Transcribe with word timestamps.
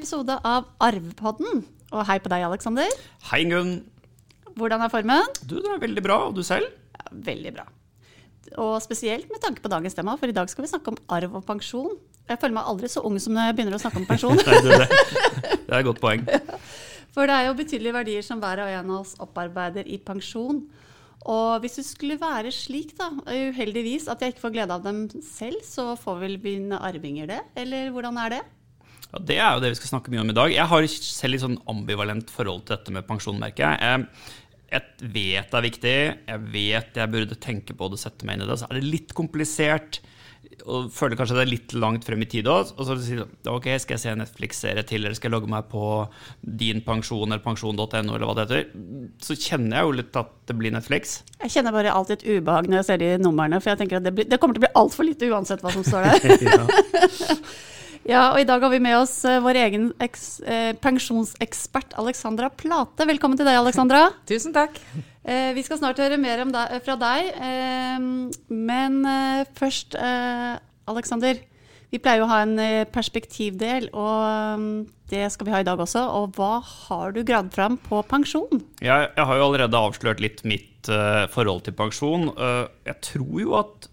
episode 0.00 0.32
av 0.48 0.70
Arvepodden. 0.80 1.60
Og 1.90 2.06
hei 2.08 2.16
på 2.22 2.30
deg, 2.32 2.46
Aleksander. 2.46 2.88
Hei, 3.28 3.42
Gunn. 3.50 3.82
Hvordan 4.56 4.80
er 4.84 4.92
formen? 4.92 5.34
Du, 5.44 5.58
det 5.60 5.68
er 5.74 5.82
veldig 5.82 6.04
bra. 6.04 6.16
Og 6.30 6.38
du 6.38 6.40
selv? 6.46 6.70
Ja, 6.96 7.04
veldig 7.28 7.52
bra. 7.58 7.66
Og 8.60 8.78
spesielt 8.82 9.28
med 9.30 9.42
tanke 9.44 9.60
på 9.62 9.70
dagens 9.70 9.98
tema, 9.98 10.14
for 10.16 10.30
i 10.30 10.36
dag 10.36 10.48
skal 10.50 10.64
vi 10.64 10.70
snakke 10.72 10.94
om 10.94 10.98
arv 11.12 11.36
og 11.36 11.44
pensjon. 11.46 11.98
Jeg 12.30 12.40
føler 12.40 12.56
meg 12.56 12.70
aldri 12.70 12.88
så 12.88 13.02
ung 13.04 13.18
som 13.20 13.36
når 13.36 13.50
jeg 13.50 13.58
begynner 13.58 13.76
å 13.76 13.80
snakke 13.82 14.00
om 14.00 14.06
pensjon. 14.08 14.40
Nei, 14.46 14.60
du, 14.64 14.70
det, 14.72 14.86
det 14.88 15.68
er 15.68 15.82
et 15.82 15.88
godt 15.90 16.00
poeng. 16.02 16.24
For 17.14 17.28
det 17.28 17.36
er 17.36 17.48
jo 17.50 17.58
betydelige 17.58 17.96
verdier 17.98 18.24
som 18.24 18.40
hver 18.40 18.62
og 18.64 18.70
en 18.70 18.94
av 18.94 19.02
oss 19.02 19.16
opparbeider 19.20 19.90
i 19.90 19.98
pensjon. 20.00 20.62
Og 21.28 21.60
hvis 21.60 21.76
det 21.76 21.84
skulle 21.84 22.16
være 22.22 22.54
slik, 22.54 22.94
da, 22.96 23.10
uheldigvis, 23.28 24.08
at 24.08 24.22
jeg 24.24 24.32
ikke 24.32 24.46
får 24.46 24.56
glede 24.56 24.78
av 24.78 24.86
dem 24.86 25.02
selv, 25.26 25.60
så 25.66 25.90
får 26.00 26.22
vel 26.22 26.38
mine 26.40 26.80
arvinger 26.80 27.28
det? 27.28 27.42
Eller 27.60 27.92
hvordan 27.92 28.16
er 28.24 28.38
det? 28.38 28.40
Ja, 29.10 29.22
det 29.26 29.38
er 29.38 29.56
jo 29.56 29.62
det 29.64 29.72
vi 29.74 29.80
skal 29.80 29.96
snakke 29.96 30.12
mye 30.12 30.22
om 30.22 30.30
i 30.30 30.36
dag. 30.36 30.52
Jeg 30.54 30.70
har 30.70 30.86
selv 30.92 31.34
litt 31.34 31.42
sånn 31.42 31.58
ambivalent 31.70 32.30
forhold 32.30 32.64
til 32.66 32.76
dette 32.76 32.94
med 32.94 33.08
pensjon, 33.08 33.40
merker 33.42 33.66
jeg. 33.66 34.06
Jeg 34.70 35.10
vet 35.10 35.50
det 35.50 35.58
er 35.58 35.66
viktig, 35.66 35.96
jeg 36.30 36.42
vet 36.54 36.98
jeg 37.00 37.10
burde 37.10 37.38
tenke 37.42 37.74
på 37.74 37.90
det 37.90 37.98
og 37.98 38.04
sette 38.04 38.26
meg 38.26 38.38
inn 38.38 38.46
i 38.46 38.50
det. 38.50 38.60
Så 38.60 38.68
er 38.70 38.78
det 38.78 38.86
litt 38.86 39.14
komplisert 39.18 39.98
og 40.68 40.90
føler 40.92 41.16
kanskje 41.18 41.36
det 41.36 41.42
er 41.42 41.50
litt 41.50 41.72
langt 41.76 42.04
frem 42.06 42.22
i 42.24 42.28
tid 42.28 42.48
òg. 42.50 42.72
Og 42.76 42.86
så 42.86 42.96
sier 43.02 43.24
du 43.24 43.50
ok, 43.50 43.66
skal 43.82 43.96
jeg 43.96 44.02
se 44.02 44.12
en 44.12 44.20
Netflix-serie 44.22 44.84
til, 44.86 45.02
eller 45.02 45.16
skal 45.16 45.30
jeg 45.30 45.36
logge 45.36 45.50
meg 45.52 45.66
på 45.72 45.84
din 46.62 46.82
pensjon 46.86 47.26
eller 47.26 47.42
pensjon.no, 47.44 47.86
eller 47.96 48.26
hva 48.28 48.36
det 48.38 48.46
heter. 48.46 48.68
Så 49.24 49.36
kjenner 49.40 49.80
jeg 49.80 49.88
jo 49.88 49.96
litt 50.02 50.20
at 50.20 50.32
det 50.50 50.58
blir 50.60 50.74
Netflix. 50.74 51.20
Jeg 51.40 51.56
kjenner 51.56 51.74
bare 51.76 51.96
alltid 51.96 52.20
et 52.20 52.28
ubehag 52.38 52.70
når 52.70 52.82
jeg 52.82 52.88
ser 52.90 53.02
de 53.02 53.10
numrene, 53.24 53.60
for 53.62 53.72
jeg 53.72 53.82
tenker 53.82 54.00
at 54.00 54.06
det, 54.06 54.14
blir, 54.16 54.30
det 54.30 54.40
kommer 54.42 54.56
til 54.56 54.62
å 54.62 54.68
bli 54.68 54.74
altfor 54.84 55.08
lite 55.08 55.32
uansett 55.32 55.64
hva 55.64 55.74
som 55.74 55.86
står 55.86 56.08
der. 56.12 57.40
Ja, 58.08 58.30
og 58.32 58.40
i 58.40 58.46
dag 58.48 58.62
har 58.64 58.72
vi 58.72 58.80
med 58.82 58.96
oss 59.00 59.18
uh, 59.28 59.38
vår 59.44 59.60
egen 59.66 59.90
eks, 60.02 60.26
eh, 60.46 60.72
pensjonsekspert 60.80 61.96
Alexandra 62.00 62.48
Plate. 62.48 63.06
Velkommen 63.08 63.38
til 63.40 63.48
deg, 63.48 63.60
Alexandra. 63.60 64.08
Tusen 64.30 64.56
takk. 64.56 64.80
Eh, 65.20 65.52
vi 65.52 65.62
skal 65.66 65.80
snart 65.80 66.00
høre 66.00 66.16
mer 66.20 66.40
deg, 66.48 66.78
fra 66.86 66.96
deg, 67.00 67.28
eh, 67.36 68.00
men 68.48 69.00
eh, 69.04 69.44
først, 69.58 69.96
Alexander. 70.90 71.42
Vi 71.90 71.98
pleier 71.98 72.22
jo 72.22 72.28
å 72.28 72.30
ha 72.30 72.44
en 72.44 72.54
perspektivdel, 72.94 73.88
og 73.98 74.86
det 75.10 75.24
skal 75.34 75.48
vi 75.48 75.52
ha 75.56 75.60
i 75.62 75.66
dag 75.66 75.80
også. 75.82 76.04
Og 76.20 76.36
hva 76.38 76.60
har 76.62 77.14
du 77.14 77.24
gravd 77.26 77.50
fram 77.56 77.78
på 77.82 77.98
pensjon? 78.06 78.62
Jeg, 78.78 79.08
jeg 79.10 79.26
har 79.26 79.38
jo 79.38 79.46
allerede 79.48 79.78
avslørt 79.78 80.22
litt 80.22 80.44
mitt 80.46 80.86
uh, 80.86 81.26
forhold 81.34 81.64
til 81.66 81.74
pensjon. 81.74 82.28
Uh, 82.38 82.70
jeg 82.86 82.94
tror 83.08 83.34
jo 83.42 83.56
at 83.58 83.90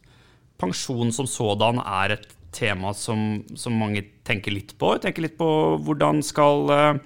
pensjon 0.62 1.10
som 1.14 1.26
sådan 1.30 1.82
er 1.82 2.20
et 2.20 2.37
tema 2.58 2.94
som, 2.98 3.44
som, 3.56 3.76
mange 3.78 4.04
tenker 4.28 4.54
litt 4.56 4.74
på. 4.80 4.96
Jeg 4.96 5.06
tenker 5.06 5.28
litt 5.28 5.38
på 5.40 5.50
hvordan 5.86 6.24
skal 6.26 6.72
uh, 6.74 7.00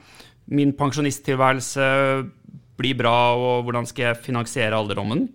min 0.52 0.74
pensjonisttilværelse 0.78 1.88
bli 2.82 2.96
bra, 2.98 3.16
og 3.38 3.68
hvordan 3.68 3.88
skal 3.90 4.10
jeg 4.10 4.24
finansiere 4.26 4.78
alderdommen. 4.78 5.28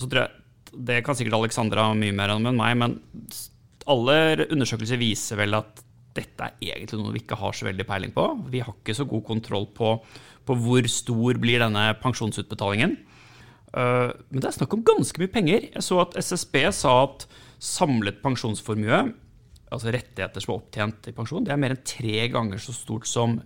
Så 0.00 0.08
tror 0.08 0.24
jeg, 0.24 0.38
Det 0.72 1.02
kan 1.04 1.14
sikkert 1.14 1.36
Alexandra 1.36 1.90
mye 1.92 2.14
mer 2.16 2.32
om 2.32 2.46
enn 2.48 2.56
meg, 2.56 2.76
men 2.80 2.98
alle 3.92 4.46
undersøkelser 4.48 5.00
viser 5.00 5.36
vel 5.36 5.58
at 5.58 5.82
dette 6.16 6.48
er 6.48 6.76
egentlig 6.76 7.00
noe 7.00 7.12
vi 7.14 7.22
ikke 7.22 7.38
har 7.40 7.54
så 7.56 7.66
veldig 7.66 7.86
peiling 7.88 8.12
på. 8.14 8.24
Vi 8.52 8.60
har 8.64 8.72
ikke 8.72 8.96
så 8.96 9.06
god 9.08 9.24
kontroll 9.26 9.66
på, 9.76 9.94
på 10.48 10.56
hvor 10.64 10.88
stor 10.90 11.40
blir 11.40 11.62
denne 11.62 11.86
pensjonsutbetalingen. 12.02 12.96
Uh, 13.72 14.12
men 14.28 14.40
det 14.40 14.50
er 14.50 14.58
snakk 14.58 14.76
om 14.76 14.84
ganske 14.84 15.20
mye 15.20 15.32
penger. 15.32 15.68
Jeg 15.72 15.84
så 15.84 16.02
at 16.02 16.16
SSB 16.20 16.58
sa 16.76 16.96
at 17.06 17.26
samlet 17.62 18.20
pensjonsformue, 18.24 19.12
altså 19.72 19.92
rettigheter 19.94 20.44
som 20.44 20.52
er 20.52 20.60
opptjent 20.60 21.08
i 21.10 21.14
pensjon, 21.16 21.46
det 21.46 21.54
er 21.54 21.60
mer 21.60 21.74
enn 21.74 21.86
tre 21.86 22.28
ganger 22.32 22.60
så 22.62 22.74
stort 22.76 23.08
som 23.08 23.38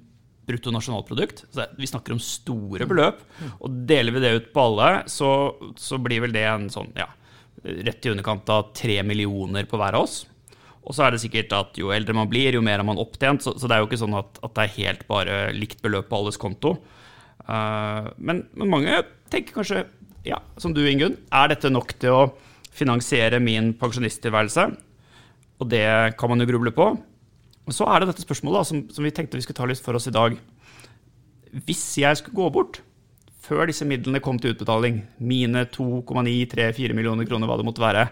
bruttonasjonalprodukt. 0.47 1.44
vi 1.78 1.87
snakker 1.87 2.14
om 2.14 2.22
store 2.22 2.87
beløp. 2.87 3.22
Og 3.60 3.82
deler 3.88 4.14
vi 4.14 4.22
det 4.22 4.34
ut 4.36 4.53
på 4.54 4.66
alle, 4.69 4.91
så, 5.10 5.31
så 5.78 5.98
blir 5.98 6.22
vel 6.22 6.34
det 6.34 6.44
en 6.47 6.69
sånn, 6.70 6.92
ja, 6.94 7.09
rett 7.65 8.06
i 8.06 8.12
underkant 8.12 8.48
av 8.54 8.70
tre 8.76 9.00
millioner 9.03 9.66
på 9.66 9.81
hver 9.81 9.98
av 9.98 10.06
oss. 10.06 10.20
Og 10.86 10.94
så 10.94 11.03
er 11.03 11.15
det 11.15 11.22
sikkert 11.25 11.54
at 11.56 11.78
jo 11.81 11.91
eldre 11.91 12.15
man 12.15 12.31
blir, 12.31 12.54
jo 12.54 12.62
mer 12.62 12.78
har 12.78 12.86
man 12.86 13.00
opptjent. 13.03 13.42
Så, 13.42 13.56
så 13.59 13.66
det 13.66 13.75
er 13.75 13.82
jo 13.82 13.88
ikke 13.91 14.03
sånn 14.04 14.15
at, 14.19 14.38
at, 14.38 14.54
det 14.54 14.66
er 14.66 14.76
helt 14.76 15.06
bare 15.10 15.38
likt 15.56 15.82
beløp 15.82 16.06
på 16.10 16.20
alles 16.20 16.38
konto. 16.38 16.76
Uh, 17.47 18.12
men, 18.16 18.44
men, 18.54 18.70
mange 18.70 19.00
tenker 19.32 19.59
kanskje, 19.59 19.82
ja, 20.26 20.38
som 20.62 20.75
du 20.75 20.84
Ingunn, 20.86 21.19
er 21.34 21.50
dette 21.50 21.72
nok 21.72 21.97
til 21.98 22.15
å 22.15 22.22
finansiere 22.76 23.42
min 23.42 23.72
pensjonisttilværelse? 23.81 24.69
Og 25.60 25.70
det 25.72 25.86
kan 26.20 26.32
man 26.32 26.42
jo 26.42 26.48
gruble 26.50 26.72
på. 26.74 26.90
Og 27.66 27.74
så 27.74 27.86
er 27.90 28.02
det 28.02 28.12
dette 28.12 28.24
spørsmålet 28.26 28.60
da, 28.60 28.66
som, 28.68 28.82
som, 28.94 29.06
vi 29.06 29.14
tenkte 29.14 29.38
vi 29.38 29.46
skulle 29.46 29.58
ta 29.58 29.66
litt 29.68 29.82
for 29.82 29.98
oss 29.98 30.06
i 30.10 30.14
dag. 30.14 30.36
Hvis 31.66 31.84
jeg 32.02 32.20
skulle 32.20 32.38
gå 32.38 32.50
bort 32.54 32.82
før 33.46 33.68
disse 33.70 33.86
midlene 33.86 34.22
kom 34.22 34.38
til 34.42 34.54
utbetaling, 34.54 35.00
mine 35.22 35.64
2,9-3-4 35.74 36.96
millioner 36.98 37.28
kroner, 37.28 37.48
hva 37.48 37.58
det 37.58 37.66
måtte 37.66 37.82
være, 37.82 38.08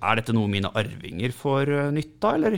er 0.00 0.18
dette 0.18 0.34
noe 0.34 0.50
mine 0.50 0.70
arvinger 0.76 1.34
får 1.36 1.72
eh, 1.76 1.90
nytte 1.94 2.26
av, 2.26 2.38
eller 2.38 2.56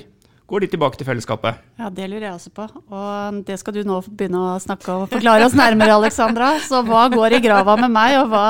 går 0.52 0.64
de 0.64 0.68
tilbake 0.72 0.98
til 1.00 1.08
fellesskapet? 1.08 1.60
Ja, 1.80 1.90
Det 1.90 2.08
lurer 2.10 2.28
jeg 2.28 2.36
også 2.36 2.52
på. 2.54 2.66
Og 2.92 3.42
det 3.48 3.58
skal 3.60 3.76
du 3.76 3.82
nå 3.88 3.98
begynne 4.08 4.40
å 4.52 4.56
snakke 4.62 4.94
og 4.94 5.10
forklare 5.12 5.48
oss 5.48 5.56
nærmere, 5.58 5.96
Alexandra. 5.96 6.54
Så 6.64 6.82
hva 6.86 7.06
går 7.12 7.38
i 7.38 7.42
grava 7.44 7.76
med 7.80 7.92
meg, 7.94 8.18
og 8.20 8.32
hva 8.32 8.46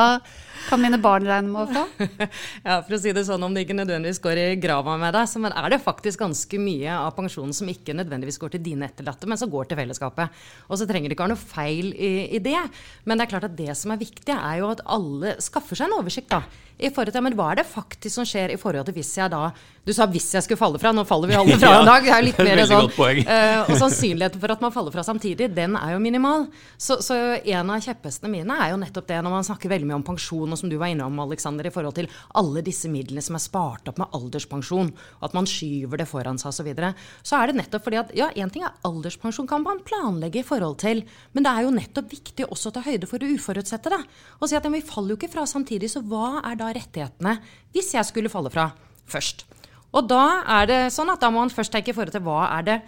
kan 0.69 0.81
mine 0.83 0.99
barn 1.03 1.27
regne 1.28 1.50
med 1.53 1.62
å 1.62 1.75
få? 1.75 2.09
ja, 2.67 2.78
for 2.84 2.97
å 2.97 3.00
si 3.03 3.12
det 3.15 3.25
sånn, 3.28 3.43
Om 3.43 3.55
det 3.55 3.65
ikke 3.67 3.77
nødvendigvis 3.78 4.23
går 4.23 4.41
i 4.41 4.47
grava 4.62 4.97
med 5.00 5.15
deg, 5.17 5.28
så 5.31 5.43
er 5.49 5.69
det 5.73 5.81
faktisk 5.84 6.23
ganske 6.25 6.61
mye 6.62 6.97
av 6.97 7.12
pensjonen 7.17 7.55
som 7.56 7.71
ikke 7.71 7.97
nødvendigvis 7.99 8.41
går 8.43 8.55
til 8.55 8.65
dine 8.65 8.89
etterlatte, 8.89 9.28
men 9.31 9.41
som 9.41 9.50
går 9.53 9.71
til 9.71 9.81
fellesskapet. 9.83 10.43
Og 10.69 10.81
så 10.81 10.89
trenger 10.89 11.11
det 11.11 11.17
ikke 11.17 11.27
være 11.27 11.34
noe 11.37 11.45
feil 11.55 11.93
i, 11.93 12.12
i, 12.37 12.43
det. 12.43 12.61
Men 13.05 13.19
det 13.19 13.27
er 13.27 13.33
klart 13.34 13.49
at 13.50 13.56
det 13.59 13.77
som 13.78 13.95
er 13.95 14.03
viktig, 14.03 14.34
er 14.34 14.61
jo 14.62 14.73
at 14.73 14.84
alle 14.87 15.37
skaffer 15.43 15.78
seg 15.78 15.91
en 15.91 15.99
oversikt. 16.00 16.33
da, 16.33 16.43
i 16.83 16.91
forhold 16.91 17.15
til, 17.15 17.23
men 17.25 17.37
Hva 17.39 17.53
er 17.53 17.61
det 17.61 17.69
faktisk 17.69 18.17
som 18.17 18.27
skjer 18.27 18.55
i 18.55 18.59
forhold 18.61 18.89
til 18.89 18.97
hvis 18.97 19.12
jeg 19.19 19.31
da 19.33 19.50
Du 19.82 19.91
sa 19.91 20.06
'hvis 20.06 20.31
jeg 20.31 20.44
skulle 20.44 20.60
falle 20.60 20.78
fra', 20.78 20.93
nå 20.94 21.03
faller 21.03 21.26
vi 21.26 21.34
alle 21.34 21.56
fra 21.59 21.81
en 21.81 21.88
dag. 21.88 22.04
Det 22.06 22.15
er 22.15 22.22
litt 22.22 22.38
mer 22.38 22.60
sånn, 22.70 22.87
uh, 22.87 23.66
og 23.66 23.75
sannsynligheten 23.81 24.38
for 24.38 24.53
at 24.54 24.60
man 24.62 24.70
faller 24.70 24.94
fra 24.94 25.03
samtidig, 25.03 25.48
den 25.56 25.75
er 25.75 25.97
jo 25.97 25.98
minimal. 25.98 26.47
Så, 26.78 27.00
så, 27.03 27.16
en 27.43 27.72
av 27.75 27.82
kjepphestene 27.82 28.31
mine 28.31 28.54
er 28.62 28.70
jo 28.70 28.78
nettopp 28.78 29.09
det 29.10 29.19
når 29.19 29.34
man 29.34 29.43
snakker 29.43 29.72
veldig 29.72 29.88
mye 29.91 29.98
om 29.98 30.04
pensjon, 30.06 30.53
og 30.54 30.60
som 30.60 30.70
du 30.70 30.76
var 30.78 30.93
innom, 30.93 31.19
Alexander, 31.25 31.66
i 31.66 31.75
forhold 31.75 31.97
til 31.98 32.06
alle 32.38 32.62
disse 32.62 32.87
midlene 32.87 33.25
som 33.26 33.34
er 33.34 33.43
spart 33.43 33.91
opp 33.91 33.98
med 33.98 34.15
alderspensjon, 34.15 34.93
og 35.19 35.26
at 35.26 35.34
man 35.34 35.50
skyver 35.50 35.99
det 35.99 36.06
foran 36.06 36.38
seg 36.38 36.53
osv. 36.53 36.62
Så, 36.62 36.66
videre, 36.69 36.93
så 37.26 37.41
er 37.43 37.50
det 37.50 37.59
nettopp 37.59 37.82
fordi 37.82 37.99
at 37.99 38.12
ja, 38.14 38.28
én 38.38 38.53
ting 38.54 38.62
er 38.62 38.76
alderspensjon 38.87 39.49
kan 39.50 39.64
man 39.66 39.82
planlegge 39.82 40.44
i 40.44 40.47
forhold 40.47 40.78
til, 40.78 41.03
men 41.34 41.43
det 41.43 41.50
er 41.50 41.66
jo 41.66 41.75
nettopp 41.75 42.06
viktig 42.12 42.47
også 42.47 42.70
å 42.70 42.76
ta 42.76 42.84
høyde 42.87 43.10
for 43.10 43.19
det 43.19 43.32
uforutsette. 43.34 43.91
da, 43.91 43.99
Og 44.38 44.47
si 44.47 44.54
at 44.54 44.62
ja, 44.62 44.70
vi 44.70 44.84
faller 44.87 45.16
jo 45.16 45.19
ikke 45.19 45.32
fra 45.34 45.43
samtidig, 45.43 45.91
så 45.91 46.04
hva 46.06 46.38
er 46.47 46.54
da 46.54 46.70
rettighetene 46.70 47.34
hvis 47.75 47.97
jeg 47.99 48.06
skulle 48.06 48.31
falle 48.31 48.54
fra 48.54 48.70
først. 49.10 49.43
Og 49.92 50.08
da 50.08 50.25
er 50.60 50.69
det 50.70 50.80
sånn 50.94 51.12
at 51.12 51.20
da 51.20 51.30
må 51.32 51.42
man 51.42 51.53
først 51.53 51.72
tenke 51.75 51.92
i 51.92 51.97
forhold 51.97 52.14
til 52.14 52.25
hva 52.25 52.47
er 52.58 52.69
det 52.69 52.78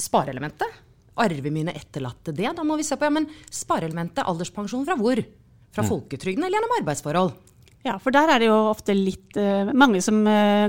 spareelementet. 0.00 0.80
Arver 1.20 1.52
mine 1.52 1.74
etterlatte 1.76 2.34
det? 2.36 2.48
Da 2.56 2.64
må 2.64 2.76
vi 2.78 2.86
se 2.86 2.96
på 3.00 3.08
ja, 3.08 3.12
men 3.12 3.28
spareelementet, 3.52 4.24
alderspensjon 4.24 4.86
fra 4.88 4.96
hvor? 5.00 5.20
Fra 5.70 5.84
mm. 5.84 5.88
folketrygden 5.88 6.44
eller 6.44 6.58
gjennom 6.58 6.76
arbeidsforhold? 6.80 7.32
Ja, 7.86 7.94
for 7.96 8.12
der 8.12 8.28
er 8.28 8.42
det 8.42 8.50
jo 8.50 8.56
ofte 8.68 8.92
litt 8.92 9.38
uh, 9.40 9.70
mange 9.72 10.02
som 10.04 10.18
uh, 10.28 10.68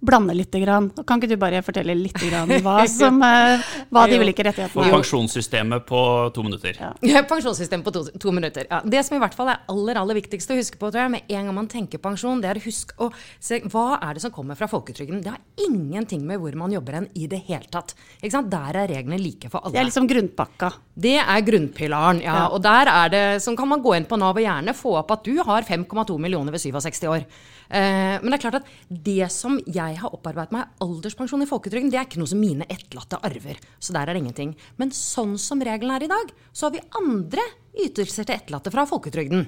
blander 0.00 0.36
litt. 0.36 0.54
Grann. 0.56 0.88
Kan 1.04 1.20
ikke 1.20 1.34
du 1.34 1.40
bare 1.40 1.60
fortelle 1.64 1.92
litt 1.98 2.16
grann 2.16 2.48
hva, 2.64 2.78
som, 2.90 3.18
uh, 3.20 3.60
hva 3.92 4.06
de 4.08 4.16
ulike 4.22 4.44
rettighetene 4.46 4.86
er? 4.86 4.94
Pensjonssystemet 4.94 5.84
på 5.88 6.00
to 6.32 6.44
minutter. 6.46 6.78
Ja, 6.80 6.92
ja 7.04 7.22
Pensjonssystemet 7.28 7.84
på 7.84 7.92
to, 7.92 8.06
to 8.22 8.32
minutter. 8.32 8.64
Ja. 8.70 8.80
Det 8.84 9.02
som 9.04 9.18
i 9.18 9.20
hvert 9.20 9.36
fall 9.36 9.50
er 9.52 9.66
aller 9.72 10.00
aller 10.00 10.16
viktigste 10.16 10.54
å 10.54 10.60
huske 10.60 10.80
på 10.80 10.88
tror 10.88 11.04
jeg, 11.04 11.12
med 11.16 11.28
en 11.28 11.50
gang 11.50 11.58
man 11.58 11.68
tenker 11.68 12.00
pensjon, 12.00 12.40
det 12.40 12.52
er 12.52 12.60
å 12.60 12.64
huske 12.64 12.96
å 13.04 13.10
se 13.36 13.60
hva 13.68 13.98
er 13.98 14.16
det 14.16 14.24
som 14.24 14.32
kommer 14.32 14.56
fra 14.56 14.70
folketrygden. 14.70 15.20
Det 15.26 15.34
har 15.34 15.66
ingenting 15.66 16.24
med 16.24 16.40
hvor 16.40 16.56
man 16.56 16.72
jobber 16.72 17.00
hen 17.00 17.10
i 17.18 17.28
det 17.28 17.42
hele 17.50 17.68
tatt. 17.72 17.92
Der 18.22 18.80
er 18.80 18.88
reglene 18.88 19.20
like 19.20 19.50
for 19.52 19.60
alle. 19.60 19.74
Det 19.76 19.82
er 19.82 19.90
liksom 19.90 20.08
grunnpakka. 20.08 20.72
Det 20.96 21.18
er 21.20 21.44
grunnpilaren, 21.44 22.22
ja. 22.24 22.38
ja. 22.40 22.48
Og 22.54 22.62
der 22.64 22.88
er 22.92 23.12
det, 23.12 23.24
sånn 23.44 23.58
kan 23.58 23.68
man 23.68 23.82
gå 23.84 23.92
inn 23.98 24.08
på 24.08 24.16
Nav 24.20 24.38
og 24.38 24.44
gjerne 24.44 24.72
få 24.76 24.96
opp 25.02 25.12
at 25.12 25.26
du 25.26 25.34
har 25.44 25.66
5,2 25.66 26.16
millioner 26.22 26.45
kroner 26.46 26.52
ved 26.52 26.60
67 26.60 27.08
år. 27.08 27.26
Eh, 27.68 28.20
men 28.22 28.30
det 28.30 28.38
er 28.38 28.44
klart 28.44 28.60
at 28.60 28.70
det 28.88 29.30
som 29.32 29.58
jeg 29.66 29.98
har 29.98 30.14
opparbeidet 30.14 30.54
meg 30.54 30.68
alderspensjon 30.80 31.42
i 31.42 31.50
folketrygden, 31.50 31.90
det 31.90 31.98
er 31.98 32.06
ikke 32.06 32.20
noe 32.20 32.30
som 32.30 32.40
mine 32.40 32.66
etterlatte 32.68 33.20
arver. 33.22 33.58
Så 33.78 33.92
der 33.92 34.06
er 34.06 34.14
det 34.14 34.22
ingenting. 34.22 34.56
Men 34.76 34.90
sånn 34.90 35.36
som 35.38 35.60
regelen 35.60 35.94
er 35.94 36.04
i 36.04 36.10
dag, 36.10 36.32
så 36.52 36.66
har 36.66 36.76
vi 36.76 36.84
andre 36.96 37.42
ytelser 37.76 38.26
til 38.26 38.36
etterlatte 38.36 38.72
fra 38.72 38.86
folketrygden. 38.86 39.46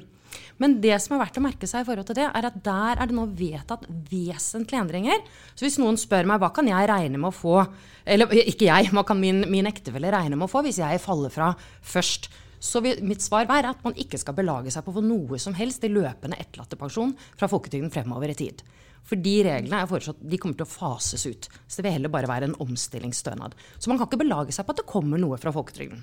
Men 0.60 0.74
det 0.82 0.98
som 1.00 1.14
er 1.16 1.22
verdt 1.22 1.38
å 1.40 1.42
merke 1.42 1.66
seg, 1.66 1.82
i 1.82 1.86
forhold 1.88 2.08
til 2.10 2.18
det, 2.18 2.26
er 2.28 2.48
at 2.50 2.58
der 2.60 2.98
er 3.00 3.08
det 3.08 3.16
nå 3.16 3.24
vedtatt 3.38 3.86
vesentlige 4.10 4.82
endringer. 4.82 5.22
Så 5.54 5.64
hvis 5.64 5.78
noen 5.80 5.96
spør 5.96 6.28
meg 6.28 6.42
hva 6.42 6.50
kan 6.52 6.68
jeg 6.68 6.90
regne 6.90 7.16
med 7.16 7.30
å 7.30 7.34
få, 7.36 7.62
eller 8.04 8.34
ikke 8.42 8.68
jeg, 8.68 8.90
hva 8.92 9.06
kan 9.08 9.18
min, 9.22 9.46
min 9.48 9.70
ektefelle 9.70 10.12
regne 10.12 10.36
med 10.36 10.48
å 10.48 10.52
få 10.52 10.62
hvis 10.66 10.82
jeg 10.82 11.00
faller 11.00 11.32
fra 11.32 11.54
først, 11.80 12.28
så 12.60 12.82
vil 12.84 13.00
mitt 13.06 13.22
svar 13.24 13.48
være 13.48 13.72
at 13.74 13.84
man 13.86 13.96
ikke 13.98 14.20
skal 14.20 14.36
belage 14.36 14.72
seg 14.74 14.84
på 14.86 14.94
få 14.96 15.02
noe 15.04 15.38
som 15.42 15.56
helst 15.58 15.84
i 15.86 15.92
løpende 15.92 16.38
etterlattepensjon 16.40 17.14
fra 17.38 17.48
folketrygden 17.50 17.92
fremover 17.94 18.32
i 18.32 18.38
tid. 18.38 18.62
For 19.08 19.20
de 19.20 19.34
reglene 19.46 19.80
er 19.80 19.88
foreslått, 19.88 20.20
de 20.20 20.38
kommer 20.40 20.58
til 20.58 20.66
å 20.66 20.70
fases 20.70 21.24
ut. 21.24 21.48
Så 21.66 21.78
det 21.78 21.86
vil 21.86 21.96
heller 21.96 22.12
bare 22.12 22.28
være 22.28 22.50
en 22.50 22.58
omstillingsstønad. 22.60 23.56
Så 23.78 23.88
man 23.88 24.00
kan 24.00 24.10
ikke 24.10 24.20
belage 24.24 24.54
seg 24.54 24.66
på 24.66 24.74
at 24.74 24.82
det 24.82 24.90
kommer 24.90 25.20
noe 25.22 25.38
fra 25.40 25.54
folketrygden. 25.54 26.02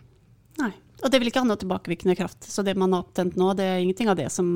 Nei. 0.62 0.72
Og 1.04 1.12
det 1.12 1.20
vil 1.20 1.30
ikke 1.30 1.44
ha 1.44 1.48
noe 1.48 1.60
tilbakevirkende 1.60 2.16
kraft. 2.18 2.48
Så 2.48 2.64
det 2.66 2.78
man 2.80 2.96
har 2.96 3.04
opptent 3.04 3.36
nå, 3.38 3.52
det 3.58 3.68
er 3.68 3.84
ingenting 3.84 4.10
av 4.10 4.18
det 4.18 4.32
som 4.34 4.48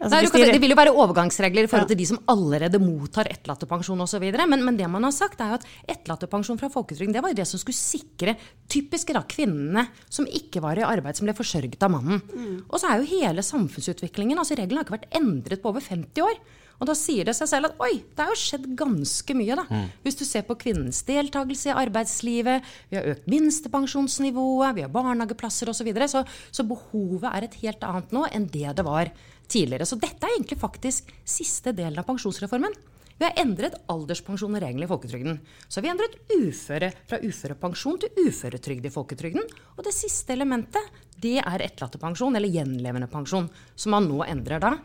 altså, 0.00 0.10
Nei, 0.32 0.44
de- 0.46 0.52
det 0.52 0.60
vil 0.62 0.70
jo 0.70 0.76
være 0.78 0.94
overgangsregler 0.94 1.64
i 1.64 1.70
forhold 1.70 1.88
Ja. 1.88 1.94
til 1.94 1.98
de 1.98 2.06
som 2.06 2.18
allerede 2.28 2.78
mottar 2.80 3.26
etterlattepensjon 3.30 4.00
osv. 4.00 4.26
Men, 4.48 4.64
men 4.64 4.76
det 4.76 4.88
man 4.90 5.02
har 5.02 5.12
sagt, 5.12 5.40
er 5.40 5.48
jo 5.48 5.58
at 5.60 5.66
etterlattepensjon 5.88 6.58
fra 6.58 6.68
folketrygden 6.70 7.12
det 7.12 7.22
var 7.22 7.30
jo 7.34 7.40
det 7.42 7.46
som 7.50 7.58
skulle 7.58 7.74
sikre 7.78 8.36
typisk 8.68 9.12
da, 9.12 9.22
kvinnene 9.22 9.88
som 10.08 10.26
ikke 10.26 10.60
var 10.62 10.78
i 10.78 10.86
arbeid, 10.86 11.16
som 11.16 11.26
ble 11.26 11.34
forsørget 11.34 11.82
av 11.82 11.90
mannen. 11.90 12.22
Og 12.70 12.78
så 12.80 12.90
er 12.92 13.02
jo 13.02 13.10
hele 13.18 13.42
samfunnsutviklingen 13.42 14.38
altså 14.38 14.56
Reglene 14.58 14.80
har 14.80 14.86
ikke 14.88 14.98
vært 15.00 15.12
endret 15.18 15.62
på 15.62 15.68
over 15.70 15.80
50 15.80 16.22
år. 16.22 16.38
Og 16.78 16.86
da 16.86 16.94
sier 16.94 17.24
det 17.26 17.34
seg 17.34 17.48
selv 17.50 17.64
at 17.72 17.80
oi, 17.82 18.04
det 18.14 18.22
har 18.22 18.28
jo 18.30 18.38
skjedd 18.38 18.68
ganske 18.78 19.34
mye, 19.34 19.56
da. 19.58 19.64
Hvis 20.04 20.14
du 20.14 20.24
ser 20.24 20.42
på 20.46 20.54
kvinnens 20.54 21.00
deltakelse 21.02 21.72
i 21.72 21.74
arbeidslivet, 21.74 22.62
vi 22.88 22.96
har 23.00 23.08
økt 23.16 23.26
minstepensjonsnivået, 23.26 24.76
vi 24.76 24.84
har 24.84 24.92
barnehageplasser 24.92 25.68
osv. 25.72 25.78
Så, 25.80 25.86
videre, 25.88 26.06
så 26.10 26.22
så 26.54 26.62
behovet 26.66 27.26
er 27.34 27.44
et 27.48 27.54
helt 27.62 27.82
annet 27.82 28.12
nå 28.14 28.26
enn 28.34 28.46
det 28.50 28.76
det 28.78 28.84
var 28.86 29.10
tidligere. 29.50 29.88
Så 29.88 29.98
dette 30.00 30.26
er 30.26 30.36
egentlig 30.36 30.60
faktisk 30.60 31.10
siste 31.24 31.74
delen 31.76 31.98
av 32.00 32.06
pensjonsreformen. 32.08 32.76
Vi 33.18 33.26
har 33.26 33.40
endret 33.42 33.74
alderspensjon 33.90 34.54
og 34.54 34.62
reglene 34.62 34.86
i 34.86 34.90
folketrygden. 34.90 35.40
Så 35.66 35.80
har 35.80 35.86
vi 35.86 35.90
endret 35.90 36.18
uføre 36.36 36.92
fra 37.10 37.18
uførepensjon 37.18 37.98
til 38.04 38.28
uføretrygd 38.28 38.86
i 38.86 38.92
folketrygden. 38.94 39.48
Og 39.74 39.82
det 39.86 39.94
siste 39.96 40.36
elementet, 40.36 41.00
det 41.18 41.40
er 41.42 41.64
etterlattepensjon, 41.66 42.38
eller 42.38 42.54
gjenlevende 42.54 43.10
pensjon, 43.10 43.50
som 43.74 43.96
man 43.96 44.06
nå 44.06 44.22
endrer 44.28 44.62
da 44.62 44.76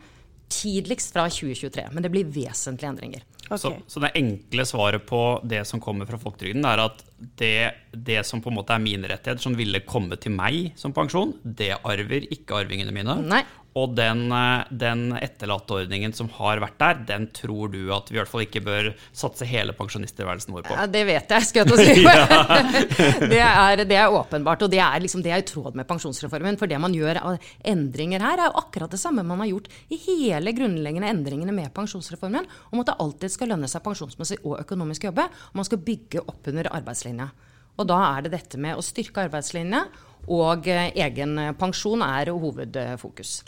tidligst 0.50 1.14
fra 1.14 1.28
2023. 1.30 1.86
Men 1.94 2.02
det 2.02 2.10
blir 2.10 2.26
vesentlige 2.34 2.90
endringer. 2.90 3.22
Okay. 3.44 3.58
Så, 3.58 3.72
så 3.86 4.00
det 4.02 4.14
enkle 4.18 4.64
svaret 4.66 5.04
på 5.06 5.20
det 5.44 5.62
som 5.68 5.80
kommer 5.82 6.08
fra 6.08 6.18
folketrygden, 6.20 6.64
er 6.66 6.82
at 6.86 7.04
det, 7.38 7.56
det 7.92 8.22
som 8.26 8.42
på 8.42 8.50
en 8.50 8.58
måte 8.58 8.74
er 8.74 8.82
mine 8.82 9.08
rettigheter, 9.10 9.42
som 9.42 9.56
ville 9.58 9.84
komme 9.86 10.18
til 10.20 10.34
meg 10.34 10.72
som 10.80 10.94
pensjon, 10.96 11.36
det 11.44 11.74
arver 11.82 12.26
ikke 12.34 12.64
arvingene 12.64 12.94
mine. 12.94 13.18
Nei. 13.28 13.44
Og 13.74 13.90
den, 13.98 14.28
eh, 14.30 14.66
den 14.70 15.08
etterlatteordningen 15.18 16.12
som 16.14 16.28
har 16.36 16.60
vært 16.62 16.76
der, 16.78 16.98
den 17.08 17.24
tror 17.34 17.72
du 17.72 17.88
at 17.94 18.06
vi 18.06 18.14
i 18.14 18.20
hvert 18.20 18.30
fall 18.30 18.44
ikke 18.44 18.62
bør 18.62 18.90
satse 19.10 19.48
hele 19.50 19.74
pensjonisttilværelsen 19.74 20.54
vår 20.54 20.68
på. 20.68 20.76
Ja, 20.78 20.84
det 20.86 21.02
vet 21.08 21.34
jeg, 21.34 21.48
skal 21.48 21.64
jeg 21.64 21.72
til 21.72 21.74
å 21.74 21.86
si. 21.88 22.04
det, 23.32 23.40
er, 23.42 23.82
det 23.82 23.98
er 23.98 24.14
åpenbart, 24.14 24.62
og 24.62 24.70
det 24.70 24.78
er, 24.78 24.94
liksom, 25.02 25.24
det 25.26 25.32
er 25.34 25.42
i 25.42 25.48
tråd 25.48 25.74
med 25.74 25.88
pensjonsreformen. 25.90 26.58
For 26.60 26.70
det 26.70 26.78
man 26.82 26.94
gjør 26.94 27.18
av 27.18 27.48
endringer 27.66 28.22
her, 28.22 28.44
er 28.44 28.52
jo 28.52 28.62
akkurat 28.62 28.94
det 28.94 29.00
samme 29.02 29.26
man 29.26 29.42
har 29.42 29.50
gjort 29.50 29.66
i 29.90 29.98
hele 30.04 30.54
grunnleggende 30.54 31.10
endringene 31.10 31.56
med 31.56 31.74
pensjonsreformen, 31.74 32.46
om 32.70 32.84
at 32.84 32.92
det 32.92 32.96
alltid 33.02 33.34
skal 33.34 33.50
lønne 33.56 33.70
seg 33.70 33.82
pensjonsmessig 33.82 34.38
og 34.44 34.60
økonomisk 34.60 35.08
jobbe, 35.08 35.26
og 35.50 35.58
man 35.58 35.66
skal 35.66 35.82
bygge 35.82 36.22
opp 36.22 36.46
under 36.54 36.70
arbeidslinja. 36.78 37.26
Og 37.74 37.90
da 37.90 37.98
er 38.12 38.22
det 38.22 38.36
dette 38.36 38.62
med 38.62 38.78
å 38.78 38.86
styrke 38.86 39.26
arbeidslinja, 39.26 39.82
og 40.30 40.70
eh, 40.70 40.94
egen 41.04 41.34
pensjon 41.58 42.06
er 42.06 42.30
hovedfokus. 42.30 43.40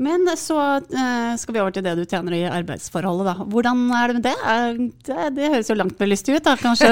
Men 0.00 0.24
så 0.40 0.56
eh, 0.80 1.34
skal 1.36 1.54
vi 1.54 1.60
over 1.60 1.74
til 1.76 1.84
det 1.84 1.92
du 1.98 2.06
tjener 2.08 2.32
i 2.38 2.44
arbeidsforholdet, 2.48 3.26
da. 3.28 3.46
Hvordan 3.52 3.82
er 3.92 4.08
det 4.08 4.16
med 4.16 4.24
det? 4.24 4.86
Det, 5.10 5.26
det 5.36 5.50
høres 5.52 5.68
jo 5.68 5.76
langt 5.76 5.98
belyst 5.98 6.30
ut, 6.30 6.40
da. 6.46 6.54
Kanskje, 6.56 6.88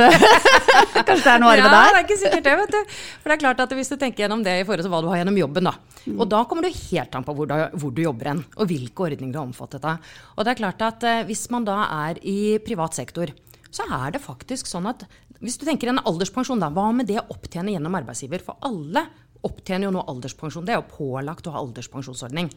kanskje 1.08 1.22
det 1.24 1.32
er 1.32 1.40
noe 1.40 1.54
arve 1.54 1.70
Ja, 1.70 1.84
det 1.88 1.94
er 1.94 2.04
ikke 2.04 2.18
sikkert 2.20 2.44
det, 2.44 2.56
vet 2.60 2.74
du. 2.74 2.98
For 3.22 3.30
det 3.32 3.36
er 3.38 3.42
klart 3.46 3.62
at 3.64 3.72
hvis 3.78 3.88
du 3.88 3.96
tenker 3.96 4.26
gjennom 4.26 4.42
det 4.44 4.58
i 4.60 4.66
forhold 4.68 4.84
til 4.84 4.92
hva 4.92 5.00
du 5.04 5.08
har 5.08 5.22
gjennom 5.22 5.38
jobben, 5.40 5.70
da. 5.70 5.74
Og 6.18 6.28
da 6.28 6.42
kommer 6.50 6.68
du 6.68 6.80
helt 6.82 7.16
an 7.16 7.24
på 7.24 7.34
hvor 7.38 7.48
du, 7.48 7.54
hvor 7.80 7.94
du 7.96 8.02
jobber 8.04 8.32
hen, 8.34 8.42
og 8.58 8.68
hvilke 8.68 9.06
ordninger 9.08 9.32
du 9.32 9.40
er 9.40 9.46
omfattet 9.46 9.88
av. 9.88 10.12
Og 10.36 10.44
det 10.44 10.52
er 10.52 10.60
klart 10.60 10.84
at 10.84 11.08
eh, 11.08 11.22
hvis 11.28 11.46
man 11.54 11.64
da 11.68 11.78
er 12.08 12.20
i 12.28 12.58
privat 12.64 12.98
sektor, 12.98 13.32
så 13.72 13.88
er 14.02 14.12
det 14.18 14.24
faktisk 14.24 14.68
sånn 14.68 14.88
at 14.88 15.06
hvis 15.40 15.56
du 15.60 15.64
tenker 15.64 15.88
en 15.92 16.02
alderspensjon, 16.02 16.60
da, 16.60 16.68
hva 16.74 16.90
med 16.92 17.08
det 17.08 17.20
å 17.22 17.28
opptjene 17.32 17.72
gjennom 17.72 17.96
arbeidsgiver? 17.96 18.42
For 18.44 18.60
alle 18.66 19.06
opptjener 19.46 19.86
jo 19.86 19.94
nå 19.94 20.04
alderspensjon. 20.10 20.66
Det 20.66 20.74
er 20.74 20.80
jo 20.80 20.88
pålagt 20.90 21.46
å 21.46 21.54
ha 21.54 21.62
alderspensjonsordning. 21.62 22.50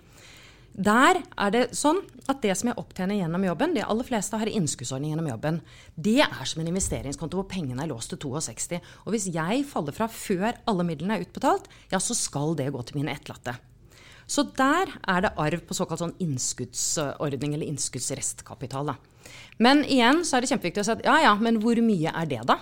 Der 0.71 1.19
er 1.19 1.51
det 1.51 1.63
sånn 1.75 1.99
at 2.31 2.39
det 2.43 2.53
som 2.55 2.69
jeg 2.69 2.79
opptjener 2.79 3.17
gjennom 3.19 3.43
jobben, 3.43 3.73
de 3.75 3.83
aller 3.83 4.07
fleste 4.07 4.39
har 4.39 4.47
innskuddsordning 4.47 5.11
gjennom 5.11 5.27
jobben, 5.27 5.59
det 5.99 6.21
er 6.23 6.45
som 6.47 6.61
en 6.63 6.69
investeringskonto 6.71 7.41
hvor 7.41 7.49
pengene 7.51 7.83
er 7.83 7.91
låst 7.91 8.13
til 8.13 8.21
62. 8.23 8.79
Og 9.03 9.11
hvis 9.11 9.27
jeg 9.35 9.65
faller 9.67 9.95
fra 9.95 10.07
før 10.07 10.55
alle 10.71 10.87
midlene 10.87 11.19
er 11.19 11.25
utbetalt, 11.27 11.67
ja, 11.91 11.99
så 11.99 12.15
skal 12.15 12.55
det 12.55 12.71
gå 12.71 12.85
til 12.87 13.01
mine 13.01 13.11
etterlatte. 13.11 13.57
Så 14.31 14.45
der 14.55 14.93
er 15.11 15.25
det 15.25 15.33
arv 15.43 15.63
på 15.67 15.75
såkalt 15.75 15.99
sånn 15.99 16.15
innskuddsordning 16.23 17.57
eller 17.57 17.67
innskuddsrestkapital. 17.67 18.93
Da. 18.93 19.27
Men 19.59 19.83
igjen 19.83 20.23
så 20.23 20.37
er 20.37 20.45
det 20.45 20.53
kjempeviktig 20.53 20.85
å 20.85 20.87
si 20.87 20.93
at 20.95 21.03
ja 21.03 21.17
ja, 21.25 21.33
men 21.35 21.59
hvor 21.63 21.79
mye 21.83 22.13
er 22.15 22.29
det 22.31 22.45
da? 22.47 22.61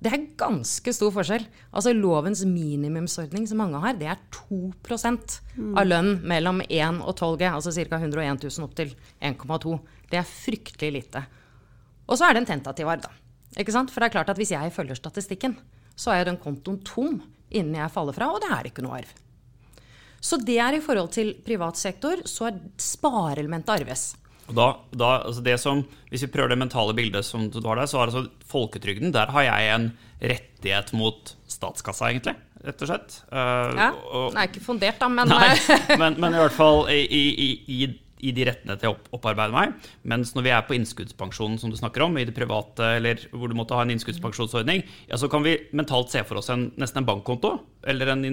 Det 0.00 0.08
er 0.08 0.28
ganske 0.40 0.92
stor 0.96 1.10
forskjell. 1.12 1.42
Altså 1.76 1.92
Lovens 1.92 2.40
minimumsordning 2.48 3.44
som 3.48 3.60
mange 3.60 3.80
har, 3.82 3.98
det 4.00 4.08
er 4.08 4.20
2% 4.32 5.34
av 5.76 5.84
lønn 5.84 6.14
mellom 6.24 6.62
1 6.64 7.02
og 7.04 7.12
12 7.18 7.34
G, 7.42 7.50
altså 7.50 7.74
ca. 7.76 7.98
101 8.00 8.46
000 8.46 8.64
opp 8.64 8.78
til 8.78 8.94
1,2. 9.20 9.74
Det 10.08 10.20
er 10.22 10.30
fryktelig 10.30 10.92
lite. 10.94 11.24
Og 12.08 12.16
så 12.16 12.26
er 12.26 12.34
det 12.34 12.42
en 12.42 12.52
tentativ 12.54 12.88
arv, 12.88 13.04
da. 13.04 13.12
Ikke 13.60 13.74
sant? 13.74 13.92
For 13.92 14.00
det 14.00 14.08
er 14.08 14.16
klart 14.16 14.32
at 14.32 14.40
hvis 14.40 14.54
jeg 14.54 14.72
følger 14.72 14.96
statistikken, 14.96 15.58
så 15.92 16.14
er 16.14 16.22
jo 16.22 16.30
den 16.30 16.40
kontoen 16.40 16.80
tom 16.86 17.20
innen 17.50 17.76
jeg 17.76 17.92
faller 17.92 18.16
fra, 18.16 18.30
og 18.32 18.40
det 18.40 18.50
er 18.56 18.70
ikke 18.70 18.84
noe 18.86 19.02
arv. 19.02 19.12
Så 20.20 20.38
det 20.40 20.56
er 20.60 20.76
i 20.76 20.82
forhold 20.84 21.12
til 21.12 21.34
privat 21.44 21.76
sektor, 21.80 22.24
så 22.28 22.48
er 22.48 22.60
spareelementet 22.80 23.72
arves. 23.76 24.10
Og 24.50 24.56
da, 24.58 24.68
da, 24.90 25.10
altså 25.30 25.42
det 25.46 25.56
som, 25.62 25.82
hvis 26.10 26.26
vi 26.26 26.32
prøver 26.34 26.52
det 26.52 26.60
mentale 26.60 26.94
bildet 26.98 27.26
som 27.26 27.46
du 27.50 27.60
har 27.62 27.78
der, 27.78 27.90
så 27.90 28.00
er 28.00 28.10
altså 28.10 28.26
folketrygden 28.50 29.14
Der 29.14 29.30
har 29.30 29.46
jeg 29.46 29.74
en 29.74 29.90
rettighet 30.20 30.92
mot 30.98 31.34
statskassa, 31.50 32.10
egentlig. 32.10 32.34
Rett 32.60 32.82
og 32.84 32.90
slett. 32.90 33.16
Uh, 33.32 33.70
Ja, 33.78 33.90
Den 33.94 34.40
er 34.42 34.50
ikke 34.50 34.64
fundert, 34.64 34.98
da, 35.00 35.08
men 35.08 35.30
Nei, 35.30 35.54
eh, 35.56 35.94
men, 36.02 36.18
men 36.20 36.36
i 36.36 36.42
hvert 36.42 36.56
fall 36.56 36.84
i, 36.92 37.00
i, 37.06 37.48
i, 37.64 37.78
i 38.26 38.32
de 38.36 38.46
rettene 38.48 38.76
til 38.80 38.90
å 38.90 38.94
opp, 38.94 39.10
opparbeide 39.16 39.54
meg. 39.54 39.90
Mens 40.08 40.34
når 40.36 40.46
vi 40.46 40.52
er 40.54 40.64
på 40.68 40.76
innskuddspensjonen, 40.76 41.58
som 41.60 41.72
du 41.72 41.78
snakker 41.78 42.04
om, 42.06 42.18
i 42.20 42.26
det 42.28 42.36
private, 42.36 42.94
eller 42.98 43.26
hvor 43.32 43.50
du 43.50 43.56
måtte 43.58 43.76
ha 43.78 43.84
en 43.84 43.94
innskuddspensjonsordning, 43.94 44.84
ja, 45.10 45.20
så 45.20 45.30
kan 45.32 45.44
vi 45.46 45.56
mentalt 45.76 46.12
se 46.12 46.24
for 46.28 46.40
oss 46.40 46.50
en, 46.52 46.68
nesten 46.80 47.02
en 47.02 47.10
bankkonto, 47.10 47.54
eller 47.90 48.12
en 48.14 48.24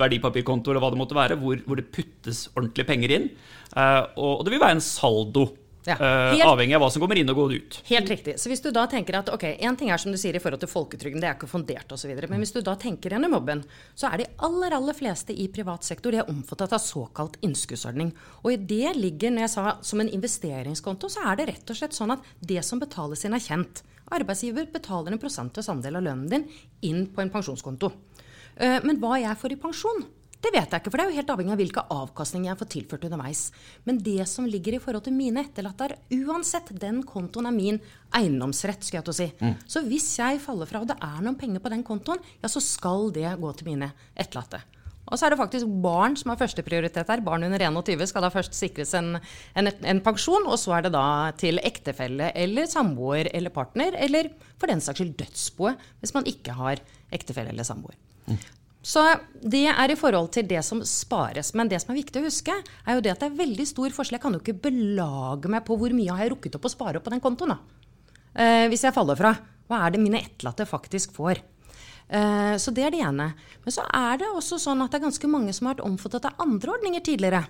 verdipapirkonto, 0.00 0.72
eller 0.72 0.84
hva 0.84 0.92
det 0.94 1.00
måtte 1.00 1.18
være, 1.18 1.40
hvor, 1.40 1.62
hvor 1.66 1.80
det 1.80 1.90
puttes 1.94 2.46
ordentlig 2.54 2.86
penger 2.88 3.16
inn. 3.16 3.32
Uh, 3.74 4.06
og, 4.18 4.32
og 4.40 4.46
det 4.46 4.54
vil 4.54 4.62
være 4.62 4.78
en 4.78 4.84
saldo, 4.84 5.50
Ja, 5.86 5.94
eh, 5.94 6.36
helt- 6.36 6.44
avhengig 6.44 6.74
av 6.76 6.82
hva 6.82 6.90
som 6.92 7.00
kommer 7.00 7.16
inn 7.16 7.30
og 7.30 7.36
går 7.36 7.54
ut. 7.56 7.80
Helt 7.86 8.08
riktig. 8.08 8.34
Så 8.38 8.50
hvis 8.50 8.60
du 8.60 8.70
da 8.70 8.86
tenker 8.86 9.16
at 9.16 9.30
ok, 9.32 9.56
en 9.60 9.76
ting 9.76 9.90
er 9.90 9.96
som 9.96 10.12
du 10.12 10.18
sier 10.18 10.36
i 10.36 10.38
forhold 10.38 10.60
til 10.60 10.68
folketrygden, 10.68 11.20
det 11.20 11.28
er 11.30 11.34
ikke 11.38 11.48
fundert 11.48 11.88
osv. 11.88 12.12
Men 12.28 12.40
hvis 12.40 12.52
du 12.52 12.60
da 12.60 12.74
tenker 12.76 13.10
gjennom 13.10 13.30
mobben, 13.32 13.64
så 13.96 14.12
er 14.12 14.18
de 14.18 14.26
aller 14.38 14.76
aller 14.76 14.92
fleste 14.92 15.32
i 15.32 15.48
privat 15.48 15.82
sektor 15.82 16.10
de 16.12 16.18
er 16.18 16.28
omfattet 16.28 16.72
av 16.72 16.80
såkalt 16.80 17.38
innskuddsordning. 17.40 18.12
Og 18.44 18.52
i 18.52 18.56
det 18.56 18.94
ligger, 18.96 19.30
når 19.30 19.40
jeg 19.46 19.50
sa 19.50 19.76
som 19.80 20.00
en 20.00 20.08
investeringskonto, 20.08 21.08
så 21.08 21.24
er 21.32 21.36
det 21.36 21.48
rett 21.48 21.70
og 21.70 21.76
slett 21.76 21.96
sånn 21.96 22.12
at 22.12 22.20
det 22.40 22.62
som 22.64 22.78
betales 22.78 23.24
inn, 23.24 23.32
er 23.34 23.38
kjent. 23.40 23.82
Arbeidsgiver 24.10 24.66
betaler 24.70 25.12
en 25.12 25.18
prosentløs 25.22 25.68
andel 25.70 25.96
av 25.96 26.02
lønnen 26.02 26.28
din 26.28 26.48
inn 26.82 27.06
på 27.06 27.22
en 27.22 27.30
pensjonskonto. 27.30 27.92
Uh, 28.60 28.80
Men 28.84 28.98
hva 29.00 29.16
jeg 29.20 29.36
får 29.38 29.52
i 29.52 29.56
pensjon, 29.56 30.04
det 30.40 30.52
vet 30.54 30.72
jeg 30.72 30.80
ikke, 30.80 30.88
for 30.88 30.96
det 30.96 31.04
er 31.04 31.10
jo 31.10 31.18
helt 31.18 31.30
avhengig 31.34 31.52
av 31.52 31.60
hvilke 31.60 31.82
avkastninger 31.92 32.48
jeg 32.48 32.58
får 32.62 32.68
tilført 32.72 33.06
underveis. 33.10 33.42
Men 33.84 34.00
det 34.00 34.24
som 34.30 34.48
ligger 34.48 34.76
i 34.76 34.80
forhold 34.80 35.04
til 35.04 35.16
mine 35.16 35.44
etterlatte, 35.44 35.90
er 35.90 36.22
uansett, 36.24 36.72
den 36.80 37.02
kontoen 37.04 37.50
er 37.50 37.56
min 37.56 37.80
eiendomsrett, 38.16 38.80
skulle 38.80 39.02
jeg 39.02 39.08
til 39.08 39.14
å 39.14 39.18
si. 39.20 39.28
Så 39.68 39.84
hvis 39.84 40.08
jeg 40.16 40.40
faller 40.40 40.70
fra, 40.70 40.80
og 40.80 40.88
det 40.88 40.96
er 40.96 41.20
noen 41.20 41.36
penger 41.40 41.60
på 41.60 41.72
den 41.74 41.84
kontoen, 41.84 42.22
ja, 42.40 42.48
så 42.48 42.62
skal 42.64 43.10
det 43.12 43.28
gå 43.40 43.52
til 43.58 43.68
mine 43.68 43.90
etterlatte. 44.16 44.62
Og 45.10 45.18
så 45.18 45.26
er 45.26 45.34
det 45.34 45.40
faktisk 45.40 45.70
barn 45.82 46.14
som 46.16 46.30
har 46.30 46.38
førsteprioritet 46.38 47.08
her. 47.10 47.22
Barn 47.26 47.44
under 47.46 47.60
21 47.60 48.06
skal 48.08 48.24
da 48.24 48.30
først 48.32 48.54
sikres 48.56 48.94
en, 48.96 49.16
en, 49.58 49.70
en 49.92 50.02
pensjon, 50.04 50.46
og 50.46 50.56
så 50.60 50.76
er 50.76 50.86
det 50.86 50.94
da 50.94 51.04
til 51.40 51.60
ektefelle 51.66 52.30
eller 52.38 52.70
samboer 52.70 53.28
eller 53.34 53.52
partner, 53.54 53.98
eller 53.98 54.30
for 54.54 54.70
den 54.70 54.80
saks 54.84 55.02
skyld 55.02 55.16
dødsboet, 55.18 55.90
hvis 56.00 56.14
man 56.16 56.30
ikke 56.30 56.54
har 56.56 56.80
ektefelle 57.10 57.50
eller 57.52 57.66
samboer. 57.66 57.98
Så 58.80 59.02
det 59.44 59.66
er 59.68 59.92
i 59.92 59.98
forhold 59.98 60.30
til 60.32 60.46
det 60.48 60.62
som 60.64 60.80
spares. 60.88 61.52
Men 61.58 61.68
det 61.68 61.82
som 61.82 61.92
er 61.92 62.00
viktig 62.00 62.22
å 62.22 62.24
huske, 62.24 62.54
er 62.54 62.96
jo 62.96 63.04
det 63.04 63.12
at 63.12 63.20
det 63.20 63.28
er 63.28 63.40
veldig 63.42 63.66
stor 63.68 63.92
forskjell. 63.92 64.16
Jeg 64.16 64.24
kan 64.24 64.36
jo 64.36 64.40
ikke 64.40 64.56
belage 64.70 65.52
meg 65.52 65.66
på 65.66 65.76
hvor 65.80 65.92
mye 65.96 66.16
har 66.16 66.24
jeg 66.24 66.34
rukket 66.34 66.56
opp 66.56 66.68
å 66.68 66.72
spare 66.72 67.00
opp 67.00 67.06
på 67.06 67.12
den 67.12 67.22
kontoen. 67.24 67.58
Eh, 68.32 68.66
hvis 68.72 68.86
jeg 68.86 68.96
faller 68.96 69.18
fra. 69.20 69.34
Hva 69.70 69.84
er 69.86 69.94
det 69.94 70.02
mine 70.02 70.18
etterlatte 70.18 70.66
faktisk 70.66 71.12
får? 71.14 71.42
Eh, 72.10 72.56
så 72.58 72.72
det 72.74 72.88
er 72.88 72.94
det 72.94 73.04
ene. 73.06 73.28
Men 73.62 73.74
så 73.74 73.84
er 73.86 74.22
det 74.22 74.32
også 74.32 74.58
sånn 74.58 74.80
at 74.82 74.90
det 74.90 74.98
er 74.98 75.06
ganske 75.06 75.30
mange 75.30 75.54
som 75.54 75.68
har 75.68 75.76
vært 75.76 75.86
omfattet 75.86 76.26
av 76.26 76.42
andre 76.42 76.74
ordninger 76.74 77.04
tidligere. 77.06 77.44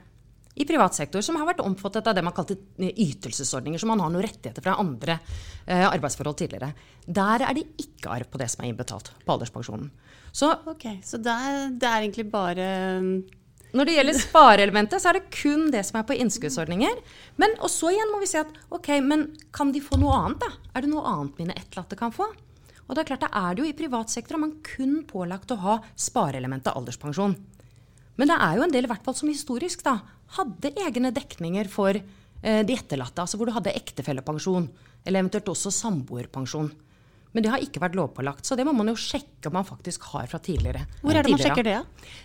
I 0.60 0.66
privat 0.66 0.98
sektor 0.98 1.22
som 1.24 1.38
har 1.38 1.46
vært 1.46 1.62
omfattet 1.62 2.08
av 2.10 2.16
det 2.16 2.24
man 2.26 2.34
kalte 2.36 2.58
ytelsesordninger, 2.76 3.80
som 3.80 3.92
man 3.94 4.02
har 4.02 4.10
noen 4.12 4.26
rettigheter 4.26 4.64
fra 4.64 4.76
andre 4.82 5.20
eh, 5.64 5.86
arbeidsforhold 5.86 6.36
tidligere. 6.42 6.74
Der 7.06 7.46
er 7.46 7.56
det 7.56 7.68
ikke 7.80 8.10
arv 8.18 8.28
på 8.28 8.40
det 8.42 8.50
som 8.52 8.64
er 8.64 8.72
innbetalt 8.72 9.12
på 9.22 9.36
alderspensjonen. 9.36 9.88
Så 10.32 10.52
okay, 10.70 11.00
Så 11.04 11.18
det 11.22 11.32
er, 11.32 11.70
det 11.74 11.86
er 11.88 12.04
egentlig 12.04 12.26
bare 12.30 12.66
mm, 13.02 13.14
Når 13.74 13.86
det 13.86 13.96
gjelder 13.96 14.18
spareelementet, 14.18 15.02
så 15.02 15.10
er 15.10 15.18
det 15.18 15.32
kun 15.34 15.68
det 15.74 15.82
som 15.86 16.00
er 16.00 16.06
på 16.06 16.16
innskuddsordninger. 16.18 17.00
Men, 17.38 17.56
og 17.62 17.70
så 17.70 17.92
igjen 17.94 18.10
må 18.12 18.20
vi 18.22 18.30
si 18.30 18.38
at 18.40 18.50
ok, 18.74 18.92
men 19.06 19.28
kan 19.54 19.70
de 19.74 19.82
få 19.82 19.98
noe 20.00 20.16
annet, 20.16 20.42
da? 20.42 20.70
Er 20.74 20.86
det 20.86 20.90
noe 20.92 21.06
annet 21.06 21.38
mine 21.38 21.56
etterlatte 21.58 21.98
kan 21.98 22.14
få? 22.14 22.26
Og 22.90 22.96
det 22.96 23.04
er 23.04 23.10
klart, 23.12 23.22
da 23.22 23.46
er 23.46 23.54
det 23.54 23.62
jo 23.62 23.70
i 23.70 23.76
privat 23.78 24.10
sektor 24.10 24.40
man 24.42 24.56
kun 24.66 25.04
pålagt 25.06 25.52
å 25.54 25.60
ha 25.62 25.76
spareelementet 25.94 26.74
alderspensjon. 26.74 27.36
Men 28.18 28.28
det 28.32 28.38
er 28.42 28.56
jo 28.58 28.64
en 28.66 28.74
del, 28.74 28.88
i 28.88 28.90
hvert 28.90 29.06
fall 29.06 29.14
som 29.16 29.30
historisk, 29.30 29.84
da, 29.86 30.00
hadde 30.34 30.74
egne 30.82 31.12
dekninger 31.14 31.70
for 31.70 31.94
eh, 31.94 32.62
de 32.66 32.74
etterlatte. 32.74 33.22
Altså 33.22 33.38
hvor 33.38 33.46
du 33.46 33.54
hadde 33.54 33.76
ektefellepensjon, 33.78 34.66
eller 35.04 35.22
eventuelt 35.22 35.54
også 35.54 35.70
samboerpensjon. 35.78 36.72
Men 37.30 37.44
det 37.44 37.50
har 37.52 37.62
ikke 37.62 37.82
vært 37.82 37.94
lovpålagt. 37.98 38.46
Så 38.46 38.56
det 38.58 38.64
må 38.66 38.72
man 38.74 38.90
jo 38.90 38.96
sjekke 38.98 39.50
om 39.50 39.54
man 39.60 39.66
faktisk 39.66 40.08
har 40.10 40.26
fra 40.30 40.40
tidligere. 40.42 40.82
Hvor 41.02 41.14
er 41.14 41.26
det 41.26 41.34
man 41.34 41.42
sjekker 41.42 41.66
det? 41.66 41.76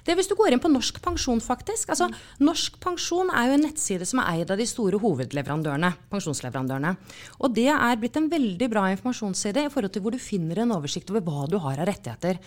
Det 0.06 0.14
er 0.14 0.18
hvis 0.18 0.30
du 0.32 0.36
går 0.38 0.56
inn 0.56 0.62
på 0.64 0.72
Norsk 0.72 0.98
Pensjon, 1.04 1.42
faktisk. 1.44 1.92
Altså, 1.94 2.08
Norsk 2.42 2.80
Pensjon 2.82 3.30
er 3.30 3.52
jo 3.52 3.58
en 3.58 3.66
nettside 3.68 4.08
som 4.10 4.24
er 4.24 4.32
eid 4.40 4.54
av 4.54 4.62
de 4.62 4.66
store 4.70 5.00
hovedleverandørene, 5.04 5.92
pensjonsleverandørene. 6.14 6.96
Og 7.38 7.54
det 7.54 7.70
er 7.76 8.02
blitt 8.02 8.18
en 8.18 8.32
veldig 8.32 8.72
bra 8.74 8.88
informasjonsside 8.96 9.68
i 9.68 9.74
forhold 9.74 9.94
til 9.94 10.06
hvor 10.06 10.16
du 10.16 10.22
finner 10.22 10.64
en 10.64 10.74
oversikt 10.78 11.14
over 11.14 11.26
hva 11.28 11.46
du 11.52 11.60
har 11.62 11.84
av 11.84 11.92
rettigheter. 11.92 12.42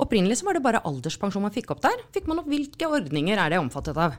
Opprinnelig 0.00 0.40
så 0.40 0.48
var 0.48 0.56
det 0.56 0.64
bare 0.64 0.82
alderspensjon 0.88 1.44
man 1.46 1.54
fikk 1.54 1.70
opp 1.74 1.84
der. 1.86 2.04
Fikk 2.14 2.26
man 2.30 2.42
opp 2.42 2.50
hvilke 2.50 2.90
ordninger 2.90 3.38
er 3.38 3.54
det 3.54 3.62
omfattet 3.62 3.98
av. 4.00 4.18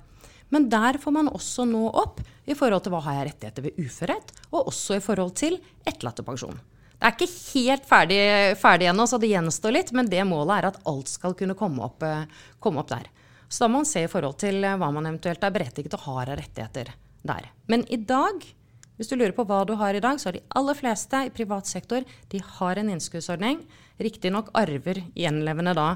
Men 0.51 0.67
der 0.71 0.99
får 0.99 1.15
man 1.15 1.31
også 1.31 1.63
nå 1.67 1.85
opp 1.95 2.19
i 2.45 2.55
forhold 2.57 2.83
til 2.83 2.93
hva 2.93 3.03
har 3.05 3.19
jeg 3.19 3.31
rettigheter 3.31 3.65
ved 3.65 3.79
uførhet, 3.79 4.33
og 4.51 4.67
også 4.71 4.97
i 4.97 5.03
forhold 5.03 5.31
til 5.39 5.55
etterlattepensjon. 5.87 6.59
Det 7.01 7.09
er 7.09 7.15
ikke 7.15 7.33
helt 7.55 7.87
ferdig, 7.89 8.17
ferdig 8.61 8.87
ennå, 8.91 9.07
så 9.09 9.17
det 9.17 9.31
gjenstår 9.31 9.73
litt, 9.73 9.87
men 9.97 10.05
det 10.05 10.21
målet 10.29 10.59
er 10.59 10.67
at 10.69 10.75
alt 10.85 11.09
skal 11.09 11.33
kunne 11.33 11.55
komme 11.57 11.81
opp, 11.87 12.03
eh, 12.05 12.27
komme 12.61 12.83
opp 12.83 12.91
der. 12.91 13.07
Så 13.49 13.63
da 13.63 13.69
må 13.71 13.79
man 13.81 13.89
se 13.89 14.03
i 14.05 14.11
forhold 14.11 14.37
til 14.43 14.61
eh, 14.61 14.75
hva 14.77 14.91
man 14.93 15.09
eventuelt 15.09 15.41
er 15.41 15.55
berettiget 15.55 15.95
og 15.97 16.03
har 16.05 16.29
av 16.29 16.37
rettigheter 16.37 16.91
der. 17.25 17.47
Men 17.65 17.87
i 17.89 17.97
dag, 17.97 18.45
hvis 18.99 19.09
du 19.09 19.15
lurer 19.17 19.33
på 19.33 19.47
hva 19.49 19.63
du 19.65 19.73
har 19.81 19.97
i 19.97 20.03
dag, 20.03 20.21
så 20.21 20.29
har 20.29 20.37
de 20.37 20.43
aller 20.61 20.77
fleste 20.77 21.23
i 21.25 21.33
privat 21.33 21.65
sektor 21.65 22.05
de 22.29 22.43
har 22.59 22.77
en 22.77 22.93
innskuddsordning. 22.93 23.65
Riktignok 23.97 24.53
arver 24.61 25.01
gjenlevende 25.17 25.73
da 25.73 25.89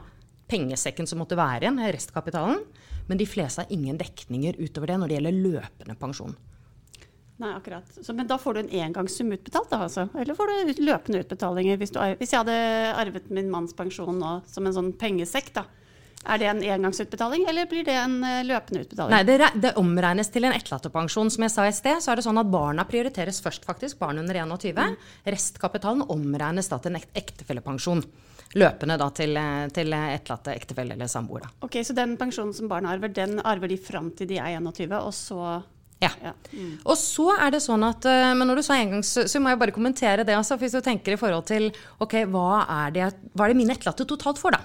pengesekken 0.49 1.05
som 1.05 1.21
måtte 1.21 1.37
være 1.37 1.67
igjen, 1.67 1.85
restkapitalen. 1.85 2.65
Men 3.05 3.21
de 3.21 3.29
fleste 3.29 3.61
har 3.61 3.77
ingen 3.77 4.01
dekninger 4.01 4.57
utover 4.57 4.89
det 4.89 4.99
når 5.03 5.13
det 5.13 5.19
gjelder 5.19 5.41
løpende 5.45 6.01
pensjon. 6.01 6.33
Nei, 7.37 7.51
akkurat. 7.51 7.83
Så, 8.01 8.13
men 8.15 8.27
da 8.29 8.37
får 8.39 8.53
du 8.53 8.59
en 8.61 8.69
engangssum 8.85 9.31
utbetalt, 9.35 9.69
da 9.69 9.81
altså? 9.83 10.05
Eller 10.15 10.37
får 10.37 10.47
du 10.47 10.69
ut- 10.71 10.83
løpende 10.87 11.19
utbetalinger? 11.25 11.77
Hvis, 11.81 11.91
du, 11.91 11.99
hvis 12.21 12.31
jeg 12.31 12.39
hadde 12.45 12.59
arvet 12.95 13.29
min 13.29 13.49
manns 13.51 13.73
pensjon 13.75 14.15
nå 14.21 14.37
som 14.47 14.65
en 14.69 14.73
sånn 14.77 14.93
pengesekk, 14.99 15.51
da. 15.57 15.65
Er 16.25 16.39
det 16.41 16.47
en 16.49 16.61
engangsutbetaling, 16.63 17.43
eller 17.51 17.67
blir 17.69 17.83
det 17.85 17.93
en 18.01 18.15
eh, 18.25 18.39
løpende 18.47 18.81
utbetaling? 18.85 19.11
Nei, 19.13 19.23
det, 19.27 19.49
det 19.61 19.73
omregnes 19.77 20.31
til 20.33 20.47
en 20.47 20.55
etterlattepensjon. 20.55 21.29
Som 21.29 21.43
jeg 21.45 21.53
sa 21.53 21.67
i 21.67 21.73
sted, 21.75 21.99
så 22.01 22.13
er 22.15 22.17
det 22.17 22.25
sånn 22.25 22.39
at 22.41 22.49
barna 22.49 22.85
prioriteres 22.89 23.41
først, 23.45 23.67
faktisk. 23.67 23.99
Barn 23.99 24.17
under 24.23 24.33
21. 24.41 24.95
Restkapitalen 25.29 26.01
omregnes 26.15 26.71
da 26.71 26.79
til 26.81 26.95
en 26.95 27.03
ektefellepensjon. 27.13 28.01
Løpende 28.57 28.97
da 28.97 29.09
til, 29.13 29.35
eh, 29.37 29.67
til 29.75 29.91
etterlatte 29.93 30.55
ektefelle 30.55 30.95
eller 30.95 31.11
samboer. 31.11 31.41
da. 31.45 31.49
Ok, 31.67 31.77
Så 31.83 31.93
den 31.93 32.15
pensjonen 32.17 32.55
som 32.55 32.71
barna 32.71 32.95
arver, 32.95 33.09
den 33.13 33.39
arver 33.43 33.67
de 33.67 33.77
fram 33.77 34.09
til 34.15 34.27
de 34.31 34.37
er 34.39 34.55
21, 34.57 34.93
og 34.97 35.11
så 35.13 35.63
Ja. 36.03 36.11
ja. 36.21 36.33
Mm. 36.51 36.73
Og 36.83 36.97
så 36.99 37.29
er 37.37 37.53
det 37.55 37.61
sånn 37.63 37.83
at 37.87 38.03
eh, 38.09 38.33
Men 38.35 38.49
når 38.49 38.59
du 38.59 38.65
sa 38.67 38.75
engangs, 38.75 39.13
så 39.15 39.39
må 39.39 39.53
jeg 39.53 39.61
bare 39.61 39.75
kommentere 39.75 40.25
det. 40.27 40.35
Altså, 40.35 40.57
hvis 40.59 40.75
du 40.75 40.81
tenker 40.83 41.15
i 41.15 41.19
forhold 41.19 41.47
til 41.47 41.69
ok, 42.03 42.21
hva 42.33 42.65
er 42.83 42.95
det, 42.95 43.11
hva 43.33 43.47
er 43.47 43.53
det 43.53 43.59
mine 43.61 43.75
etterlatte 43.75 44.07
totalt 44.09 44.41
får, 44.41 44.57
da? 44.57 44.63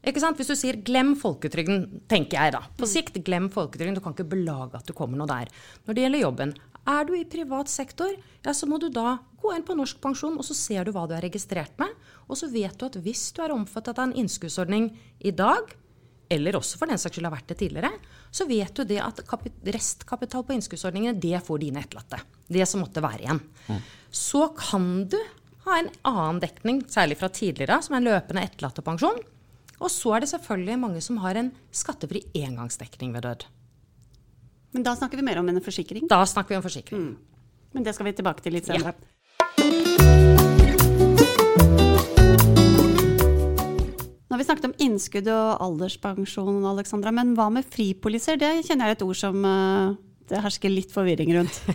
Ikke 0.00 0.22
sant? 0.22 0.38
Hvis 0.40 0.48
du 0.48 0.56
sier 0.56 0.78
'glem 0.80 1.12
folketrygden', 1.20 2.06
tenker 2.08 2.38
jeg 2.40 2.54
da. 2.54 2.62
På 2.78 2.88
sikt, 2.88 3.20
glem 3.24 3.50
folketrygden. 3.52 3.98
Du 3.98 4.00
kan 4.00 4.14
ikke 4.16 4.30
belage 4.32 4.78
at 4.78 4.86
du 4.88 4.94
kommer 4.96 5.20
noe 5.20 5.28
der. 5.28 5.50
Når 5.84 5.94
det 5.94 6.04
gjelder 6.06 6.24
jobben, 6.24 6.54
er 6.88 7.04
du 7.04 7.12
i 7.14 7.26
privat 7.28 7.68
sektor, 7.68 8.14
ja, 8.40 8.54
så 8.56 8.66
må 8.66 8.78
du 8.80 8.88
da 8.88 9.18
gå 9.40 9.52
inn 9.52 9.66
på 9.66 9.76
Norsk 9.76 10.00
Pensjon, 10.00 10.38
og 10.40 10.46
så 10.46 10.56
ser 10.56 10.88
du 10.88 10.94
hva 10.96 11.06
du 11.08 11.12
er 11.16 11.26
registrert 11.26 11.76
med. 11.80 11.92
Og 12.28 12.40
så 12.40 12.48
vet 12.48 12.78
du 12.80 12.86
at 12.86 12.96
hvis 13.04 13.28
du 13.36 13.42
er 13.44 13.52
omfattet 13.52 13.98
av 13.98 14.08
en 14.08 14.16
innskuddsordning 14.16 14.88
i 15.20 15.34
dag, 15.36 15.68
eller 16.30 16.56
også 16.56 16.78
for 16.80 16.88
den 16.88 17.00
saks 17.00 17.18
skyld 17.18 17.28
har 17.28 17.36
vært 17.36 17.52
det 17.52 17.58
tidligere, 17.60 17.92
så 18.30 18.46
vet 18.46 18.74
du 18.76 18.84
det 18.86 19.00
at 19.02 19.20
restkapital 19.74 20.44
på 20.46 20.54
innskuddsordningene, 20.54 21.18
det 21.18 21.42
får 21.46 21.62
dine 21.62 21.82
etterlatte. 21.82 22.20
Det 22.46 22.66
som 22.68 22.82
måtte 22.84 23.02
være 23.02 23.24
igjen. 23.24 23.42
Så 24.14 24.48
kan 24.58 25.08
du 25.10 25.18
ha 25.66 25.78
en 25.78 25.90
annen 26.06 26.40
dekning, 26.42 26.82
særlig 26.90 27.18
fra 27.20 27.30
tidligere, 27.34 27.80
som 27.82 27.98
er 27.98 28.06
løpende 28.06 28.44
etterlattepensjon. 28.46 29.20
Og 29.80 29.90
så 29.92 30.14
er 30.16 30.24
det 30.24 30.30
selvfølgelig 30.32 30.78
mange 30.80 31.02
som 31.04 31.18
har 31.24 31.38
en 31.40 31.50
skattefri 31.74 32.22
engangsdekning 32.38 33.14
ved 33.16 33.26
død. 33.26 33.46
Men 34.76 34.86
da 34.86 34.94
snakker 34.94 35.18
vi 35.18 35.26
mer 35.26 35.40
om 35.40 35.48
en 35.50 35.62
forsikring. 35.64 36.06
Da 36.10 36.22
snakker 36.28 36.54
vi 36.54 36.60
om 36.60 36.66
forsikring. 36.66 37.08
Men 37.74 37.86
det 37.86 37.96
skal 37.96 38.10
vi 38.10 38.18
tilbake 38.18 38.44
til 38.44 38.54
litt 38.54 38.70
senere. 38.70 38.94
Nå 39.58 40.39
vi 44.40 44.46
snakket 44.48 44.70
om 44.70 44.76
innskudd 44.82 45.28
og 45.30 45.64
alderspensjon, 45.66 46.62
Alexandra, 46.70 47.12
men 47.14 47.34
hva 47.38 47.50
med 47.52 47.66
fripoliser? 47.68 48.40
Det 48.40 48.60
kjenner 48.66 48.88
jeg 48.88 48.96
er 48.96 48.98
et 48.98 49.04
ord 49.06 49.18
som 49.18 49.44
eh, 49.46 49.98
det 50.30 50.38
hersker 50.44 50.70
litt 50.70 50.92
forvirring 50.94 51.32
rundt. 51.38 51.60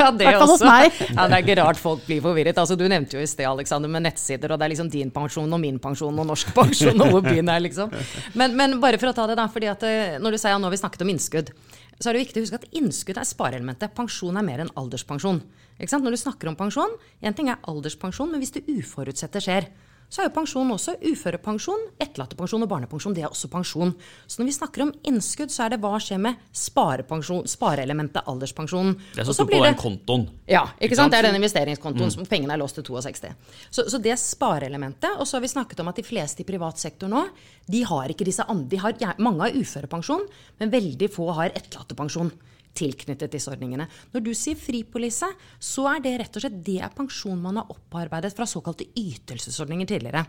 Ja, 0.00 0.08
det 0.16 0.30
også. 0.40 0.64
Ja, 0.64 1.26
det 1.28 1.36
er 1.36 1.42
ikke 1.42 1.56
rart 1.58 1.78
folk 1.80 2.04
blir 2.06 2.22
forvirret. 2.24 2.56
Altså, 2.58 2.76
du 2.78 2.86
nevnte 2.88 3.18
jo 3.18 3.22
i 3.22 3.28
sted 3.28 3.44
Alexander, 3.48 3.90
med 3.92 4.04
nettsider, 4.06 4.52
og 4.52 4.60
det 4.60 4.66
er 4.66 4.72
liksom 4.72 4.88
din 4.92 5.10
pensjon 5.12 5.52
og 5.52 5.60
min 5.60 5.76
pensjon 5.82 6.16
og 6.22 6.28
norsk 6.30 6.52
pensjon 6.56 7.04
og 7.04 7.12
hvor 7.14 7.24
byen 7.26 7.50
er, 7.52 7.60
liksom. 7.64 7.92
Men, 8.38 8.56
men 8.56 8.78
bare 8.82 9.00
for 9.00 9.10
å 9.10 9.16
ta 9.16 9.26
det, 9.28 9.36
da. 9.40 9.46
fordi 9.52 9.68
at 9.72 9.84
eh, 9.88 10.16
når 10.22 10.36
du 10.36 10.40
sier 10.40 10.56
at 10.56 10.62
nå 10.62 10.70
har 10.70 10.74
vi 10.74 10.80
snakket 10.80 11.04
om 11.04 11.12
innskudd, 11.12 11.52
så 12.00 12.08
er 12.08 12.16
det 12.16 12.24
viktig 12.24 12.40
å 12.40 12.46
huske 12.46 12.60
at 12.62 12.80
innskudd 12.80 13.20
er 13.20 13.28
spareelementet. 13.28 13.92
Pensjon 13.96 14.40
er 14.40 14.46
mer 14.46 14.64
enn 14.64 14.72
alderspensjon. 14.80 15.42
Når 15.80 16.16
du 16.16 16.20
snakker 16.20 16.48
om 16.48 16.56
pensjon, 16.56 16.96
én 17.24 17.36
ting 17.36 17.52
er 17.52 17.60
alderspensjon, 17.68 18.32
men 18.32 18.40
hvis 18.40 18.56
det 18.56 18.66
uforutsette 18.68 19.44
skjer, 19.44 19.68
så 20.10 20.22
er 20.22 20.26
jo 20.26 20.32
pensjon 20.34 20.72
også 20.74 20.96
uførepensjon, 21.06 21.84
etterlattepensjon 22.02 22.64
og 22.66 22.70
barnepensjon. 22.72 23.14
Det 23.14 23.22
er 23.22 23.30
også 23.30 23.50
pensjon. 23.52 23.92
Så 24.26 24.40
når 24.40 24.48
vi 24.48 24.54
snakker 24.56 24.84
om 24.84 24.90
innskudd, 25.06 25.52
så 25.54 25.68
er 25.68 25.74
det 25.74 25.80
hva 25.84 26.00
skjer 26.02 26.18
med 26.24 26.40
spareelementet 26.50 28.26
alderspensjon. 28.32 28.96
Det 29.14 29.22
er 29.22 29.30
så 29.30 29.46
på 29.46 29.62
den 29.62 29.78
kontoen. 29.78 30.26
ja, 30.50 30.64
ikke, 30.82 30.98
sant? 30.98 31.14
Det 31.14 31.20
er 31.20 31.28
den 31.30 31.38
investeringskontoen 31.38 32.10
som 32.10 32.26
pengene 32.26 32.56
er 32.56 32.62
låst 32.62 32.80
til 32.80 32.88
62. 32.90 33.30
Så, 33.70 33.86
så 33.86 34.02
det 34.02 34.16
er 34.16 34.20
spareelementet. 34.20 35.14
Og 35.14 35.30
så 35.30 35.38
har 35.38 35.46
vi 35.46 35.54
snakket 35.54 35.84
om 35.84 35.92
at 35.92 36.02
de 36.02 36.06
fleste 36.06 36.42
i 36.42 36.48
privat 36.48 36.82
sektor 36.82 37.10
nå, 37.10 37.28
de 37.70 37.86
har 37.86 38.10
ikke 38.10 38.26
disse 38.26 38.42
andre. 38.50 38.66
De 38.66 38.82
har, 39.06 39.18
mange 39.22 39.46
har 39.46 39.62
uførepensjon, 39.62 40.26
men 40.58 40.74
veldig 40.74 41.10
få 41.14 41.30
har 41.38 41.54
etterlattepensjon 41.54 42.34
tilknyttet 42.74 43.32
disse 43.32 43.50
ordningene. 43.50 43.88
Når 44.14 44.24
du 44.24 44.32
sier 44.36 44.58
fripolise, 44.58 45.26
så 45.58 45.86
er 45.94 46.02
det 46.04 46.18
rett 46.20 46.36
og 46.38 46.44
slett 46.44 46.60
det 46.66 46.78
er 46.80 46.92
pensjon 46.96 47.40
man 47.40 47.56
har 47.60 47.70
opparbeidet 47.72 48.34
fra 48.36 48.46
såkalte 48.48 48.86
ytelsesordninger 48.96 49.86
tidligere. 49.90 50.24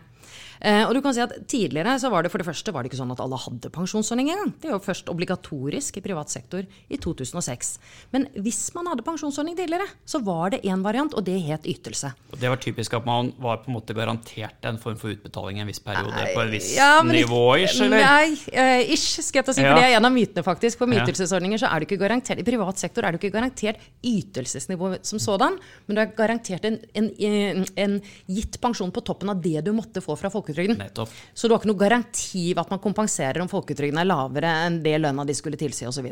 Eh, 0.62 0.84
og 0.86 0.94
du 0.94 1.00
kan 1.02 1.12
si 1.14 1.20
at 1.20 1.32
Tidligere 1.50 1.96
så 2.00 2.08
var 2.08 2.22
det 2.24 2.30
for 2.32 2.38
det 2.40 2.46
første 2.46 2.72
var 2.72 2.84
det 2.84 2.92
ikke 2.92 3.00
sånn 3.00 3.10
at 3.12 3.20
alle 3.20 3.36
hadde 3.36 3.68
pensjonsordning 3.74 4.30
engang. 4.30 4.52
Det 4.62 4.70
var 4.70 4.80
først 4.80 5.10
obligatorisk 5.12 5.98
i 5.98 6.02
privat 6.04 6.30
sektor 6.32 6.62
i 6.64 6.96
2006. 7.02 7.72
Men 8.14 8.28
hvis 8.40 8.60
man 8.76 8.86
hadde 8.88 9.04
pensjonsordning 9.04 9.56
tidligere, 9.58 9.88
så 10.08 10.22
var 10.24 10.54
det 10.54 10.62
én 10.64 10.84
variant, 10.84 11.12
og 11.18 11.26
det 11.26 11.36
het 11.44 11.66
ytelse. 11.68 12.12
Og 12.32 12.38
Det 12.40 12.48
var 12.48 12.56
typisk 12.62 12.94
at 12.94 13.04
man 13.06 13.32
var 13.42 13.60
på 13.64 13.68
en 13.72 13.76
måte 13.76 13.94
garantert 13.96 14.64
en 14.68 14.78
form 14.80 14.96
for 15.00 15.12
utbetaling 15.12 15.58
i 15.58 15.64
en 15.64 15.70
viss 15.72 15.82
periode 15.82 16.24
på 16.32 16.40
en 16.44 16.50
viss 16.54 16.70
Ja, 16.76 17.02
nivå, 17.02 17.42
ish, 17.60 17.82
eller? 17.82 18.00
Nei, 18.06 18.32
uh, 18.54 18.92
ish, 18.94 19.20
skal 19.20 19.42
jeg 19.42 19.46
ta 19.50 19.56
si. 19.58 19.66
Ja. 19.66 19.74
For 19.74 19.82
det 19.82 19.90
er 19.90 19.98
en 19.98 20.08
av 20.08 20.14
mytene, 20.14 20.46
faktisk. 20.46 20.78
For 20.78 20.86
med 20.86 21.02
Ja. 21.02 21.04
ytelsesordninger 21.06 21.58
så 21.58 21.68
er 21.74 21.80
du 21.80 21.86
ikke 21.86 22.00
garantert 22.00 22.31
I 22.40 22.46
privat 22.46 22.80
sektor 22.80 23.04
er 23.04 23.12
du 23.12 23.18
ikke 23.20 23.32
garantert 23.34 23.80
ytelsesnivå 24.06 24.94
som 25.04 25.20
sådan, 25.22 25.58
men 25.86 25.98
du 25.98 26.02
er 26.02 26.12
garantert 26.16 26.64
en, 26.68 26.78
en, 26.98 27.10
en, 27.28 27.64
en 27.84 27.96
gitt 28.30 28.58
pensjon 28.62 28.92
på 28.94 29.04
toppen 29.04 29.32
av 29.32 29.40
det 29.44 29.64
du 29.66 29.72
måtte 29.76 30.02
få 30.04 30.16
fra 30.18 30.30
folketrygden. 30.32 30.78
Nettopp. 30.80 31.12
Så 31.34 31.48
du 31.48 31.54
har 31.54 31.62
ikke 31.62 31.72
noe 31.72 31.82
garanti 31.82 32.44
ved 32.52 32.62
at 32.64 32.72
man 32.72 32.82
kompenserer 32.82 33.42
om 33.42 33.50
folketrygden 33.50 34.00
er 34.02 34.08
lavere 34.08 34.52
enn 34.66 34.80
det 34.84 34.98
lønna 35.00 35.26
de 35.28 35.36
skulle 35.36 35.60
tilsi 35.60 35.88
osv. 35.88 36.08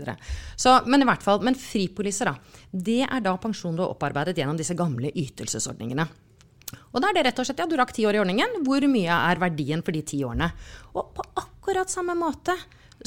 Men 0.86 1.04
i 1.04 1.08
hvert 1.08 1.24
fall, 1.24 1.44
men 1.46 1.58
fripoliser, 1.58 2.32
da. 2.32 2.58
Det 2.70 3.02
er 3.06 3.22
da 3.24 3.36
pensjon 3.40 3.76
du 3.76 3.84
har 3.84 3.94
opparbeidet 3.94 4.36
gjennom 4.38 4.58
disse 4.58 4.76
gamle 4.78 5.12
ytelsesordningene. 5.14 6.06
Og 6.90 7.02
da 7.02 7.10
er 7.10 7.18
det 7.18 7.24
rett 7.28 7.40
og 7.42 7.46
slett, 7.46 7.62
ja, 7.62 7.68
Du 7.70 7.76
rakk 7.78 7.92
ti 7.94 8.06
år 8.06 8.18
i 8.18 8.22
ordningen. 8.22 8.60
Hvor 8.66 8.84
mye 8.90 9.16
er 9.30 9.42
verdien 9.42 9.82
for 9.82 9.94
de 9.94 10.02
ti 10.06 10.22
årene? 10.26 10.50
Og 10.94 11.10
på 11.16 11.26
akkurat 11.42 11.90
samme 11.90 12.16
måte 12.18 12.56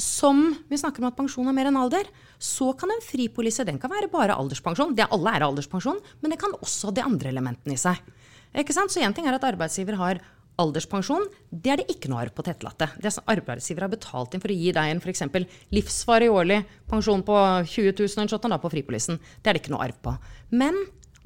som 0.00 0.48
vi 0.68 0.78
snakker 0.80 1.02
om 1.02 1.10
at 1.10 1.18
pensjon 1.18 1.48
er 1.48 1.56
mer 1.56 1.70
enn 1.70 1.78
alder, 1.78 2.08
så 2.38 2.72
kan 2.78 2.92
en 2.92 3.04
fripolise 3.04 3.66
den 3.66 3.80
kan 3.82 3.92
være 3.92 4.10
bare 4.12 4.36
alderspensjon. 4.36 4.94
Det 4.96 5.08
alle 5.10 5.34
er 5.34 5.46
alderspensjon, 5.46 6.00
men 6.22 6.34
det 6.34 6.40
kan 6.40 6.54
også 6.60 6.90
ha 6.90 6.96
de 6.96 7.04
andre 7.04 7.32
elementene 7.32 7.76
i 7.76 7.80
seg. 7.80 8.00
Ikke 8.54 8.74
sant? 8.76 8.92
Så 8.92 9.02
én 9.02 9.14
ting 9.14 9.26
er 9.26 9.36
at 9.36 9.46
arbeidsgiver 9.46 9.98
har 9.98 10.22
alderspensjon. 10.60 11.26
Det 11.50 11.72
er 11.72 11.80
det 11.80 11.88
ikke 11.90 12.10
noe 12.10 12.22
arv 12.24 12.34
på 12.34 12.44
tettelatte. 12.46 12.88
Det 13.02 13.10
som 13.14 13.26
arbeidsgiver 13.30 13.86
har 13.86 13.92
betalt 13.92 14.34
inn 14.34 14.42
for 14.42 14.52
å 14.54 14.58
gi 14.58 14.74
deg 14.74 14.90
en 14.92 15.02
f.eks. 15.02 15.24
livsvarig 15.74 16.30
årlig 16.30 16.60
pensjon 16.90 17.24
på 17.26 17.38
20 17.64 17.96
000 17.98 18.14
og 18.14 18.22
en 18.24 18.30
shot 18.30 18.46
da 18.52 18.60
på 18.62 18.72
fripolisen, 18.74 19.18
det 19.42 19.50
er 19.50 19.58
det 19.58 19.64
ikke 19.64 19.74
noe 19.74 19.88
arv 19.88 19.98
på. 20.04 20.14
Men 20.54 20.78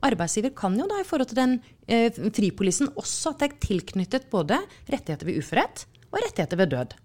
arbeidsgiver 0.06 0.54
kan 0.56 0.78
jo 0.78 0.88
da 0.88 1.02
i 1.02 1.06
forhold 1.06 1.32
til 1.32 1.40
den 1.40 1.58
eh, 1.90 2.08
fripolisen 2.14 2.92
også 2.96 3.34
at 3.34 3.42
det 3.42 3.50
er 3.50 3.60
tilknyttet 3.66 4.30
både 4.32 4.60
rettigheter 4.88 5.28
ved 5.28 5.42
uførhet 5.42 5.84
og 6.08 6.22
rettigheter 6.22 6.60
ved 6.60 6.72
død. 6.72 6.96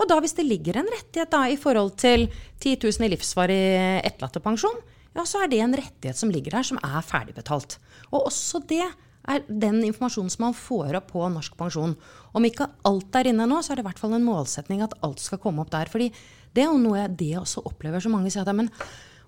Og 0.00 0.08
da 0.08 0.16
hvis 0.22 0.36
det 0.38 0.48
ligger 0.48 0.80
en 0.80 0.88
rettighet 0.88 1.32
da 1.32 1.42
i 1.50 1.58
forhold 1.60 1.92
til 2.00 2.26
10 2.62 2.78
000 2.80 3.04
i 3.04 3.12
livsvarig 3.12 3.60
etterlattepensjon, 4.08 4.80
ja, 5.16 5.26
så 5.26 5.42
er 5.42 5.50
det 5.52 5.60
en 5.60 5.76
rettighet 5.76 6.16
som 6.16 6.32
ligger 6.32 6.56
her, 6.56 6.66
som 6.66 6.80
er 6.80 7.04
ferdigbetalt. 7.04 7.76
Og 8.10 8.30
også 8.30 8.62
det 8.70 8.80
er 8.80 9.44
den 9.46 9.82
informasjonen 9.84 10.32
som 10.32 10.46
man 10.46 10.56
får 10.56 10.96
opp 10.96 11.10
på 11.12 11.26
Norsk 11.32 11.56
pensjon. 11.58 11.96
Om 12.32 12.46
ikke 12.48 12.70
alt 12.88 13.18
er 13.18 13.30
inne 13.30 13.48
nå, 13.50 13.60
så 13.60 13.74
er 13.74 13.80
det 13.80 13.84
i 13.84 13.88
hvert 13.90 14.00
fall 14.00 14.16
en 14.16 14.26
målsetning 14.26 14.84
at 14.86 14.96
alt 15.04 15.20
skal 15.20 15.42
komme 15.42 15.64
opp 15.64 15.72
der. 15.74 15.90
fordi 15.92 16.08
det 16.54 16.64
er 16.64 16.70
jo 16.72 16.80
noe 16.82 16.98
jeg 16.98 17.16
det 17.18 17.34
også 17.38 17.62
opplever 17.68 18.02
så 18.02 18.10
mange 18.10 18.30
sier 18.32 18.42
at 18.42 18.56
men 18.56 18.72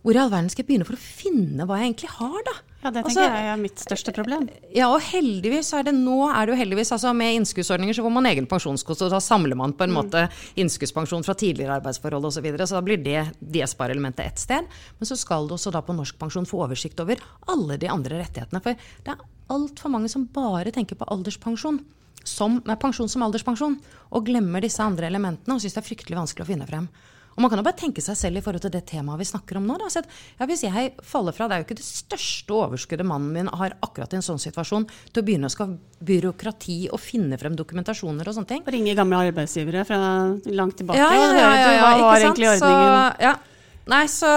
hvor 0.03 0.17
i 0.17 0.19
all 0.19 0.31
verden 0.33 0.51
skal 0.51 0.65
jeg 0.65 0.69
begynne 0.73 0.87
for 0.87 0.99
å 0.99 1.03
finne 1.03 1.67
hva 1.67 1.79
jeg 1.79 1.93
egentlig 1.93 2.13
har, 2.17 2.39
da? 2.49 2.55
Ja, 2.83 2.91
det 2.91 3.05
tenker 3.05 3.11
altså, 3.13 3.25
jeg 3.31 3.51
er 3.53 3.59
mitt 3.61 3.79
største 3.79 4.13
problem. 4.17 4.49
Ja, 4.75 4.89
og 4.91 5.05
heldigvis 5.07 5.69
er 5.79 5.85
det 5.87 5.93
nå 5.95 6.17
er 6.27 6.49
det 6.49 6.57
jo 6.57 6.59
heldigvis, 6.59 6.91
altså 6.97 7.13
Med 7.15 7.37
innskuddsordninger 7.37 7.95
så 7.95 8.03
får 8.03 8.15
man 8.17 8.27
egen 8.33 8.49
pensjonskost, 8.51 9.05
og 9.07 9.13
da 9.15 9.21
samler 9.23 9.59
man 9.59 9.75
på 9.79 9.87
en 9.87 9.93
mm. 9.93 10.01
måte 10.01 10.25
innskuddspensjon 10.59 11.23
fra 11.23 11.37
tidligere 11.39 11.77
arbeidsforhold 11.79 12.27
osv. 12.27 12.41
Så, 12.41 12.43
videre, 12.43 12.67
så 12.67 12.81
da 12.81 12.83
blir 12.83 12.99
det 12.99 13.23
DS-spareelementet 13.39 14.25
ett 14.27 14.43
sted. 14.43 14.67
Men 14.99 15.11
så 15.13 15.19
skal 15.21 15.47
du 15.47 15.55
også 15.55 15.71
da 15.71 15.85
på 15.87 15.95
Norsk 15.95 16.19
pensjon 16.19 16.49
få 16.51 16.65
oversikt 16.67 16.99
over 17.05 17.23
alle 17.55 17.79
de 17.79 17.91
andre 17.93 18.19
rettighetene. 18.25 18.63
For 18.65 18.91
det 19.07 19.15
er 19.15 19.23
altfor 19.55 19.95
mange 19.95 20.11
som 20.11 20.27
bare 20.35 20.75
tenker 20.75 20.99
på 20.99 21.07
alderspensjon. 21.15 21.79
Som, 22.27 22.59
nei, 22.67 22.79
pensjon 22.83 23.11
som 23.11 23.23
alderspensjon, 23.27 23.79
og 24.11 24.27
glemmer 24.27 24.63
disse 24.63 24.83
andre 24.83 25.07
elementene 25.11 25.55
og 25.55 25.63
syns 25.63 25.79
det 25.79 25.85
er 25.85 25.91
fryktelig 25.93 26.19
vanskelig 26.19 26.47
å 26.47 26.51
finne 26.51 26.67
frem. 26.67 26.91
Og 27.37 27.45
man 27.45 27.53
kan 27.53 27.61
jo 27.61 27.67
bare 27.67 27.79
tenke 27.79 28.05
seg 28.05 28.19
selv 28.19 28.41
i 28.41 28.45
forhold 28.45 28.65
til 28.65 28.75
det 28.75 28.85
temaet 28.91 29.23
vi 29.23 29.29
snakker 29.29 29.59
om 29.61 29.69
nå. 29.69 29.79
Da. 29.81 29.91
at, 30.03 30.09
ja, 30.39 30.49
hvis 30.49 30.65
jeg 30.67 30.93
faller 31.07 31.37
fra, 31.37 31.49
Det 31.49 31.57
er 31.57 31.63
jo 31.63 31.69
ikke 31.69 31.79
det 31.81 31.87
største 31.87 32.57
overskuddet 32.57 33.09
mannen 33.09 33.33
min 33.33 33.49
har 33.49 33.77
akkurat 33.81 34.13
i 34.13 34.21
en 34.21 34.27
sånn 34.27 34.43
situasjon, 34.43 34.89
til 35.13 35.23
å 35.23 35.27
begynne 35.27 35.49
å 35.49 35.53
skal 35.53 35.77
byråkrati 36.03 36.79
og 36.93 37.01
finne 37.01 37.39
frem 37.41 37.57
dokumentasjoner 37.59 38.29
og 38.29 38.37
sånne 38.37 38.53
ting. 38.53 38.67
Ringe 38.67 38.97
gamle 38.99 39.23
arbeidsgivere 39.29 39.87
fra 39.89 40.03
langt 40.51 40.81
tilbake 40.81 41.01
ja, 41.01 41.09
ja, 41.13 41.31
ja, 41.33 41.49
ja, 41.57 41.73
ja, 41.79 41.89
var 42.03 42.21
egentlig 42.21 42.53
ordningen? 42.53 42.93
Så, 42.93 43.25
ja. 43.29 43.35
Nei, 43.91 44.05
så, 44.07 44.29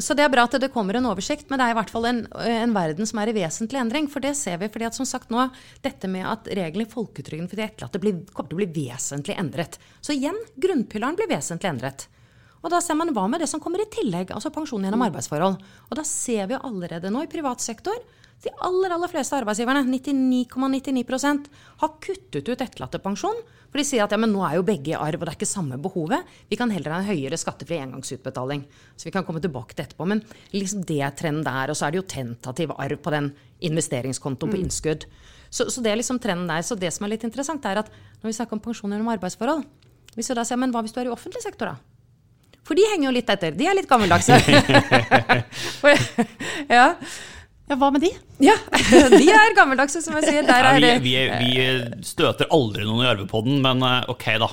så, 0.00 0.14
det 0.16 0.24
er 0.24 0.30
bra 0.32 0.46
at 0.48 0.54
det 0.62 0.70
kommer 0.72 0.96
en 0.96 1.10
oversikt, 1.10 1.50
men 1.50 1.60
det 1.60 1.66
er 1.66 1.74
i 1.74 1.76
hvert 1.76 1.90
fall 1.92 2.06
en, 2.08 2.22
en, 2.40 2.72
verden 2.72 3.08
som 3.08 3.20
er 3.20 3.28
i 3.28 3.34
vesentlig 3.36 3.80
endring. 3.82 4.08
For 4.08 4.24
det 4.24 4.32
ser 4.38 4.56
vi. 4.62 4.70
fordi 4.72 4.88
at 4.88 4.96
som 4.96 5.08
sagt 5.08 5.32
nå, 5.32 5.44
dette 5.84 6.08
med 6.08 6.24
at 6.28 6.48
reglene 6.48 6.88
i 6.88 6.92
folketrygden 6.92 7.50
for 7.50 7.60
de 7.60 7.66
etterlatte 7.66 8.00
kommer 8.32 8.48
til 8.48 8.56
å 8.56 8.62
bli 8.62 8.70
vesentlig 8.72 9.36
endret. 9.36 9.76
Så 10.00 10.16
igjen, 10.16 10.40
grunnpilaren 10.56 11.20
blir 11.20 11.28
vesentlig 11.34 11.68
endret. 11.68 12.08
Og 12.62 12.70
da 12.72 12.78
ser 12.80 12.96
man 12.96 13.12
hva 13.12 13.26
med 13.28 13.42
det 13.42 13.50
som 13.50 13.60
kommer 13.60 13.82
i 13.82 13.90
tillegg, 13.92 14.32
altså 14.32 14.52
pensjon 14.54 14.84
gjennom 14.86 15.04
arbeidsforhold. 15.04 15.58
Og 15.90 15.98
da 15.98 16.04
ser 16.06 16.48
vi 16.48 16.60
allerede 16.62 17.10
nå 17.12 17.26
i 17.26 17.30
privat 17.30 17.60
sektor 17.60 17.98
de 18.42 18.50
aller 18.66 18.90
aller 18.90 19.10
fleste 19.10 19.36
arbeidsgiverne, 19.38 19.84
99,99 19.86 20.94
,99 20.98 21.50
har 21.82 21.90
kuttet 22.02 22.48
ut 22.48 22.64
etterlattepensjon. 22.64 23.42
For 23.72 23.80
de 23.80 23.84
sier 23.88 24.02
at 24.04 24.12
ja, 24.12 24.18
men 24.20 24.34
nå 24.34 24.42
er 24.44 24.58
jo 24.58 24.64
begge 24.66 24.90
i 24.92 24.98
arv, 24.98 25.22
og 25.22 25.24
det 25.24 25.32
er 25.32 25.38
ikke 25.38 25.48
samme 25.48 25.78
behovet. 25.80 26.26
Vi 26.50 26.58
kan 26.60 26.72
heller 26.74 26.92
ha 26.92 26.98
en 27.00 27.08
høyere 27.08 27.38
skattefri 27.40 27.78
engangsutbetaling. 27.80 28.66
Så 28.98 29.08
vi 29.08 29.14
kan 29.14 29.24
komme 29.24 29.40
tilbake 29.40 29.72
til 29.72 29.86
etterpå. 29.86 30.08
Men 30.10 30.20
liksom 30.52 30.82
det 30.88 31.00
trenden 31.20 31.46
der. 31.46 31.72
Og 31.72 31.78
så 31.78 31.86
er 31.86 31.94
det 31.94 32.02
jo 32.02 32.08
tentativ 32.10 32.74
arv 32.76 33.00
på 33.00 33.14
den 33.14 33.30
investeringskontoen 33.64 34.52
på 34.52 34.58
mm. 34.58 34.66
innskudd. 34.66 35.06
Så, 35.48 35.70
så, 35.70 35.80
det 35.80 35.94
er 35.94 36.02
liksom 36.02 36.20
trenden 36.20 36.50
der. 36.50 36.66
Så 36.66 36.76
det 36.76 36.92
som 36.92 37.06
er 37.06 37.14
litt 37.14 37.24
interessant, 37.28 37.64
er 37.64 37.80
at 37.80 37.88
når 38.20 38.28
vi 38.28 38.36
snakker 38.36 38.58
om 38.58 38.64
pensjon 38.66 38.92
gjennom 38.92 39.10
arbeidsforhold 39.14 39.64
Hvis 40.18 40.28
du 40.28 40.36
da 40.36 40.44
sier 40.44 40.60
men 40.60 40.74
hva 40.74 40.82
hvis 40.84 40.92
du 40.92 41.00
er 41.00 41.08
i 41.08 41.14
offentlig 41.14 41.40
sektor, 41.40 41.72
da? 41.72 42.58
For 42.66 42.76
de 42.78 42.84
henger 42.90 43.08
jo 43.08 43.16
litt 43.16 43.30
etter. 43.32 43.54
De 43.56 43.66
er 43.66 43.78
litt 43.78 43.88
gammeldagse. 43.90 44.36
ja. 46.76 46.90
Ja, 47.72 47.76
Hva 47.80 47.88
med 47.94 48.02
de? 48.04 48.10
Ja, 48.42 48.52
De 49.12 49.26
er 49.32 49.54
gammeldagse, 49.56 50.02
som 50.04 50.16
jeg 50.18 50.26
sier. 50.28 50.44
Ja, 50.44 50.72
vi, 50.76 50.90
vi, 51.00 51.12
vi, 51.40 52.02
støter 52.04 52.50
aldri 52.52 52.84
noen 52.84 53.06
i 53.06 53.08
arvepodden, 53.08 53.62
men 53.64 53.80
eh, 53.86 54.10
ok, 54.12 54.26
da. 54.42 54.48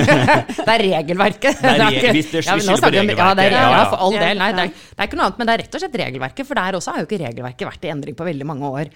det 0.64 0.64
er 0.72 0.84
regelverket. 0.86 1.60
Det 1.60 1.72
er 1.74 1.82
re 1.82 2.14
vi, 2.14 2.22
det 2.24 2.40
ja, 2.46 2.56
regelverket. 2.56 3.20
Ja, 3.20 3.28
det 3.36 3.46
er, 3.50 3.58
ja, 3.58 3.84
for 3.90 4.06
all 4.06 4.16
del. 4.16 4.40
Nei, 4.40 4.50
det 4.56 4.64
er, 4.64 4.72
det 4.72 4.96
er, 4.96 5.10
ikke 5.10 5.20
noe 5.20 5.28
annet, 5.28 5.40
men 5.42 5.50
det 5.50 5.56
er 5.56 5.62
rett 5.64 5.76
og 5.76 5.84
slett 5.84 6.00
regelverket. 6.04 6.48
For 6.48 6.62
der 6.62 6.80
også 6.80 6.94
har 6.94 7.02
jo 7.02 7.08
ikke 7.10 7.20
regelverket 7.26 7.68
vært 7.68 7.84
i 7.84 7.92
endring 7.92 8.16
på 8.16 8.28
veldig 8.30 8.48
mange 8.48 8.74
år. 8.80 8.92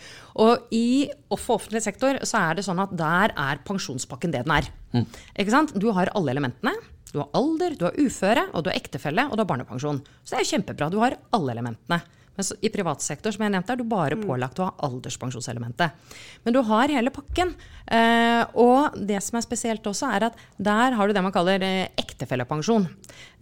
Og 0.46 0.76
i 0.78 0.88
offentlig 1.34 1.84
sektor 1.84 2.22
så 2.24 2.44
er 2.48 2.58
det 2.58 2.64
sånn 2.64 2.80
at 2.84 2.94
der 2.96 3.36
er 3.36 3.64
pensjonspakken 3.68 4.32
det 4.32 4.46
den 4.48 4.54
er. 4.54 4.70
Mm. 4.96 5.08
Ikke 5.36 5.52
sant? 5.52 5.76
Du 5.76 5.90
har 5.98 6.14
alle 6.16 6.32
elementene. 6.38 6.78
Du 7.12 7.20
har 7.20 7.28
alder, 7.36 7.76
du 7.76 7.88
har 7.88 7.96
uføre, 8.00 8.48
og 8.52 8.64
du 8.64 8.72
har 8.72 8.80
ektefelle, 8.80 9.28
og 9.28 9.36
du 9.36 9.44
har 9.44 9.50
barnepensjon. 9.50 10.00
Så 10.22 10.32
det 10.32 10.40
er 10.40 10.46
jo 10.46 10.54
kjempebra. 10.56 10.88
Du 10.92 11.02
har 11.04 11.20
alle 11.36 11.56
elementene. 11.56 12.00
Men 12.38 12.46
i 12.62 12.70
privat 12.70 13.02
sektor 13.02 13.34
som 13.34 13.42
jeg 13.42 13.50
nevnte, 13.50 13.74
er 13.74 13.80
du 13.80 13.88
bare 13.90 14.14
mm. 14.14 14.20
pålagt 14.28 14.60
å 14.62 14.68
ha 14.68 14.86
alderspensjonselementet. 14.86 16.18
Men 16.44 16.54
du 16.54 16.60
har 16.68 16.92
hele 16.94 17.10
pakken. 17.10 17.50
Eh, 17.90 18.42
og 18.62 18.94
det 19.08 19.18
som 19.26 19.40
er 19.40 19.42
spesielt 19.42 19.88
også, 19.90 20.10
er 20.14 20.28
at 20.28 20.44
der 20.54 20.94
har 20.94 21.08
du 21.08 21.16
det 21.16 21.24
man 21.24 21.34
kaller 21.34 21.64
eh, 21.66 21.88
ektefellepensjon. 21.98 22.86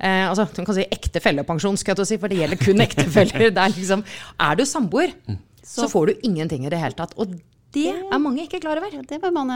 Eh, 0.01 0.25
altså, 0.31 0.47
du 0.49 0.63
kan 0.63 0.79
si 0.79 0.87
ektefellepensjon, 0.97 1.77
skal 1.83 2.01
jeg 2.01 2.09
si, 2.15 2.19
for 2.23 2.33
det 2.33 2.41
gjelder 2.41 2.63
kun 2.63 2.81
ektefeller. 2.87 3.53
liksom, 3.77 4.07
er 4.49 4.57
du 4.57 4.65
samboer, 4.65 5.13
mm. 5.29 5.43
så 5.77 5.91
får 5.93 6.09
du 6.09 6.27
ingenting 6.31 6.65
i 6.65 6.73
det 6.73 6.81
hele 6.81 6.97
tatt. 6.97 7.13
Og 7.21 7.37
det 7.77 7.91
er 7.93 8.23
mange 8.23 8.47
ikke 8.47 8.63
klar 8.65 8.81
over. 8.81 8.95
Det 9.05 9.21
bør 9.21 9.35
man 9.37 9.53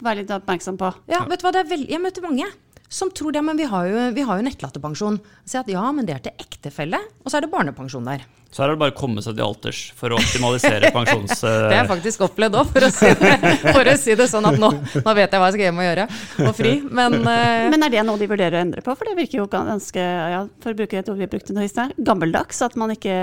være 0.00 0.22
litt 0.22 0.32
oppmerksom 0.32 0.78
på. 0.80 0.88
Ja, 1.12 1.26
vet 1.28 1.42
du 1.42 1.44
hva, 1.44 1.66
Jeg 1.84 2.00
møter 2.00 2.24
mange 2.24 2.48
som 2.88 3.12
tror 3.12 3.36
ja, 3.36 3.44
men 3.44 3.58
vi 3.60 3.68
har 3.68 3.86
jo, 3.88 4.08
vi 4.16 4.24
har 4.24 4.40
jo 4.40 4.46
nettlatterpensjon. 4.46 5.20
Si 5.44 5.60
at 5.60 5.68
ja, 5.70 5.84
men 5.92 6.08
det 6.08 6.16
er 6.16 6.26
til 6.28 6.44
ektefelle, 6.46 7.00
og 7.22 7.30
så 7.30 7.38
er 7.38 7.46
det 7.46 7.52
barnepensjon 7.52 8.08
der. 8.08 8.24
Så 8.48 8.62
her 8.62 8.70
er 8.70 8.78
det 8.78 8.80
bare 8.80 8.94
å 8.94 8.96
komme 8.96 9.20
seg 9.20 9.34
til 9.36 9.44
alters 9.44 9.78
for 9.96 10.14
å 10.14 10.16
optimalisere 10.16 10.88
pensjons... 10.94 11.42
det 11.44 11.50
har 11.68 11.82
jeg 11.82 11.88
faktisk 11.90 12.22
opplevd 12.24 12.56
òg, 12.56 12.70
for, 12.72 12.86
si 12.94 13.10
for, 13.18 13.90
å 13.92 13.96
si 14.00 14.14
det 14.16 14.24
sånn 14.30 14.48
at 14.48 14.56
nå, 14.60 14.70
nå, 15.04 15.14
vet 15.18 15.34
jeg 15.34 15.42
hva 15.42 15.50
jeg 15.50 15.56
skal 15.58 15.64
hjem 15.66 15.82
og 15.82 15.84
gjøre, 15.84 16.06
og 16.46 16.54
fri. 16.56 16.72
Men, 16.88 17.18
uh... 17.26 17.66
men 17.68 17.84
er 17.84 17.92
det 17.92 18.04
noe 18.08 18.20
de 18.20 18.28
vurderer 18.30 18.56
å 18.56 18.62
endre 18.64 18.84
på? 18.86 18.94
For 18.96 19.10
det 19.10 19.18
virker 19.18 19.42
jo 19.42 19.46
ganske, 19.52 20.00
ja, 20.00 20.40
for 20.64 20.72
å 20.72 20.78
bruke 20.78 20.96
et 20.96 21.10
ord 21.12 21.20
vi 21.20 21.28
brukte 21.28 21.56
nå 21.56 21.66
i 21.66 21.68
stad, 21.68 21.92
gammeldags. 22.00 22.62
At 22.64 22.78
man 22.80 22.94
ikke 22.94 23.18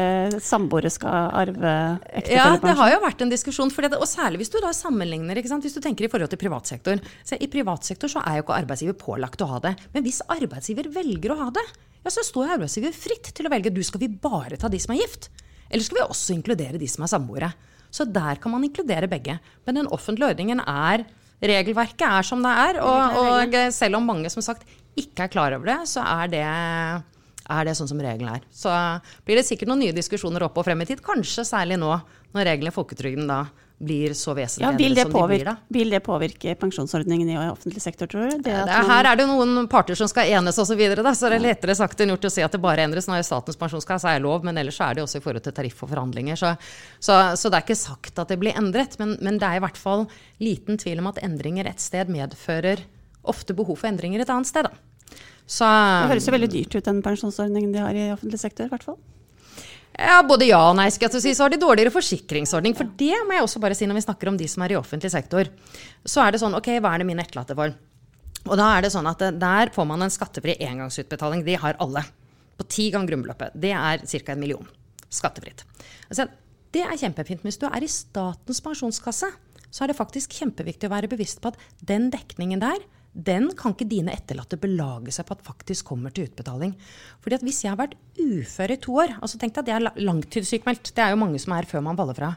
samboere 0.45 0.93
skal 0.93 1.33
arve 1.41 1.73
ektefellepensjon. 2.05 2.37
Ja, 2.37 2.61
det 2.61 2.77
har 2.83 2.93
jo 2.93 3.01
vært 3.07 3.25
en 3.25 3.33
diskusjon. 3.33 3.73
Det, 3.73 3.91
og 3.97 4.07
særlig 4.09 4.43
hvis 4.43 4.53
du 4.53 4.59
da 4.61 4.75
sammenligner, 4.77 5.41
hvis 5.41 5.79
du 5.79 5.81
tenker 5.81 6.05
i 6.05 6.11
forhold 6.11 6.29
til 6.35 6.41
privatsektor. 6.45 7.01
Så 7.25 7.41
I 7.41 7.49
privatsektor 7.51 8.13
så 8.13 8.21
er 8.29 8.39
jo 8.39 8.45
ikke 8.45 8.59
arbeidsgiver 8.61 8.97
pålagt 9.01 9.41
å 9.41 9.49
ha 9.49 9.54
det. 9.63 9.75
Men 9.93 10.05
hvis 10.05 10.21
arbeidsgiver 10.25 10.89
velger 10.93 11.33
å 11.33 11.39
ha 11.43 11.49
det, 11.55 11.65
ja, 12.03 12.13
så 12.13 12.23
står 12.25 12.57
arbeidsgiver 12.57 12.93
fritt 12.95 13.31
til 13.33 13.47
å 13.47 13.53
velge 13.53 13.73
du 13.73 13.81
skal 13.85 14.03
vi 14.03 14.11
bare 14.11 14.59
ta 14.61 14.69
de 14.71 14.79
som 14.81 14.93
er 14.93 15.01
gift, 15.03 15.29
eller 15.69 15.85
skal 15.85 15.99
vi 15.99 16.05
også 16.05 16.35
inkludere 16.35 16.81
de 16.81 16.89
som 16.89 17.05
er 17.05 17.11
samboere. 17.11 17.51
Så 17.95 18.05
der 18.05 18.37
kan 18.41 18.51
man 18.53 18.65
inkludere 18.67 19.09
begge. 19.09 19.39
Men 19.65 19.79
den 19.79 19.93
offentlige 19.93 20.35
ordningen 20.35 20.61
er 20.61 21.05
Regelverket 21.45 22.05
er 22.07 22.25
som 22.25 22.43
det 22.43 22.51
er. 22.51 22.79
Og, 22.83 23.17
og 23.19 23.57
selv 23.75 23.99
om 23.99 24.07
mange 24.07 24.31
som 24.31 24.43
sagt 24.45 24.63
ikke 24.95 25.25
er 25.25 25.31
klar 25.31 25.55
over 25.57 25.67
det, 25.67 25.79
så 25.91 26.03
er 26.05 26.31
det, 26.31 26.45
er 26.45 27.67
det 27.67 27.75
sånn 27.77 27.89
som 27.91 27.99
regelen 28.01 28.37
er. 28.37 28.45
Så 28.55 28.71
blir 29.27 29.39
det 29.39 29.45
sikkert 29.47 29.71
noen 29.71 29.83
nye 29.83 29.95
diskusjoner 29.95 30.47
opp 30.47 30.57
og 30.61 30.67
frem 30.67 30.83
i 30.83 30.87
tid. 30.89 31.03
Kanskje 31.05 31.45
særlig 31.47 31.79
nå 31.81 31.91
når 32.35 32.49
reglene 32.51 32.71
i 32.71 32.75
folketrygden 32.75 33.27
da 33.29 33.43
blir 33.77 34.13
så 34.15 34.33
vesentlig 34.33 34.65
ja, 34.65 34.77
vil 34.77 34.95
det, 34.95 35.05
påvirke, 35.11 35.55
de 35.67 35.79
vil 35.79 35.89
det 35.91 35.99
påvirke 35.99 36.53
pensjonsordningen 36.55 37.29
i 37.29 37.35
offentlig 37.49 37.81
sektor, 37.83 38.07
tror 38.07 38.29
du? 38.29 38.37
Det 38.45 38.53
det, 38.69 38.77
her 38.87 39.09
er 39.09 39.19
det 39.19 39.25
noen 39.27 39.67
parter 39.71 39.97
som 39.99 40.07
skal 40.07 40.31
enes 40.31 40.55
osv., 40.55 40.71
så, 40.71 40.77
videre, 40.79 41.15
så 41.15 41.31
det 41.31 41.39
er 41.41 41.43
lettere 41.43 41.75
sagt 41.75 41.99
enn 41.99 42.13
gjort 42.13 42.27
å 42.29 42.31
si 42.31 42.43
at 42.45 42.55
det 42.55 42.61
bare 42.63 42.85
endres. 42.87 43.09
Nå 43.09 43.17
er 43.17 43.25
Statens 43.27 43.59
pensjonskasse 43.59 44.11
er 44.15 44.23
lov, 44.23 44.47
men 44.47 44.57
ellers 44.61 44.79
er 44.83 44.95
det 44.95 45.03
også 45.03 45.19
i 45.19 45.25
forhold 45.25 45.43
til 45.43 45.55
tariff 45.55 45.83
og 45.83 45.91
forhandlinger. 45.91 46.39
Så, 46.39 46.53
så, 47.03 47.19
så, 47.35 47.51
det 47.51 47.59
er 47.59 47.67
ikke 47.67 47.79
sagt 47.79 48.23
at 48.23 48.31
det 48.31 48.39
blir 48.39 48.55
endret, 48.55 48.95
men, 49.01 49.17
men 49.23 49.39
det 49.41 49.49
er 49.49 49.59
i 49.59 49.65
hvert 49.65 49.79
fall 49.79 50.07
liten 50.43 50.79
tvil 50.79 51.03
om 51.03 51.11
at 51.11 51.19
endringer 51.25 51.67
et 51.67 51.83
sted 51.83 52.11
medfører 52.11 52.85
ofte 53.27 53.55
behov 53.57 53.81
for 53.81 53.91
endringer 53.91 54.23
et 54.23 54.31
annet 54.31 54.51
sted. 54.51 54.69
Da. 54.69 55.19
Så, 55.45 55.67
det 55.67 56.13
høres 56.15 56.29
jo 56.29 56.33
veldig 56.37 56.51
dyrt 56.53 56.79
ut, 56.79 56.85
den 56.87 57.03
pensjonsordningen 57.05 57.75
de 57.75 57.83
har 57.83 57.97
i 57.97 58.07
offentlig 58.15 58.39
sektor, 58.41 58.69
i 58.69 58.71
hvert 58.71 58.87
fall. 58.87 58.97
Ja, 59.95 60.19
Både 60.27 60.47
ja 60.49 60.59
og 60.69 60.75
nei. 60.75 60.89
skal 60.91 61.09
jeg 61.09 61.21
si, 61.23 61.33
Så 61.33 61.45
har 61.45 61.53
de 61.53 61.59
dårligere 61.61 61.93
forsikringsordning. 61.93 62.75
For 62.75 62.83
det 62.99 63.15
må 63.27 63.35
jeg 63.37 63.45
også 63.45 63.61
bare 63.63 63.75
si 63.77 63.87
når 63.87 63.99
vi 63.99 64.05
snakker 64.07 64.31
om 64.31 64.37
de 64.37 64.47
som 64.47 64.63
er 64.63 64.75
i 64.75 64.79
offentlig 64.79 65.11
sektor. 65.11 65.47
Så 66.05 66.21
er 66.23 66.31
det 66.31 66.41
sånn, 66.41 66.55
ok, 66.57 66.67
hva 66.83 66.93
er 66.95 67.03
det 67.03 67.07
min 67.07 67.19
etterlatte 67.19 67.55
for? 67.55 67.75
Og 68.45 68.57
da 68.59 68.69
er 68.75 68.85
det 68.85 68.91
sånn 68.93 69.07
at 69.09 69.21
eh, 69.25 69.31
Der 69.31 69.71
får 69.73 69.87
man 69.89 70.03
en 70.05 70.13
skattefri 70.13 70.57
engangsutbetaling. 70.59 71.45
De 71.45 71.55
har 71.55 71.79
alle. 71.79 72.03
På 72.55 72.67
ti 72.67 72.89
ganger 72.91 73.13
grunnbeløpet. 73.13 73.55
Det 73.55 73.71
er 73.71 74.03
ca. 74.05 74.31
en 74.31 74.39
million. 74.39 74.67
Skattefritt. 75.09 75.63
Altså, 76.09 76.27
det 76.75 76.83
er 76.83 76.99
kjempefint. 76.99 77.43
Men 77.43 77.51
hvis 77.51 77.59
du 77.61 77.67
er 77.67 77.83
i 77.83 77.91
Statens 77.91 78.61
pensjonskasse, 78.63 79.31
så 79.71 79.83
er 79.83 79.91
det 79.91 79.97
faktisk 79.97 80.35
kjempeviktig 80.37 80.87
å 80.87 80.93
være 80.93 81.09
bevisst 81.11 81.41
på 81.43 81.51
at 81.51 81.59
den 81.83 82.09
dekningen 82.13 82.61
der 82.63 82.83
den 83.15 83.47
kan 83.55 83.71
ikke 83.71 83.87
dine 83.87 84.11
etterlatte 84.11 84.59
belage 84.59 85.13
seg 85.15 85.27
på 85.27 85.37
at 85.37 85.45
faktisk 85.45 85.87
kommer 85.87 86.11
til 86.11 86.27
utbetaling. 86.27 86.73
Fordi 87.23 87.37
at 87.37 87.45
Hvis 87.45 87.63
jeg 87.63 87.71
har 87.71 87.79
vært 87.79 87.95
ufør 88.19 88.73
i 88.75 88.81
to 88.81 88.97
år, 88.99 89.15
altså 89.21 89.39
tenk 89.39 89.55
deg 89.55 89.63
at 89.63 89.71
jeg 89.71 89.79
er 89.79 90.03
langtidssykmeldt, 90.03 90.91
det 90.95 91.03
er 91.03 91.13
jo 91.13 91.21
mange 91.21 91.39
som 91.39 91.55
er 91.55 91.67
før 91.69 91.85
man 91.85 91.95
faller 91.95 92.17
fra, 92.17 92.35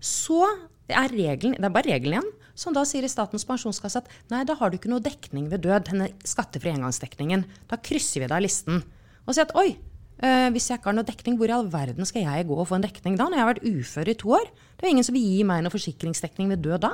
så 0.00 0.42
er 0.90 1.12
regelen, 1.12 1.54
det 1.54 1.68
er 1.68 1.74
bare 1.74 1.92
regelen 1.92 2.18
igjen, 2.18 2.32
som 2.58 2.74
da 2.74 2.82
sier 2.88 3.06
i 3.06 3.10
Statens 3.10 3.46
pensjonskasse 3.46 4.02
at 4.02 4.08
nei, 4.32 4.42
da 4.44 4.56
har 4.58 4.70
du 4.70 4.76
ikke 4.76 4.90
noe 4.90 5.04
dekning 5.04 5.46
ved 5.52 5.62
død, 5.64 5.86
denne 5.92 6.10
skattefrie 6.26 6.74
engangsdekningen. 6.74 7.46
Da 7.70 7.78
krysser 7.80 8.24
vi 8.24 8.26
deg 8.26 8.36
av 8.36 8.44
listen. 8.44 8.82
Og 9.24 9.36
sier 9.36 9.46
at 9.46 9.54
oi, 9.56 9.76
øh, 9.76 10.48
hvis 10.50 10.68
jeg 10.68 10.80
ikke 10.80 10.90
har 10.90 10.98
noe 10.98 11.06
dekning, 11.06 11.38
hvor 11.38 11.52
i 11.52 11.54
all 11.54 11.70
verden 11.70 12.08
skal 12.08 12.26
jeg 12.26 12.48
gå 12.50 12.58
og 12.58 12.68
få 12.68 12.80
en 12.80 12.84
dekning 12.84 13.16
da, 13.16 13.28
når 13.28 13.38
jeg 13.38 13.44
har 13.46 13.52
vært 13.54 13.70
ufør 13.70 14.10
i 14.10 14.18
to 14.24 14.34
år? 14.40 14.50
Det 14.74 14.82
er 14.82 14.90
jo 14.90 14.96
ingen 14.96 15.06
som 15.06 15.16
vil 15.16 15.28
gi 15.28 15.46
meg 15.46 15.62
noe 15.64 15.76
forsikringsdekning 15.76 16.50
ved 16.52 16.66
død 16.66 16.84
da. 16.88 16.92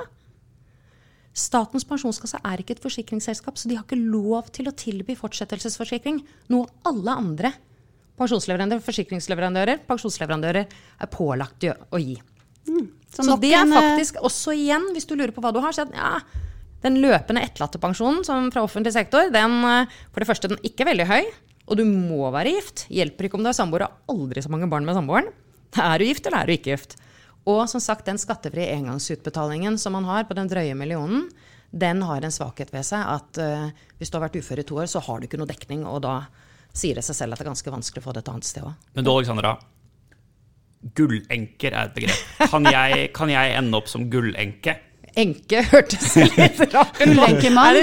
Statens 1.37 1.85
pensjonskasse 1.85 2.39
er 2.49 2.63
ikke 2.63 2.79
et 2.79 2.83
forsikringsselskap, 2.85 3.59
så 3.61 3.69
de 3.69 3.77
har 3.77 3.85
ikke 3.85 3.99
lov 4.01 4.49
til 4.57 4.71
å 4.71 4.75
tilby 4.77 5.17
fortsettelsesforsikring. 5.19 6.23
Noe 6.53 6.71
alle 6.89 7.13
andre 7.13 7.53
pensjonsleverandører, 8.17 8.81
forsikringsleverandører, 8.85 9.83
pensjonsleverandører 9.89 10.65
er 10.65 11.11
pålagt 11.13 11.69
å 11.69 12.01
gi. 12.01 12.17
Mm. 12.67 12.87
Så, 13.13 13.25
Så 13.29 13.37
det 13.43 13.53
er 13.53 13.67
eh, 13.67 13.75
faktisk 13.77 14.21
også 14.25 14.55
igjen, 14.57 14.89
hvis 14.97 15.09
du 15.09 15.15
lurer 15.15 15.35
på 15.37 15.45
hva 15.45 15.53
du 15.55 15.61
har, 15.61 15.77
så 15.77 15.85
er 15.85 15.93
ja, 15.97 16.15
den 16.85 16.99
løpende 17.03 17.45
etterlattepensjonen 17.45 18.51
fra 18.53 18.65
offentlig 18.65 18.95
sektor, 18.97 19.29
den 19.33 19.59
eh, 19.69 19.99
for 20.13 20.25
det 20.25 20.31
første 20.31 20.51
den 20.53 20.61
er 20.61 20.71
ikke 20.71 20.89
veldig 20.89 21.09
høy, 21.11 21.33
og 21.67 21.81
du 21.81 21.85
må 21.89 22.31
være 22.33 22.55
gift. 22.57 22.87
Hjelper 22.93 23.29
ikke 23.29 23.39
om 23.39 23.45
du 23.45 23.51
er 23.51 23.59
samboer 23.59 23.87
og 23.87 23.93
har 23.93 24.17
aldri 24.17 24.45
så 24.45 24.53
mange 24.53 24.71
barn 24.73 24.87
med 24.89 24.97
samboeren. 24.97 25.33
Er 25.77 26.01
du 26.01 26.07
gift, 26.09 26.25
eller 26.29 26.41
er 26.41 26.49
du 26.49 26.57
ikke 26.57 26.73
gift? 26.73 26.97
Og 27.47 27.63
som 27.71 27.83
sagt, 27.83 28.07
den 28.09 28.19
skattefrie 28.19 28.73
engangsutbetalingen 28.75 29.79
som 29.79 29.95
man 29.95 30.09
har 30.09 30.27
på 30.27 30.35
den 30.35 30.51
drøye 30.51 30.75
millionen, 30.79 31.29
den 31.71 32.03
har 32.07 32.25
en 32.25 32.35
svakhet 32.35 32.73
ved 32.75 32.87
seg 32.87 33.03
at 33.07 33.39
uh, 33.43 33.69
hvis 33.99 34.11
du 34.11 34.19
har 34.19 34.27
vært 34.27 34.39
ufør 34.41 34.63
i 34.63 34.67
to 34.67 34.81
år, 34.81 34.91
så 34.91 35.03
har 35.07 35.21
du 35.21 35.29
ikke 35.29 35.39
noe 35.39 35.51
dekning, 35.51 35.85
og 35.87 36.03
da 36.07 36.19
sier 36.77 36.99
det 36.99 37.05
seg 37.07 37.19
selv 37.19 37.35
at 37.35 37.41
det 37.41 37.47
er 37.47 37.53
ganske 37.53 37.73
vanskelig 37.73 38.03
å 38.03 38.07
få 38.07 38.15
det 38.17 38.25
et 38.25 38.33
annet 38.33 38.49
sted 38.49 38.67
òg. 38.67 38.75
Men 38.97 39.07
du, 39.07 39.13
Alexandra. 39.13 39.55
Gullenker 40.97 41.75
er 41.75 41.89
et 41.89 41.95
begrep. 41.97 42.27
Kan 42.53 42.69
jeg, 42.69 43.09
kan 43.17 43.33
jeg 43.33 43.55
ende 43.59 43.79
opp 43.79 43.89
som 43.91 44.07
gullenke? 44.13 44.77
Enke 45.17 45.63
hørtes 45.71 46.11
litt 46.21 46.59
rart 46.75 46.99
ut. 47.01 47.07
Er 47.07 47.79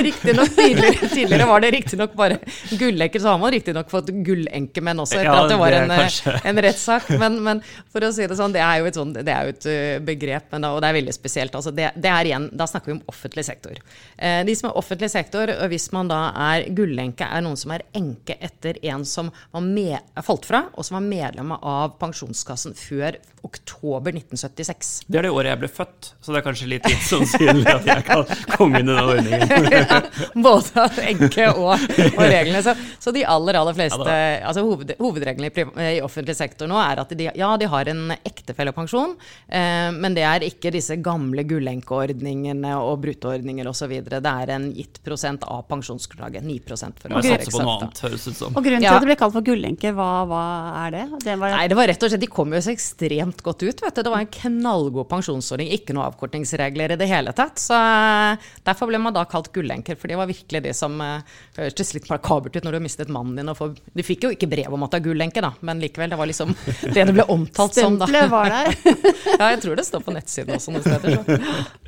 tidligere, 0.54 1.10
tidligere 1.10 1.48
var 1.50 1.63
det 1.63 1.72
riktignok 1.74 2.13
bare 2.17 2.38
gullenker, 2.78 3.24
så 3.24 3.34
har 3.34 3.39
man 3.41 3.54
riktignok 3.56 3.89
fått 3.89 4.12
gullenkemenn 4.26 5.02
også, 5.02 5.17
etter 5.17 5.30
Ja, 5.30 5.39
at 5.41 5.50
det 5.50 5.58
var 5.62 5.74
det 5.74 5.80
en, 5.84 5.93
kanskje. 6.04 6.36
en 6.52 6.62
rettssak. 6.67 7.10
Men, 7.22 7.39
men 7.46 7.63
for 7.93 8.06
å 8.06 8.12
si 8.13 8.28
det 8.30 8.38
sånn, 8.38 8.54
det 8.54 8.62
er 8.62 8.84
jo 8.84 8.89
et, 8.91 9.00
sånt, 9.00 9.17
det 9.17 9.34
er 9.34 9.50
jo 9.50 9.56
et 9.56 9.67
uh, 9.69 9.98
begrep, 10.06 10.48
men 10.54 10.67
da, 10.67 10.74
og 10.76 10.84
det 10.84 10.91
er 10.91 10.98
veldig 11.00 11.15
spesielt. 11.15 11.58
Altså 11.58 11.74
det, 11.74 11.89
det 11.98 12.13
er 12.13 12.30
igjen, 12.30 12.48
da 12.54 12.69
snakker 12.69 12.91
vi 12.91 12.98
om 13.00 13.04
offentlig 13.10 13.48
sektor. 13.50 13.82
Eh, 14.17 14.41
de 14.46 14.58
som 14.58 14.69
er 14.69 14.80
offentlig 14.80 15.10
sektor, 15.13 15.50
og 15.58 15.74
hvis 15.74 15.89
man 15.96 16.12
da 16.12 16.22
er 16.52 16.69
gullenke, 16.76 17.26
er 17.26 17.46
noen 17.46 17.60
som 17.60 17.74
er 17.74 17.86
enke 17.98 18.38
etter 18.43 18.78
en 18.93 19.06
som 19.10 19.34
var 19.52 19.65
med, 19.65 19.98
falt 20.26 20.46
fra, 20.50 20.65
og 20.74 20.86
som 20.86 21.00
var 21.00 21.08
medlem 21.10 21.56
av 21.58 21.98
Pensjonskassen 22.02 22.78
før 22.78 23.17
oktober 23.43 24.13
1976. 24.15 24.93
Det 25.08 25.19
er 25.19 25.28
det 25.28 25.34
året 25.34 25.52
jeg 25.52 25.62
ble 25.65 25.69
født, 25.72 26.13
så 26.24 26.32
det 26.32 26.39
er 26.39 26.46
kanskje 26.46 26.69
litt 26.72 26.88
sannsynlig 27.27 27.69
at 27.73 27.86
jeg 27.89 28.05
kan 28.07 28.23
komme 28.53 28.79
inn 28.83 28.89
i 28.89 28.95
den 28.95 29.03
ordningen. 29.03 29.55
ja, 29.77 30.01
både 30.36 30.88
enke 31.09 31.49
og, 31.53 31.73
og 31.77 32.23
reglene. 32.33 32.63
Så, 32.65 32.75
så 32.99 33.13
de 33.15 33.25
aller 33.25 33.59
aller 33.59 33.73
fleste 33.77 34.03
Ja 34.03 34.43
altså 34.43 34.63
hoved, 34.65 34.93
Hovedreglene 34.99 35.49
i, 35.49 35.95
i 35.97 36.01
offentlig 36.03 36.36
sektor 36.38 36.67
nå 36.69 36.77
er 36.81 37.01
at 37.03 37.12
de, 37.17 37.29
ja, 37.38 37.49
de 37.59 37.67
har 37.69 37.89
en 37.91 38.13
ektefellepensjon, 38.15 39.15
eh, 39.47 39.89
men 39.95 40.15
det 40.17 40.23
er 40.27 40.45
ikke 40.47 40.71
disse 40.73 40.97
gamle 41.03 41.43
gullenkeordningene 41.47 42.73
og 42.79 43.01
bruttoordninger 43.03 43.67
osv. 43.69 43.93
Det 44.07 44.19
er 44.19 44.53
en 44.55 44.71
gitt 44.75 44.99
prosent 45.05 45.43
av 45.47 45.63
pensjonsgrunnlaget. 45.69 46.43
9 46.43 46.59
for 46.63 46.75
å 47.13 47.21
være 47.21 47.38
eksakt. 47.39 47.63
annet, 47.63 48.01
høres 48.05 48.27
ut 48.27 48.38
som. 48.38 48.53
Og 48.57 48.63
grunnen 48.65 48.81
til 48.83 48.88
Ja. 48.89 48.95
at 48.97 49.03
det 49.05 49.12
ble 49.12 49.15
kalt 49.19 49.33
for 49.33 49.41
gullenke, 49.45 49.93
hva, 49.93 50.25
hva 50.29 50.43
er 50.86 50.91
det? 50.91 51.03
det 51.23 51.38
var, 51.39 51.49
Nei, 51.51 51.67
det 51.67 51.75
var 51.75 51.88
rett 51.88 52.03
og 52.03 52.09
slett, 52.09 52.21
De 52.23 52.27
kom 52.27 52.53
jo 52.53 52.62
så 52.62 52.71
ekstremt 52.73 53.43
godt 53.43 53.63
ut. 53.63 53.81
vet 53.81 53.95
du. 53.95 54.03
Det 54.03 54.12
var 54.12 54.19
en 54.19 54.27
knallgod 54.27 55.07
pensjonsordning, 55.09 55.69
ikke 55.71 55.93
noe 55.93 56.07
avkortingsregler 56.12 56.91
i 56.91 56.95
det 56.95 57.07
hele 57.07 57.12
tatt. 57.38 57.62
Så 57.62 57.78
eh, 57.78 58.49
Derfor 58.65 58.89
ble 58.89 58.99
man 59.02 59.13
da 59.13 59.26
kalt 59.30 59.52
gullenker, 59.54 59.95
for 59.99 60.08
det 60.12 60.17
var 60.19 60.30
virkelig 60.30 60.63
de 60.65 60.73
som 60.73 60.97
eh, 61.02 61.21
hørtes 61.58 61.93
litt 61.93 62.10
makabert 62.10 62.56
ut 62.58 62.63
når 62.63 62.71
du 62.71 62.80
har 62.80 62.86
mistet 62.88 63.13
mannen 63.13 63.38
din. 63.38 63.49
Og 63.54 63.58
får, 63.60 63.76
de 63.93 64.04
fikk 64.04 64.28
jo 64.28 64.34
ikke 64.34 64.49
brev 64.52 64.73
om 64.73 64.84
at 64.88 64.91
det 64.95 65.02
er 65.02 65.08
gullenke, 65.12 65.43
da, 65.43 65.54
men 65.62 65.80
likevel, 65.84 66.10
det 66.13 66.19
var 66.19 66.30
liksom 66.32 66.56
det 66.95 67.08
det 67.10 67.13
ble 67.13 67.28
omtalt 67.30 67.78
som. 67.78 67.99
da. 68.02 68.10
Stempelet 68.10 68.32
var 68.34 68.45
der. 68.49 68.67
Ja, 69.39 69.49
jeg 69.54 69.62
tror 69.63 69.76
det 69.78 69.86
står 69.88 70.04
på 70.06 70.13
nettsiden 70.13 70.56
også 70.56 70.73
noen 70.73 70.84
steder. 70.86 71.10
Så. 71.17 71.34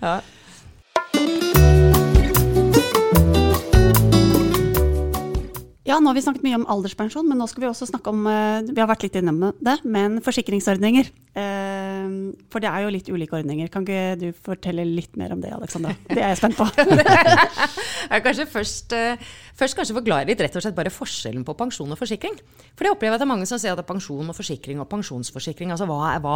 Ja. 0.02 1.85
Ja, 5.86 6.00
nå 6.02 6.10
har 6.10 6.16
vi 6.18 6.22
snakket 6.26 6.42
mye 6.42 6.58
om 6.58 6.64
alderspensjon, 6.74 7.28
men 7.30 7.38
nå 7.38 7.46
skal 7.46 7.62
vi 7.62 7.68
også 7.70 7.86
snakke 7.86 8.10
om 8.10 8.24
eh, 8.26 8.66
Vi 8.72 8.82
har 8.82 8.88
vært 8.90 9.04
litt 9.06 9.18
innom 9.20 9.52
det, 9.62 9.76
men 9.86 10.16
forsikringsordninger. 10.26 11.12
Eh, 11.38 12.08
For 12.50 12.64
det 12.64 12.72
er 12.72 12.82
jo 12.82 12.94
litt 12.96 13.12
ulike 13.14 13.38
ordninger. 13.38 13.70
Kan 13.70 13.86
ikke 13.86 14.16
du 14.18 14.26
fortelle 14.48 14.82
litt 14.88 15.14
mer 15.20 15.36
om 15.36 15.44
det, 15.44 15.52
Alexandra? 15.54 15.94
Det 16.10 16.18
er 16.18 16.34
jeg 16.34 16.40
spent 16.42 16.58
på. 16.58 16.66
Jeg 18.06 18.22
kanskje 18.26 18.48
først, 18.50 18.96
eh, 18.98 19.22
først 19.58 19.78
kanskje 19.78 19.96
forklare 19.98 20.30
litt 20.30 20.42
rett 20.42 20.58
og 20.58 20.66
slett 20.66 20.78
bare 20.78 20.94
forskjellen 20.94 21.46
på 21.46 21.56
pensjon 21.58 21.94
og 21.94 22.02
forsikring. 22.02 22.34
For 22.74 22.86
det 22.86 22.92
opplever 22.94 23.14
jeg 23.14 23.18
at 23.20 23.24
det 23.24 23.28
er 23.28 23.32
mange 23.36 23.48
som 23.50 23.62
sier 23.62 23.74
at 23.74 23.80
det 23.80 23.86
er 23.86 23.92
pensjon 23.94 24.30
og 24.30 24.38
forsikring 24.38 24.82
og 24.82 24.90
pensjonsforsikring. 24.90 25.74
Altså 25.74 25.88
hva 25.90 26.12
er 26.16 26.22
hva? 26.26 26.36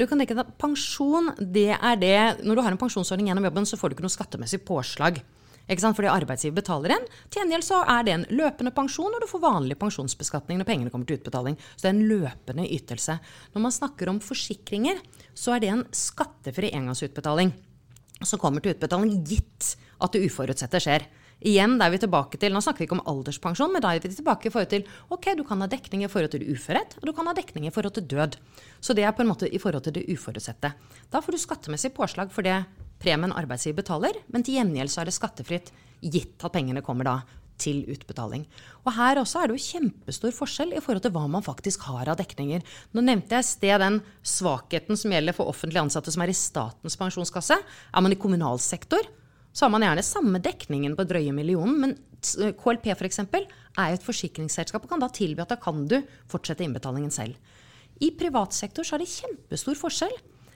Du 0.00 0.04
kan 0.08 0.20
tenke 0.20 0.36
deg 0.36 0.44
at 0.44 0.56
pensjon, 0.60 1.32
det 1.40 1.70
er 1.76 1.96
det 2.00 2.18
Når 2.44 2.56
du 2.56 2.64
har 2.64 2.72
en 2.76 2.80
pensjonsordning 2.80 3.32
gjennom 3.32 3.48
jobben, 3.48 3.68
så 3.68 3.80
får 3.80 3.92
du 3.92 3.96
ikke 3.96 4.04
noe 4.08 4.16
skattemessig 4.16 4.60
påslag. 4.68 5.22
Ikke 5.70 5.84
sant? 5.84 5.96
Fordi 5.98 6.10
arbeidsgiver 6.10 6.58
betaler 6.58 6.96
en. 6.96 7.08
Til 7.30 7.42
gjengjeld 7.42 7.66
så 7.66 7.82
er 7.88 8.06
det 8.06 8.14
en 8.16 8.28
løpende 8.34 8.74
pensjon, 8.74 9.12
og 9.12 9.22
du 9.22 9.28
får 9.30 9.44
vanlig 9.44 9.78
pensjonsbeskatning 9.80 10.60
når 10.60 10.68
pengene 10.68 10.92
kommer 10.92 11.08
til 11.08 11.20
utbetaling. 11.20 11.58
Så 11.74 11.84
det 11.84 11.90
er 11.90 11.96
en 11.96 12.06
løpende 12.10 12.68
ytelse. 12.68 13.18
Når 13.54 13.66
man 13.66 13.74
snakker 13.74 14.10
om 14.12 14.22
forsikringer, 14.24 15.02
så 15.34 15.56
er 15.56 15.64
det 15.64 15.72
en 15.72 15.86
skattefri 15.96 16.72
engangsutbetaling 16.74 17.54
som 18.26 18.38
kommer 18.38 18.62
til 18.62 18.76
utbetaling 18.76 19.22
gitt 19.26 19.74
at 20.02 20.14
det 20.14 20.26
uforutsette 20.28 20.80
skjer. 20.82 21.06
Igjen, 21.42 21.74
da 21.78 21.88
er 21.88 21.94
vi 21.96 21.98
tilbake 22.04 22.38
til, 22.38 22.52
Nå 22.54 22.60
snakker 22.62 22.84
vi 22.84 22.86
ikke 22.86 23.00
om 23.00 23.06
alderspensjon, 23.10 23.72
men 23.74 23.82
da 23.82 23.90
er 23.90 24.02
vi 24.04 24.12
tilbake 24.12 24.46
i 24.46 24.52
forhold 24.54 24.70
til 24.70 24.84
ok, 25.10 25.32
du 25.38 25.42
kan 25.46 25.62
ha 25.62 25.66
dekning 25.70 26.04
i 26.06 26.10
forhold 26.10 26.30
til 26.36 26.44
uførhet, 26.46 26.94
og 27.00 27.08
du 27.08 27.12
kan 27.16 27.26
ha 27.26 27.34
dekning 27.34 27.66
i 27.66 27.72
forhold 27.74 27.96
til 27.96 28.06
død. 28.12 28.38
Så 28.78 28.94
det 28.94 29.02
er 29.02 29.14
på 29.16 29.24
en 29.24 29.32
måte 29.32 29.50
i 29.50 29.58
forhold 29.58 29.82
til 29.82 29.96
det 29.96 30.06
uforutsette. 30.06 30.70
Da 31.10 31.22
får 31.22 31.34
du 31.34 31.42
skattemessig 31.42 31.90
påslag 31.96 32.30
for 32.30 32.46
det 32.46 32.60
premien 33.02 33.34
arbeidsgiver 33.34 33.82
betaler, 33.82 34.18
men 34.32 34.44
til 34.46 34.60
gjengjeld 34.60 34.92
så 34.92 35.02
er 35.02 35.10
det 35.10 35.16
skattefritt, 35.18 35.72
gitt 36.02 36.42
at 36.42 36.54
pengene 36.54 36.82
kommer 36.82 37.06
da 37.06 37.16
til 37.62 37.82
utbetaling. 37.92 38.44
Og 38.82 38.94
Her 38.96 39.20
også 39.20 39.42
er 39.42 39.50
det 39.50 39.58
jo 39.58 39.66
kjempestor 39.70 40.34
forskjell 40.34 40.74
i 40.74 40.82
forhold 40.82 41.04
til 41.04 41.14
hva 41.14 41.24
man 41.30 41.44
faktisk 41.46 41.84
har 41.90 42.10
av 42.10 42.18
dekninger. 42.18 42.62
Nå 42.94 43.04
nevnte 43.04 43.36
jeg 43.36 43.44
i 43.44 43.50
sted 43.50 43.82
den 43.82 44.00
svakheten 44.26 44.98
som 44.98 45.14
gjelder 45.14 45.36
for 45.36 45.50
offentlig 45.52 45.82
ansatte 45.82 46.14
som 46.14 46.24
er 46.24 46.32
i 46.32 46.38
Statens 46.38 46.98
pensjonskasse. 46.98 47.58
Er 47.58 48.04
man 48.04 48.14
i 48.14 48.18
kommunal 48.18 48.58
sektor, 48.62 49.06
så 49.52 49.66
har 49.66 49.74
man 49.74 49.84
gjerne 49.84 50.06
samme 50.06 50.40
dekningen 50.42 50.96
på 50.96 51.06
drøye 51.08 51.34
millionen, 51.36 51.78
men 51.82 51.96
KLP 52.58 52.92
f.eks. 52.94 53.20
er 53.22 53.92
jo 53.92 53.98
et 53.98 54.06
forsikringsselskap 54.06 54.84
og 54.84 54.92
kan 54.92 55.02
da 55.02 55.10
tilby 55.12 55.42
at 55.44 55.52
da 55.52 55.58
kan 55.60 55.84
du 55.90 55.98
fortsette 56.30 56.64
innbetalingen 56.64 57.12
selv. 57.14 57.36
I 58.02 58.10
privat 58.18 58.54
sektor 58.56 58.86
så 58.86 58.96
er 58.96 59.04
det 59.04 59.12
kjempestor 59.12 59.76
forskjell. 59.78 60.14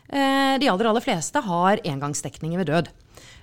Eh, 0.08 0.58
De 0.60 0.68
aller, 0.70 0.90
aller 0.90 1.04
fleste 1.04 1.42
har 1.42 1.82
engangsdekninger 1.84 2.62
ved 2.62 2.70
død. 2.70 2.92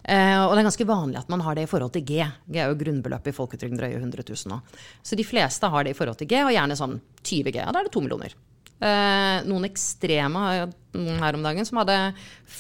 Eh, 0.04 0.40
og 0.44 0.52
det 0.54 0.64
er 0.64 0.68
ganske 0.68 0.88
vanlig 0.88 1.22
at 1.22 1.30
man 1.32 1.44
har 1.46 1.56
det 1.56 1.66
i 1.68 1.70
forhold 1.72 1.94
til 1.96 2.04
G. 2.08 2.24
G 2.52 2.60
er 2.60 2.72
jo 2.72 2.80
grunnbeløpet 2.80 3.32
i 3.32 3.36
folketrygden 3.36 3.80
drøye 3.80 4.00
100 4.02 4.26
000 4.28 4.52
nå. 4.52 4.60
Så 5.04 5.16
de 5.20 5.28
fleste 5.28 5.70
har 5.72 5.86
det 5.86 5.94
i 5.94 5.98
forhold 5.98 6.20
til 6.20 6.28
G, 6.28 6.42
og 6.44 6.52
gjerne 6.56 6.80
sånn 6.80 6.98
20 7.24 7.54
G. 7.54 7.62
Ja, 7.62 7.72
da 7.72 7.80
er 7.80 7.88
det 7.88 7.94
to 7.96 8.04
millioner. 8.04 8.36
Eh, 8.84 9.46
noen 9.48 9.64
ekstreme 9.70 10.42
her 10.92 11.38
om 11.38 11.46
dagen 11.46 11.64
som 11.68 11.80
hadde 11.80 11.96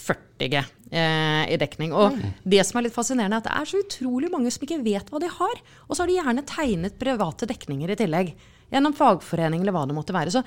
40 0.08 0.48
G 0.54 0.62
eh, 0.62 1.44
i 1.52 1.60
dekning. 1.60 1.92
Og 1.92 2.16
det 2.48 2.63
som 2.63 2.80
er 2.80 2.88
litt 2.88 2.96
fascinerende, 2.96 3.42
er 3.42 3.44
at 3.44 3.50
det 3.50 3.58
er 3.60 3.72
så 3.74 3.84
utrolig 3.84 4.32
mange 4.32 4.54
som 4.54 4.63
ikke 4.63 4.80
vet 4.86 5.12
hva 5.12 5.20
de 5.20 5.32
har. 5.32 5.62
Og 5.89 5.96
så 5.98 6.04
har 6.06 6.12
de 6.12 6.20
gjerne 6.22 6.48
tegnet 6.48 7.00
private 7.02 7.50
dekninger 7.50 7.92
i 7.92 8.00
tillegg. 8.00 8.34
Gjennom 8.71 8.95
fagforening 8.97 9.62
eller 9.62 9.76
hva 9.76 9.84
det 9.89 9.95
måtte 9.97 10.15
være. 10.15 10.34
Så 10.34 10.43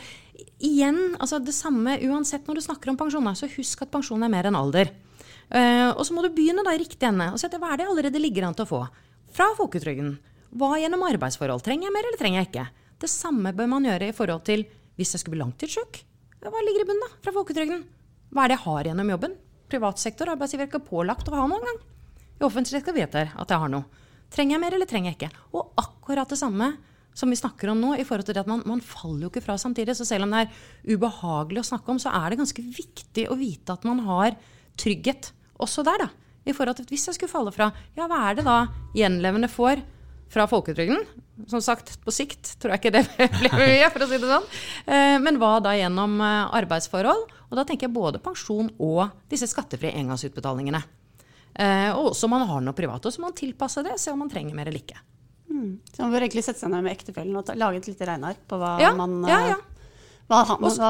igjen, 0.64 1.16
altså 1.20 1.40
det 1.42 1.55
samme 1.57 1.98
uansett 2.09 2.48
når 2.48 2.59
du 2.59 2.64
snakker 2.64 2.92
om 2.92 2.98
pensjon, 3.00 3.29
så 3.37 3.50
husk 3.50 3.85
at 3.85 3.92
pensjon 3.92 4.22
er 4.24 4.33
mer 4.33 4.48
enn 4.48 4.59
alder. 4.59 4.92
Uh, 5.46 5.92
og 5.94 6.02
så 6.02 6.14
må 6.14 6.24
du 6.24 6.33
begynne 6.35 6.64
da 6.66 6.72
i 6.74 6.81
riktig 6.83 7.07
ende 7.07 7.29
og 7.31 7.38
se 7.38 7.46
etter 7.46 7.61
hva 7.62 7.70
er 7.70 7.79
det 7.79 7.85
jeg 7.87 7.92
allerede 7.92 8.22
ligger 8.22 8.48
an 8.48 8.57
til 8.57 8.66
å 8.66 8.70
få. 8.72 8.81
Fra 9.37 9.46
folketrygden. 9.59 10.16
Hva 10.57 10.72
gjennom 10.81 11.05
arbeidsforhold? 11.07 11.62
Trenger 11.62 11.88
jeg 11.88 11.94
mer, 11.94 12.09
eller 12.09 12.20
trenger 12.20 12.40
jeg 12.40 12.50
ikke? 12.50 12.66
Det 13.02 13.11
samme 13.12 13.52
bør 13.55 13.68
man 13.70 13.87
gjøre 13.87 14.11
i 14.11 14.16
forhold 14.16 14.46
til 14.48 14.64
hvis 14.96 15.12
jeg 15.14 15.22
skulle 15.22 15.37
bli 15.37 15.44
langtidssjuk. 15.44 16.00
Hva 16.46 16.62
ligger 16.62 16.85
i 16.85 16.88
bunnen 16.88 17.05
da, 17.05 17.18
fra 17.24 17.35
folketrygden? 17.35 17.85
Hva 18.33 18.44
er 18.44 18.52
det 18.52 18.57
jeg 18.57 18.64
har 18.64 18.88
gjennom 18.90 19.12
jobben? 19.12 19.37
Privat 19.70 20.00
sektor, 20.00 20.31
arbeidsgiver 20.33 20.66
er 20.66 20.70
ikke 20.70 20.87
pålagt 20.87 21.29
å 21.29 21.35
ha 21.37 21.46
noe 21.50 21.59
engang. 21.61 21.81
I 22.37 22.44
offentlig 22.46 22.79
sektor 22.79 22.94
vet 22.96 23.14
jeg 23.18 23.31
at 23.33 23.52
jeg 23.52 23.62
har 23.62 23.72
noe. 23.72 24.05
Trenger 24.33 24.57
jeg 24.57 24.62
mer, 24.62 24.76
eller 24.76 24.90
trenger 24.90 25.12
jeg 25.12 25.18
ikke? 25.18 25.44
Og 25.55 25.74
akkurat 25.81 26.31
det 26.31 26.38
samme 26.40 26.70
som 27.16 27.33
vi 27.33 27.38
snakker 27.40 27.70
om 27.72 27.81
nå, 27.81 27.94
i 27.96 28.05
forhold 28.05 28.29
til 28.29 28.37
det 28.37 28.42
at 28.44 28.50
man, 28.50 28.61
man 28.68 28.83
faller 28.85 29.24
jo 29.26 29.31
ikke 29.33 29.44
fra 29.46 29.57
samtidig. 29.61 29.94
Så 29.96 30.05
selv 30.05 30.26
om 30.26 30.35
det 30.37 30.44
er 30.44 30.94
ubehagelig 30.96 31.62
å 31.62 31.68
snakke 31.70 31.94
om, 31.94 32.00
så 32.02 32.12
er 32.12 32.31
det 32.35 32.40
ganske 32.42 32.64
viktig 32.76 33.26
å 33.33 33.38
vite 33.40 33.72
at 33.72 33.87
man 33.88 34.02
har 34.05 34.37
trygghet 34.76 35.31
også 35.64 35.85
der, 35.88 36.05
da. 36.05 36.09
I 36.46 36.52
forhold 36.55 36.76
til 36.79 36.85
at 36.87 36.90
hvis 36.92 37.09
jeg 37.09 37.16
skulle 37.16 37.33
falle 37.33 37.50
fra, 37.57 37.70
ja, 37.96 38.05
hva 38.07 38.18
er 38.29 38.37
det 38.38 38.44
da 38.46 38.59
gjenlevende 38.94 39.48
får 39.50 39.81
fra 40.31 40.44
folketrygden? 40.50 41.00
Som 41.50 41.61
sagt, 41.64 41.94
på 42.05 42.12
sikt 42.14 42.52
tror 42.62 42.74
jeg 42.74 42.83
ikke 42.85 42.92
det 42.94 43.02
blir 43.40 43.57
mye, 43.57 43.88
for 43.94 44.05
å 44.05 44.11
si 44.11 44.20
det 44.22 44.29
sånn. 44.31 44.46
Eh, 44.87 45.16
Men 45.24 45.40
hva 45.42 45.57
da 45.64 45.72
gjennom 45.76 46.14
eh, 46.20 46.52
arbeidsforhold? 46.61 47.26
Og 47.48 47.59
da 47.59 47.64
tenker 47.66 47.88
jeg 47.88 47.96
både 47.96 48.20
pensjon 48.22 48.70
og 48.83 49.02
disse 49.33 49.48
skattefrie 49.50 49.96
engangsutbetalingene. 49.98 50.85
Eh, 51.57 51.90
Og 51.96 52.12
også 52.12 52.29
om 52.29 52.37
man 52.37 52.46
har 52.48 52.62
noe 52.64 52.76
privat. 52.79 53.05
Og 53.09 53.14
så 53.14 53.22
må 53.24 53.31
man 53.33 53.38
tilpasse 53.40 53.83
det, 53.87 53.96
se 54.02 54.12
om 54.14 54.20
man 54.22 54.31
trenger 54.33 54.55
mer 54.57 54.68
eller 54.70 54.83
ikke. 54.85 55.00
Så 55.92 56.03
man 56.03 56.12
bør 56.14 56.27
egentlig 56.27 56.45
sette 56.47 56.62
seg 56.62 56.73
ned 56.73 56.85
med 56.87 56.97
ektefellen 56.97 57.38
og 57.38 57.47
ta, 57.49 57.57
lage 57.59 57.83
et 57.83 57.88
lite 57.90 58.09
regneark 58.09 58.45
på 58.49 58.61
hva 58.61 58.77
Ja, 58.83 58.92
man 58.99 59.19
ja, 59.27 59.40
eh, 59.40 59.49
ja. 59.55 59.57
Hva, 60.27 60.40
han, 60.49 60.59
hva 60.59 60.88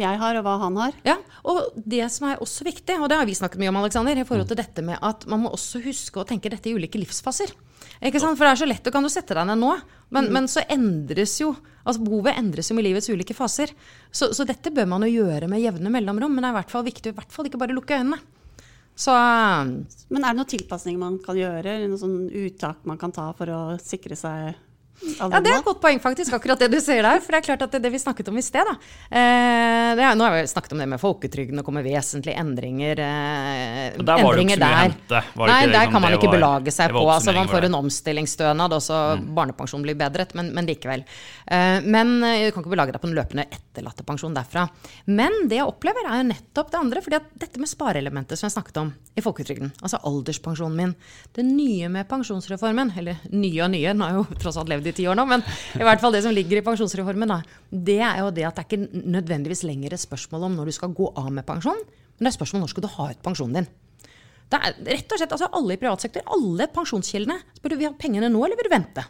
jeg 0.00 0.18
har, 0.22 0.36
og 0.38 0.46
hva 0.46 0.54
han 0.62 0.76
har. 0.80 0.94
Ja, 1.04 1.18
og 1.44 1.74
det 1.76 2.06
som 2.12 2.30
er 2.30 2.40
også 2.40 2.64
viktig, 2.64 2.96
og 2.96 3.10
det 3.12 3.18
har 3.20 3.26
vi 3.28 3.36
snakket 3.36 3.60
mye 3.60 3.68
om, 3.68 3.80
Alexander, 3.82 4.16
i 4.16 4.24
forhold 4.24 4.48
til 4.48 4.56
dette 4.60 4.84
med 4.84 4.96
at 5.04 5.26
man 5.28 5.42
må 5.44 5.52
også 5.52 5.82
huske 5.84 6.22
å 6.22 6.24
tenke 6.28 6.48
dette 6.48 6.70
i 6.70 6.72
ulike 6.72 7.00
livsfaser. 7.00 7.52
Ikke 8.00 8.22
sant? 8.22 8.38
For 8.38 8.46
det 8.46 8.54
er 8.54 8.62
så 8.62 8.68
lett, 8.70 8.84
du 8.86 8.94
kan 8.94 9.04
jo 9.04 9.12
sette 9.12 9.36
deg 9.36 9.44
ned 9.50 9.60
nå, 9.60 9.74
men, 10.16 10.30
men 10.32 10.48
så 10.48 10.64
endres 10.72 11.36
jo 11.42 11.52
altså 11.88 12.04
Behovet 12.04 12.36
endres 12.36 12.68
jo 12.68 12.76
med 12.76 12.84
livets 12.84 13.08
ulike 13.08 13.36
faser. 13.36 13.70
Så, 14.12 14.30
så, 14.36 14.44
dette 14.48 14.72
bør 14.74 14.88
man 14.90 15.06
jo 15.06 15.22
gjøre 15.22 15.48
med 15.48 15.62
jevne 15.62 15.92
mellomrom, 15.92 16.34
men 16.34 16.44
det 16.44 16.50
er 16.50 16.56
i 16.56 16.58
hvert 16.58 16.74
fall 16.74 16.84
viktig 16.84 17.12
å 17.12 17.14
i 17.14 17.18
hvert 17.20 17.32
fall 17.32 17.48
ikke 17.48 17.60
bare 17.60 17.76
lukke 17.76 17.96
øynene. 17.96 18.18
Så, 18.98 19.14
men 19.14 20.24
er 20.24 20.32
det 20.32 20.40
noen 20.40 20.50
tilpasninger 20.50 20.98
man 20.98 21.20
kan 21.22 21.38
gjøre, 21.38 21.76
Noen 21.84 22.00
sånn 22.00 22.16
uttak 22.34 22.82
man 22.88 22.98
kan 22.98 23.14
ta 23.14 23.28
for 23.38 23.52
å 23.54 23.60
sikre 23.78 24.18
seg 24.18 24.56
ja, 24.98 25.28
Det 25.40 25.50
er 25.50 25.58
et 25.60 25.66
godt 25.66 25.80
poeng, 25.82 26.00
faktisk, 26.02 26.34
akkurat 26.34 26.60
det 26.60 26.68
du 26.72 26.78
sier 26.82 27.04
der. 27.06 27.20
For 27.22 27.34
det 27.34 27.40
er 27.40 27.46
klart 27.46 27.62
at 27.66 27.74
det, 27.74 27.80
det 27.84 27.92
vi 27.94 28.00
snakket 28.02 28.30
om 28.32 28.38
i 28.40 28.44
sted, 28.44 28.66
da. 28.66 28.74
Eh, 29.08 29.92
er, 29.94 30.16
nå 30.18 30.26
har 30.26 30.34
vi 30.34 30.42
snakket 30.50 30.74
om 30.74 30.82
det 30.82 30.88
med 30.90 31.00
folketrygden, 31.02 31.60
og 31.60 31.66
kommer 31.66 31.86
vesentlige 31.86 32.34
endringer, 32.40 33.02
eh, 33.04 33.98
der 33.98 34.22
var 34.24 34.24
endringer 34.24 34.58
det 34.58 34.70
ikke 34.72 35.12
der. 35.12 35.28
Nei, 35.38 35.60
der 35.62 35.72
liksom, 35.72 35.92
kan 35.94 36.04
man 36.04 36.16
ikke 36.18 36.30
var, 36.30 36.36
belage 36.36 36.74
seg 36.74 36.94
på. 36.96 37.04
Altså, 37.14 37.34
man 37.36 37.50
får 37.52 37.68
en 37.68 37.78
omstillingsstønad, 37.78 38.74
og 38.74 38.84
så 38.84 38.98
mm. 39.20 39.28
barnepensjonen 39.38 39.86
blir 39.86 39.98
bedret, 40.00 40.34
men, 40.38 40.50
men 40.56 40.68
likevel. 40.68 41.06
Eh, 41.46 41.78
men 41.86 42.16
eh, 42.26 42.48
du 42.48 42.56
kan 42.56 42.66
ikke 42.66 42.74
belage 42.74 42.96
deg 42.96 43.02
på 43.04 43.10
en 43.10 43.16
løpende 43.18 43.46
etterlattepensjon 43.46 44.36
derfra. 44.36 44.66
Men 45.06 45.44
det 45.50 45.60
jeg 45.60 45.68
opplever, 45.68 46.10
er 46.10 46.22
jo 46.24 46.30
nettopp 46.32 46.74
det 46.74 46.82
andre. 46.82 47.04
fordi 47.04 47.20
at 47.20 47.30
dette 47.46 47.62
med 47.62 47.70
spareelementet 47.70 48.40
som 48.40 48.48
jeg 48.48 48.56
snakket 48.56 48.82
om 48.82 48.92
i 49.18 49.24
folketrygden, 49.24 49.72
altså 49.78 50.02
alderspensjonen 50.08 50.78
min, 50.78 50.94
det 51.38 51.46
nye 51.46 51.88
med 51.92 52.08
pensjonsreformen, 52.10 52.92
eller 52.98 53.22
nye 53.30 53.64
og 53.64 53.72
nye, 53.74 53.94
den 53.94 54.04
har 54.04 54.18
jo 54.18 54.26
tross 54.38 54.58
alt 54.60 54.70
levd 54.70 54.87
i 54.90 54.96
ti 54.96 55.06
år 55.10 55.18
nå, 55.18 55.26
men 55.28 55.44
i 55.78 55.84
hvert 55.86 56.02
fall 56.02 56.14
det 56.14 56.24
som 56.24 56.34
ligger 56.34 56.60
i 56.60 56.64
pensjonsreformen, 56.66 57.30
da, 57.30 57.40
det 57.70 58.00
er 58.00 58.22
jo 58.22 58.30
det 58.34 58.46
at 58.48 58.58
det 58.58 58.64
er 58.64 58.68
ikke 58.68 59.04
nødvendigvis 59.18 59.64
lenger 59.68 59.94
et 59.94 60.04
spørsmål 60.04 60.48
om 60.48 60.56
når 60.58 60.70
du 60.70 60.78
skal 60.78 60.94
gå 60.96 61.12
av 61.18 61.28
med 61.34 61.46
pensjon, 61.48 61.84
men 62.18 62.26
det 62.26 62.32
er 62.32 62.38
spørsmål 62.38 62.62
om 62.62 62.66
når 62.66 62.74
skal 62.74 62.86
du 62.86 62.90
ha 62.96 63.10
ut 63.12 63.22
pensjonen 63.24 63.60
din. 63.60 63.70
Det 64.48 64.58
er 64.64 64.76
rett 64.96 65.12
og 65.12 65.20
slett, 65.20 65.32
altså 65.36 65.50
Alle 65.52 65.76
i 65.76 65.80
privat 65.80 66.02
sektor, 66.04 66.24
alle 66.32 66.68
pensjonskildene, 66.72 67.36
spør 67.58 67.74
du 67.74 67.80
vil 67.80 67.90
ha 67.90 67.96
pengene 68.00 68.30
nå, 68.32 68.40
eller 68.44 68.56
vil 68.56 68.70
du 68.70 68.72
vente? 68.72 69.04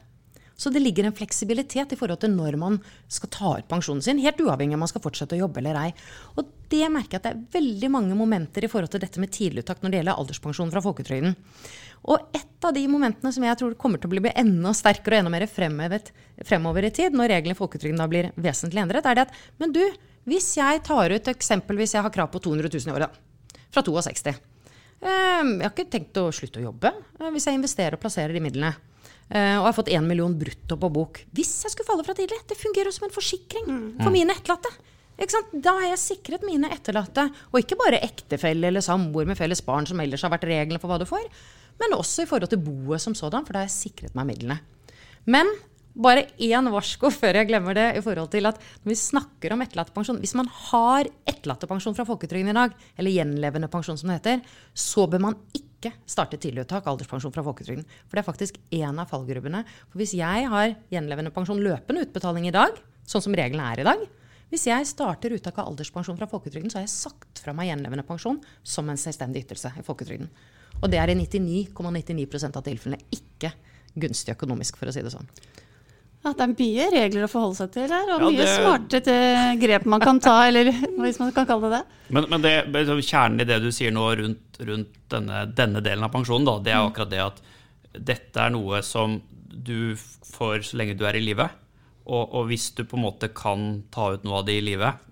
Så 0.59 0.73
det 0.75 0.83
ligger 0.83 1.07
en 1.07 1.15
fleksibilitet 1.15 1.93
i 1.95 1.97
forhold 1.99 2.19
til 2.25 2.33
når 2.35 2.57
man 2.59 2.81
skal 3.07 3.31
ta 3.31 3.51
ut 3.61 3.69
pensjonen 3.71 4.03
sin, 4.03 4.19
helt 4.19 4.41
uavhengig 4.43 4.75
av 4.75 4.81
om 4.81 4.83
man 4.83 4.91
skal 4.91 5.05
fortsette 5.05 5.37
å 5.37 5.45
jobbe 5.45 5.63
eller 5.63 5.79
ei. 5.79 5.93
Og 6.35 6.49
det 6.73 6.89
merker 6.91 7.15
jeg 7.15 7.21
at 7.21 7.29
det 7.29 7.31
er 7.31 7.61
veldig 7.61 7.91
mange 7.95 8.17
momenter 8.19 8.67
i 8.67 8.71
forhold 8.71 8.91
til 8.91 9.05
dette 9.05 9.23
med 9.23 9.31
tidliguttak 9.35 9.85
når 9.85 9.95
det 9.95 10.01
gjelder 10.01 10.19
alderspensjon 10.19 10.73
fra 10.75 10.83
folketrygden. 10.83 11.37
Og 12.11 12.35
et 12.35 12.67
av 12.67 12.75
de 12.75 12.83
momentene 12.91 13.31
som 13.35 13.47
jeg 13.47 13.61
tror 13.61 13.79
kommer 13.79 14.03
til 14.03 14.11
å 14.11 14.17
bli 14.17 14.35
enda 14.35 14.75
sterkere 14.75 15.21
og 15.21 15.23
enda 15.23 15.35
mer 15.37 15.47
fremhevet 15.51 16.11
fremover 16.47 16.89
i 16.89 16.93
tid, 16.95 17.15
når 17.15 17.33
reglene 17.37 17.55
i 17.55 17.59
folketrygden 17.59 18.03
da 18.03 18.11
blir 18.11 18.31
vesentlig 18.35 18.83
endret, 18.83 19.07
er 19.07 19.19
det 19.19 19.29
at 19.29 19.41
men 19.63 19.75
du, 19.75 19.83
hvis 20.29 20.51
jeg 20.59 20.83
tar 20.87 21.15
ut 21.15 21.33
eksempelvis 21.35 21.95
jeg 21.95 22.07
har 22.07 22.15
krav 22.15 22.31
på 22.35 22.43
200 22.43 22.71
000 22.75 22.91
i 22.91 22.99
året, 22.99 23.23
fra 23.71 23.85
62 23.85 24.35
ehm, 24.35 25.55
jeg 25.59 25.65
har 25.67 25.73
ikke 25.73 25.91
tenkt 25.93 26.19
å 26.19 26.29
slutte 26.35 26.59
å 26.63 26.69
jobbe 26.71 26.91
eh, 26.91 27.31
hvis 27.35 27.47
jeg 27.47 27.59
investerer 27.59 27.99
og 27.99 28.03
plasserer 28.03 28.35
de 28.35 28.43
midlene. 28.43 28.75
Uh, 29.29 29.59
og 29.61 29.67
har 29.69 29.77
fått 29.77 29.91
én 29.93 30.07
million 30.09 30.33
brutto 30.41 30.79
på 30.81 30.89
bok. 30.93 31.23
Hvis 31.37 31.51
jeg 31.67 31.75
skulle 31.75 31.89
falle 31.89 32.07
fra 32.07 32.17
tidlig! 32.17 32.41
Det 32.49 32.57
fungerer 32.57 32.95
som 32.95 33.09
en 33.09 33.13
forsikring 33.13 33.67
mm. 33.69 33.89
for 34.01 34.15
mine 34.15 34.33
etterlatte. 34.33 34.73
Da 35.19 35.75
har 35.75 35.89
jeg 35.91 36.01
sikret 36.01 36.45
mine 36.47 36.71
etterlatte, 36.73 37.25
og 37.51 37.59
ikke 37.61 37.77
bare 37.81 38.01
ektefelle 38.07 38.71
eller 38.71 38.85
samboer 38.85 39.27
med 39.27 39.37
felles 39.37 39.61
barn, 39.67 39.89
som 39.89 39.99
ellers 40.01 40.23
har 40.23 40.31
vært 40.33 40.47
reglene 40.47 40.79
for 40.79 40.93
hva 40.93 41.01
du 41.03 41.09
får, 41.09 41.25
men 41.83 41.97
også 41.97 42.23
i 42.23 42.29
forhold 42.31 42.53
til 42.53 42.63
boet 42.63 43.03
som 43.03 43.17
sådan, 43.19 43.45
for 43.45 43.55
da 43.57 43.65
har 43.65 43.69
jeg 43.69 43.75
sikret 43.75 44.15
meg 44.19 44.29
midlene. 44.31 44.61
Men 45.27 45.51
bare 45.99 46.27
én 46.39 46.71
varsko 46.73 47.11
før 47.13 47.41
jeg 47.41 47.49
glemmer 47.51 47.77
det, 47.77 47.87
i 47.99 48.03
forhold 48.05 48.31
til 48.33 48.49
at 48.51 48.59
når 48.83 48.93
vi 48.93 48.99
snakker 48.99 49.55
om 49.55 49.65
etterlattepensjon 49.65 50.21
Hvis 50.23 50.37
man 50.39 50.51
har 50.71 51.09
etterlattepensjon 51.27 51.97
fra 51.97 52.07
folketrygden 52.09 52.53
i 52.53 52.59
dag, 52.59 52.77
eller 52.97 53.15
gjenlevende 53.15 53.71
pensjon 53.73 53.99
som 53.99 54.11
det 54.11 54.21
heter, 54.21 54.45
så 54.75 55.09
bør 55.11 55.25
man 55.29 55.39
ikke 55.57 55.93
starte 56.07 56.39
tidliguttak 56.39 56.87
alderspensjon 56.87 57.35
fra 57.35 57.45
folketrygden. 57.47 57.87
For 58.07 58.17
det 58.17 58.23
er 58.23 58.31
faktisk 58.31 58.61
én 58.75 58.99
av 58.99 59.11
fallgrubbene. 59.11 59.65
For 59.91 60.01
hvis 60.01 60.15
jeg 60.19 60.49
har 60.51 60.77
gjenlevende 60.91 61.35
pensjon 61.35 61.63
løpende 61.63 62.07
utbetaling 62.07 62.49
i 62.49 62.55
dag, 62.55 62.79
sånn 63.09 63.25
som 63.25 63.37
reglene 63.39 63.67
er 63.73 63.83
i 63.83 63.89
dag, 63.89 64.07
hvis 64.49 64.65
jeg 64.71 64.87
starter 64.89 65.35
uttak 65.37 65.59
av 65.61 65.69
alderspensjon 65.69 66.17
fra 66.17 66.29
folketrygden, 66.31 66.71
så 66.73 66.81
har 66.81 66.87
jeg 66.87 66.95
sagt 66.95 67.43
fra 67.45 67.53
meg 67.57 67.69
gjenlevende 67.69 68.07
pensjon 68.09 68.39
som 68.65 68.89
en 68.89 69.01
selvstendig 69.01 69.45
ytelse 69.45 69.75
i 69.77 69.85
folketrygden. 69.85 70.31
Og 70.79 70.89
det 70.89 71.01
er 71.03 71.13
i 71.13 71.19
99,99 71.19 71.75
,99 71.75 72.57
av 72.57 72.65
tilfellene 72.65 73.03
ikke 73.13 73.53
gunstig 73.99 74.37
økonomisk, 74.37 74.79
for 74.79 74.89
å 74.89 74.95
si 74.95 75.03
det 75.05 75.13
sånn. 75.13 75.29
Ja, 76.25 76.33
det 76.35 76.45
er 76.45 76.51
mye 76.51 76.87
regler 76.91 77.25
å 77.25 77.31
forholde 77.31 77.57
seg 77.61 77.71
til 77.77 77.93
her, 77.95 78.09
og 78.11 78.25
ja, 78.25 78.31
mye 78.33 78.43
det... 78.43 78.55
smarte 78.59 79.19
grep 79.61 79.85
man 79.89 80.03
kan 80.03 80.19
ta, 80.23 80.35
eller 80.49 80.73
hvis 80.99 81.21
man 81.23 81.31
kan 81.37 81.47
kalle 81.47 81.71
det 81.71 81.79
det. 81.79 81.99
Men, 82.17 82.27
men 82.33 82.45
det, 82.45 82.55
kjernen 83.07 83.45
i 83.45 83.47
det 83.49 83.61
du 83.63 83.69
sier 83.75 83.95
nå 83.95 84.09
rundt, 84.19 84.59
rundt 84.59 84.99
denne, 85.13 85.45
denne, 85.55 85.83
delen 85.85 86.07
av 86.07 86.13
pensjonen, 86.15 86.49
da, 86.49 86.57
det 86.65 86.75
er 86.75 86.83
mm. 86.83 86.91
akkurat 86.91 87.13
det 87.13 87.23
at 87.23 87.43
dette 88.11 88.43
er 88.43 88.55
noe 88.55 88.83
som 88.87 89.21
du 89.49 89.95
får 90.29 90.69
så 90.71 90.81
lenge 90.81 90.99
du 90.99 91.07
er 91.09 91.19
i 91.19 91.23
live. 91.23 91.47
Og, 92.09 92.23
og, 92.25 92.49
hvis 92.49 92.71
du 92.75 92.83
på 92.89 92.99
en 92.99 93.05
måte 93.05 93.31
kan 93.37 93.85
ta 93.95 94.11
ut 94.17 94.27
noe 94.27 94.41
av 94.41 94.47
det 94.49 94.55
i 94.57 94.63
livet 94.65 95.03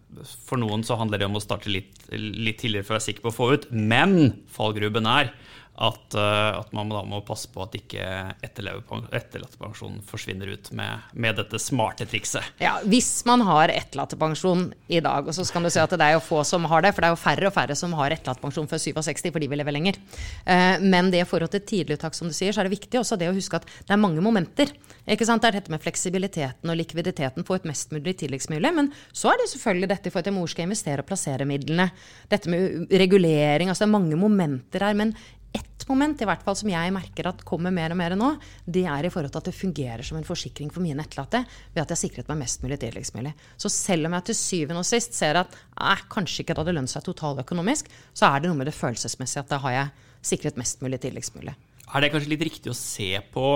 For 0.48 0.56
noen 0.56 0.80
så 0.86 0.96
handler 0.96 1.20
det 1.20 1.26
om 1.28 1.36
å 1.36 1.42
starte 1.44 1.68
litt, 1.68 2.06
litt 2.08 2.62
tidligere 2.62 2.86
for 2.86 2.94
å 2.94 2.96
være 2.96 3.04
sikker 3.04 3.26
på 3.26 3.32
å 3.32 3.36
få 3.36 3.48
ut. 3.52 3.66
Men 3.70 4.14
fallgruben 4.48 5.08
er 5.10 5.34
at, 5.76 6.14
uh, 6.16 6.58
at, 6.60 6.72
man 6.72 6.88
da 6.88 7.02
må 7.04 7.20
passe 7.26 7.50
på 7.52 7.60
at 7.66 7.74
ikke 7.76 8.04
etterlattepensjonen 8.46 10.00
forsvinner 10.08 10.54
ut 10.54 10.70
med, 10.76 11.10
med, 11.12 11.36
dette 11.36 11.60
smarte 11.60 12.06
trikset. 12.08 12.44
Ja, 12.62 12.78
Hvis 12.88 13.10
man 13.28 13.44
har 13.44 13.72
etterlattepensjon 13.74 14.70
i 14.88 15.02
dag, 15.04 15.28
og 15.28 15.36
så 15.36 15.44
kan 15.52 15.66
du 15.66 15.70
si 15.72 15.82
at 15.82 15.92
det 15.92 16.06
er 16.06 16.16
jo 16.16 16.24
få 16.24 16.40
som 16.48 16.64
har 16.70 16.86
det, 16.86 16.94
for 16.96 17.04
det 17.04 17.10
er 17.10 17.16
jo 17.16 17.20
færre 17.20 17.50
og 17.50 17.56
færre 17.56 17.76
som 17.76 17.92
har 17.98 18.14
etterlattepensjon 18.16 18.70
før 18.70 18.80
67 18.86 19.28
fordi 19.36 19.50
vi 19.52 19.60
lever 19.60 19.76
lenger. 19.76 20.00
Uh, 20.48 20.80
men 20.80 21.12
det 21.12 21.20
i 21.20 21.28
forhold 21.28 21.52
til 21.52 21.66
tidliguttak, 21.68 22.16
som 22.16 22.32
du 22.32 22.36
sier, 22.36 22.56
så 22.56 22.62
er 22.62 22.70
det 22.70 22.76
viktig 22.78 23.02
også 23.02 23.20
det 23.20 23.28
å 23.28 23.36
huske 23.36 23.60
at 23.60 23.68
det 23.68 23.92
er 23.92 24.00
mange 24.00 24.24
momenter. 24.24 24.72
Ikke 25.06 25.28
sant? 25.28 25.44
Det 25.44 25.52
er 25.52 25.60
dette 25.60 25.70
med 25.74 25.84
fleksibiliteten 25.84 26.72
og 26.72 26.80
likviditeten, 26.80 27.44
få 27.46 27.60
et 27.60 27.68
mest 27.68 27.92
mulig 27.94 28.16
tidligst. 28.18 28.48
Men 28.50 28.90
så 29.12 29.30
er 29.30 29.42
det 29.42 29.50
selvfølgelig 29.52 29.92
dette 29.92 30.08
i 30.08 30.14
forhold 30.14 30.30
til 30.30 30.36
mor 30.38 30.50
skal 30.50 30.66
investere 30.66 31.04
og 31.04 31.08
plassere 31.10 31.46
midlene. 31.46 31.90
Dette 32.32 32.50
med 32.50 32.90
regulering. 32.90 33.68
altså 33.68 33.84
Det 33.84 33.90
er 33.90 33.98
mange 33.98 34.16
momenter 34.16 34.82
her. 34.82 34.94
men 34.94 35.14
ett 35.56 35.84
moment 35.88 36.20
i 36.22 36.26
hvert 36.28 36.42
fall 36.44 36.56
som 36.58 36.70
jeg 36.70 36.92
merker 36.94 37.28
at 37.30 37.42
kommer 37.46 37.72
mer 37.74 37.94
og 37.94 37.98
mer 38.00 38.14
nå, 38.18 38.32
det 38.64 38.84
er 38.90 39.06
i 39.06 39.10
forhold 39.12 39.32
til 39.34 39.42
at 39.42 39.48
det 39.48 39.56
fungerer 39.56 40.06
som 40.06 40.18
en 40.18 40.26
forsikring 40.26 40.72
for 40.74 40.84
mine 40.84 41.02
etterlatte 41.02 41.42
ved 41.74 41.82
at 41.82 41.94
jeg 41.94 42.02
sikret 42.06 42.30
meg 42.30 42.42
mest 42.44 42.64
mulig 42.64 42.78
tidligst 42.82 43.16
mulig. 43.16 43.32
Så 43.60 43.70
selv 43.72 44.08
om 44.08 44.16
jeg 44.16 44.28
til 44.28 44.38
syvende 44.38 44.82
og 44.82 44.88
sist 44.88 45.16
ser 45.16 45.40
at 45.42 45.54
eh, 45.54 46.04
kanskje 46.12 46.42
ikke 46.42 46.56
det 46.56 46.64
hadde 46.64 46.76
lønt 46.76 46.92
seg 46.92 47.06
totaløkonomisk, 47.06 47.88
så 48.16 48.30
er 48.30 48.42
det 48.42 48.50
noe 48.50 48.60
med 48.60 48.70
det 48.70 48.76
følelsesmessige 48.76 49.44
at 49.44 49.54
da 49.54 49.60
har 49.64 49.76
jeg 49.76 50.12
sikret 50.32 50.60
mest 50.60 50.82
mulig 50.84 51.00
tidligst 51.02 51.36
mulig. 51.38 51.54
Er 51.86 52.02
det 52.02 52.12
kanskje 52.12 52.32
litt 52.34 52.46
riktig 52.48 52.72
å 52.72 52.78
se 52.78 53.12
på 53.32 53.46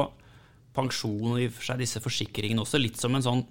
pensjon 0.77 1.35
og 1.35 1.43
i 1.43 1.51
for 1.51 1.67
seg 1.67 1.83
disse 1.83 2.03
forsikringene 2.03 2.63
også 2.63 2.79
litt 2.79 3.01
som 3.01 3.17
en 3.19 3.27
sånn, 3.27 3.45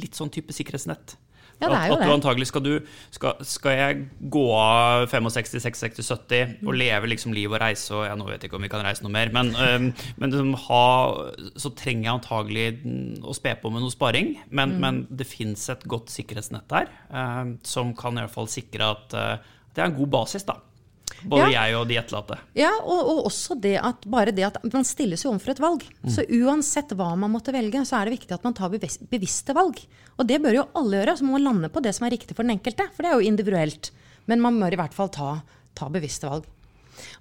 litt 0.00 0.18
sånn 0.18 0.32
type 0.32 0.52
sikkerhetsnett? 0.52 1.16
Ja, 1.62 1.70
det 1.70 1.78
er 1.78 1.92
jo 1.92 1.96
at, 1.96 2.02
at 2.02 2.10
du 2.10 2.14
antagelig 2.16 2.48
skal, 2.50 2.64
du, 2.66 2.90
skal, 3.14 3.44
skal 3.46 3.78
jeg 3.78 4.00
gå 4.34 4.44
av 4.58 5.06
65, 5.12 5.62
66, 5.62 6.02
70 6.10 6.66
og 6.66 6.76
leve 6.78 7.10
liksom 7.12 7.34
liv 7.36 7.52
og 7.52 7.62
reise 7.62 7.94
og 7.96 8.04
ja, 8.08 8.16
Nå 8.18 8.26
vet 8.28 8.42
jeg 8.42 8.50
ikke 8.50 8.58
om 8.58 8.66
vi 8.66 8.72
kan 8.72 8.84
reise 8.84 9.04
noe 9.06 9.14
mer, 9.14 9.30
men, 9.34 9.52
um, 9.56 9.88
men 10.18 10.34
liksom 10.34 10.52
ha, 10.66 10.84
så 11.60 11.72
trenger 11.78 12.08
jeg 12.08 12.16
antagelig 12.16 12.66
å 13.22 13.36
spe 13.36 13.54
på 13.62 13.72
med 13.72 13.84
noe 13.84 13.94
sparing. 13.94 14.34
Men, 14.50 14.76
mm. 14.76 14.82
men 14.82 15.00
det 15.08 15.28
fins 15.28 15.64
et 15.72 15.86
godt 15.88 16.12
sikkerhetsnett 16.12 16.68
der 16.72 16.90
um, 17.08 17.56
som 17.66 17.94
kan 17.98 18.18
i 18.18 18.24
hvert 18.24 18.34
fall 18.34 18.50
sikre 18.50 18.92
at 18.96 19.16
uh, 19.16 19.56
det 19.72 19.82
er 19.82 19.88
en 19.88 19.96
god 19.96 20.12
basis. 20.18 20.44
da. 20.48 20.58
Både 21.22 21.48
ja. 21.50 21.62
jeg 21.62 21.76
og 21.78 21.86
de 21.90 21.98
etterlatte. 22.00 22.38
Ja, 22.58 22.70
og, 22.80 23.00
og, 23.00 23.20
også 23.30 23.56
det 23.60 23.76
at 23.80 24.06
bare 24.10 24.34
det 24.34 24.46
at 24.48 24.58
man 24.64 24.86
stilles 24.86 25.24
jo 25.24 25.32
overfor 25.32 25.54
et 25.54 25.62
valg. 25.62 25.84
Mm. 26.02 26.12
Så 26.14 26.24
uansett 26.40 26.94
hva 26.98 27.12
man 27.18 27.32
måtte 27.34 27.54
velge, 27.54 27.84
så 27.88 28.00
er 28.00 28.08
det 28.08 28.16
viktig 28.18 28.36
at 28.36 28.46
man 28.46 28.56
tar 28.58 28.72
bevisste 28.72 29.56
valg. 29.56 29.80
Og 30.18 30.28
det 30.28 30.40
bør 30.42 30.60
jo 30.60 30.68
alle 30.78 31.00
gjøre. 31.00 31.16
Så 31.18 31.26
må 31.26 31.36
man 31.36 31.46
lande 31.48 31.72
på 31.72 31.82
det 31.84 31.94
som 31.96 32.08
er 32.08 32.16
riktig 32.16 32.36
for 32.36 32.46
den 32.46 32.56
enkelte. 32.56 32.88
For 32.96 33.04
det 33.04 33.12
er 33.12 33.20
jo 33.20 33.30
individuelt. 33.32 33.92
Men 34.30 34.42
man 34.44 34.58
bør 34.62 34.74
i 34.74 34.80
hvert 34.82 34.96
fall 34.96 35.12
ta, 35.12 35.30
ta 35.78 35.90
bevisste 35.92 36.30
valg. 36.30 36.48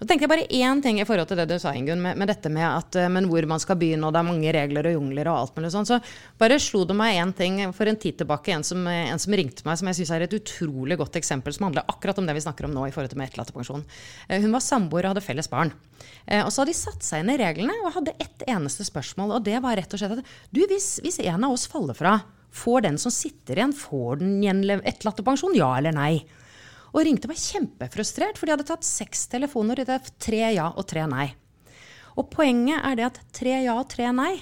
Og 0.02 0.08
tenkte 0.08 0.26
jeg 0.26 0.32
bare 0.32 0.48
én 0.50 0.82
ting 0.84 1.00
i 1.00 1.06
forhold 1.08 1.30
til 1.30 1.40
det 1.40 1.48
du 1.50 1.56
sa, 1.62 1.72
Ingunn, 1.78 2.02
med, 2.04 2.18
med, 2.20 2.30
dette 2.32 2.50
med 2.54 2.66
at, 2.68 2.98
eh, 3.00 3.10
men 3.12 3.28
hvor 3.30 3.46
man 3.50 3.62
skal 3.62 3.78
begynne, 3.80 4.08
og 4.08 4.14
det 4.14 4.22
er 4.22 4.28
mange 4.28 4.54
regler 4.56 4.90
og 4.90 4.96
jungler 4.98 5.30
og 5.32 5.38
alt 5.38 5.60
mulig 5.60 5.72
sånn. 5.74 5.88
Så 5.88 6.00
bare 6.42 6.60
slo 6.62 6.84
det 6.90 6.98
meg 6.98 7.20
én 7.22 7.34
ting 7.38 7.62
for 7.78 7.90
en 7.90 8.00
tid 8.02 8.20
tilbake, 8.22 8.56
en 8.56 8.66
som, 8.68 8.84
en 8.88 9.22
som 9.22 9.38
ringte 9.38 9.66
meg, 9.68 9.80
som 9.80 9.92
jeg 9.92 10.02
syns 10.02 10.14
er 10.16 10.26
et 10.28 10.36
utrolig 10.38 10.98
godt 11.00 11.20
eksempel, 11.22 11.56
som 11.56 11.70
handler 11.70 11.88
akkurat 11.92 12.20
om 12.22 12.28
det 12.28 12.36
vi 12.38 12.44
snakker 12.48 12.68
om 12.68 12.76
nå 12.76 12.88
i 12.88 12.96
forhold 12.96 13.14
til 13.14 13.22
med 13.22 13.32
etterlattepensjon. 13.32 13.86
Eh, 14.28 14.42
hun 14.44 14.58
var 14.58 14.66
samboer 14.66 15.08
og 15.08 15.16
hadde 15.16 15.26
felles 15.26 15.52
barn. 15.52 15.74
Eh, 16.26 16.44
og 16.44 16.52
så 16.52 16.64
hadde 16.64 16.74
de 16.74 16.82
satt 16.82 17.08
seg 17.08 17.24
inn 17.24 17.34
i 17.34 17.40
reglene 17.42 17.78
og 17.86 17.96
hadde 18.00 18.18
ett 18.22 18.46
eneste 18.50 18.86
spørsmål, 18.88 19.38
og 19.38 19.48
det 19.48 19.62
var 19.64 19.80
rett 19.80 19.96
og 19.96 20.02
slett 20.04 20.20
at 20.20 20.36
du, 20.52 20.62
hvis, 20.66 20.98
hvis 21.06 21.22
en 21.24 21.48
av 21.48 21.56
oss 21.56 21.68
faller 21.72 21.98
fra, 21.98 22.20
får 22.52 22.84
den 22.84 23.00
som 23.00 23.14
sitter 23.14 23.60
igjen, 23.60 23.74
får 23.76 24.20
den 24.20 24.66
etterlattepensjon, 24.82 25.56
ja 25.56 25.72
eller 25.78 25.96
nei? 25.96 26.14
Og 26.92 27.06
ringte 27.08 27.30
meg 27.32 27.40
kjempefrustrert, 27.40 28.40
for 28.40 28.48
de 28.48 28.56
hadde 28.56 28.68
tatt 28.68 28.88
seks 28.88 29.28
telefoner. 29.32 29.80
Det 29.86 29.96
er 29.96 30.14
tre 30.22 30.42
ja 30.58 30.70
og 30.76 30.88
tre 30.90 31.06
nei. 31.08 31.30
Og 32.20 32.28
poenget 32.34 32.84
er 32.84 32.98
det 33.00 33.06
at 33.08 33.20
tre 33.36 33.62
ja 33.64 33.78
og 33.80 33.88
tre 33.92 34.12
nei, 34.16 34.34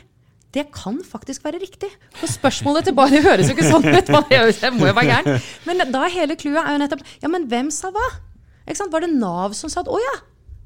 Det 0.50 0.64
kan 0.74 0.96
faktisk 1.06 1.44
være 1.46 1.60
riktig. 1.62 1.92
For 2.18 2.26
spørsmålet 2.26 2.88
tilbake 2.90 3.20
barnet 3.20 3.26
høres 3.28 3.52
jo 3.52 3.54
ikke 3.54 3.68
sånn 3.70 3.84
ut, 3.86 4.08
Det 4.64 4.72
må 4.74 4.88
jo 4.90 4.96
være 4.98 5.12
gæren. 5.12 5.44
Men 5.70 5.84
da 5.94 6.02
er 6.08 6.16
hele 6.16 6.38
clouet 6.42 6.64
er 6.64 6.74
jo 6.74 6.80
nettopp 6.82 7.04
Ja, 7.22 7.30
men 7.30 7.46
hvem 7.52 7.70
sa 7.70 7.92
hva? 7.94 8.08
Var 8.66 9.06
det 9.06 9.12
Nav 9.14 9.54
som 9.54 9.70
sa 9.70 9.84
at 9.84 9.92
å 9.94 10.00
ja, 10.02 10.16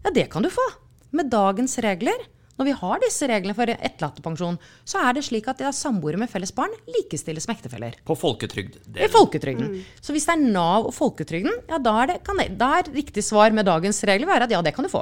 ja, 0.06 0.12
det 0.16 0.30
kan 0.32 0.44
du 0.44 0.48
få. 0.52 0.64
Med 1.12 1.28
dagens 1.32 1.76
regler, 1.84 2.16
når 2.60 2.68
vi 2.68 2.76
har 2.78 3.02
disse 3.02 3.28
reglene 3.30 3.56
for 3.58 3.70
etterlattepensjon, 3.74 4.60
så 4.86 5.02
er 5.02 5.18
det 5.18 5.24
slik 5.26 5.48
at 5.50 5.64
ja, 5.64 5.72
samboere 5.74 6.20
med 6.22 6.30
felles 6.30 6.54
barn 6.54 6.74
likestilles 6.96 7.48
med 7.50 7.58
ektefeller. 7.58 7.98
På 8.06 8.18
folketrygd. 8.20 8.78
I 8.94 9.10
folketrygden. 9.10 9.80
Så 9.98 10.14
hvis 10.14 10.28
det 10.30 10.36
er 10.36 10.46
Nav 10.54 10.90
og 10.92 10.94
folketrygden, 10.94 11.64
ja, 11.72 11.82
da 11.82 11.96
er, 12.04 12.14
det, 12.14 12.20
kan 12.28 12.38
det, 12.38 12.52
da 12.62 12.70
er 12.78 12.92
riktig 12.94 13.26
svar 13.26 13.56
med 13.56 13.66
dagens 13.70 14.04
regler 14.06 14.30
være 14.30 14.48
at 14.50 14.54
ja, 14.54 14.62
det 14.66 14.76
kan 14.78 14.86
du 14.86 14.92
få. 14.92 15.02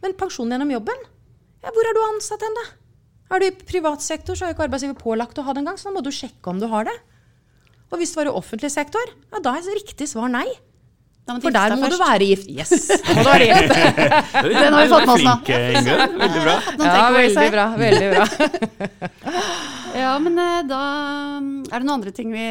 Men 0.00 0.16
pensjon 0.16 0.48
gjennom 0.48 0.72
jobben, 0.72 1.04
ja, 1.64 1.74
hvor 1.74 1.90
er 1.90 1.96
du 1.96 2.04
ansatt 2.06 2.46
hen, 2.46 2.56
da? 2.56 2.66
Er 3.28 3.42
du 3.42 3.50
i 3.50 3.52
privat 3.68 4.00
sektor, 4.00 4.38
så 4.38 4.46
er 4.46 4.52
jo 4.52 4.56
ikke 4.56 4.68
arbeidsgiver 4.70 4.96
pålagt 4.96 5.36
å 5.36 5.44
ha 5.44 5.52
det 5.52 5.60
engang, 5.60 5.76
så 5.76 5.90
da 5.90 5.98
må 5.98 6.04
du 6.06 6.12
sjekke 6.14 6.48
om 6.48 6.62
du 6.62 6.68
har 6.72 6.88
det. 6.88 6.96
Og 7.92 8.00
hvis 8.00 8.14
du 8.14 8.20
var 8.20 8.30
i 8.30 8.36
offentlig 8.40 8.70
sektor, 8.72 9.12
ja, 9.28 9.42
da 9.44 9.58
er 9.58 9.76
riktig 9.76 10.08
svar 10.08 10.32
nei. 10.32 10.46
Da 11.28 11.34
må 11.36 11.42
For 11.44 11.52
der 11.52 11.74
må 11.76 11.80
må 11.84 11.90
du 11.92 11.98
være 12.00 12.24
gift. 12.30 12.48
Yes, 12.48 12.72
da 12.88 13.16
må 13.18 13.24
du 13.26 13.28
være 13.28 13.48
gift. 13.50 13.74
Den 14.48 14.72
har 14.72 14.80
vi 14.80 14.92
fått 14.94 15.04
med 15.04 15.14
oss 15.14 15.26
nå. 15.28 15.34
Veldig 16.24 16.46
bra. 16.46 16.54
Ja, 16.80 17.02
veldig 17.18 17.50
bra. 17.52 17.66
veldig 17.84 18.08
bra. 18.14 18.24
Ja, 19.96 20.12
men 20.20 20.36
eh, 20.38 20.60
da 20.68 20.80
Er 21.72 21.80
det 21.80 21.86
noen 21.86 21.94
andre 21.96 22.12
ting 22.14 22.30
vi 22.32 22.44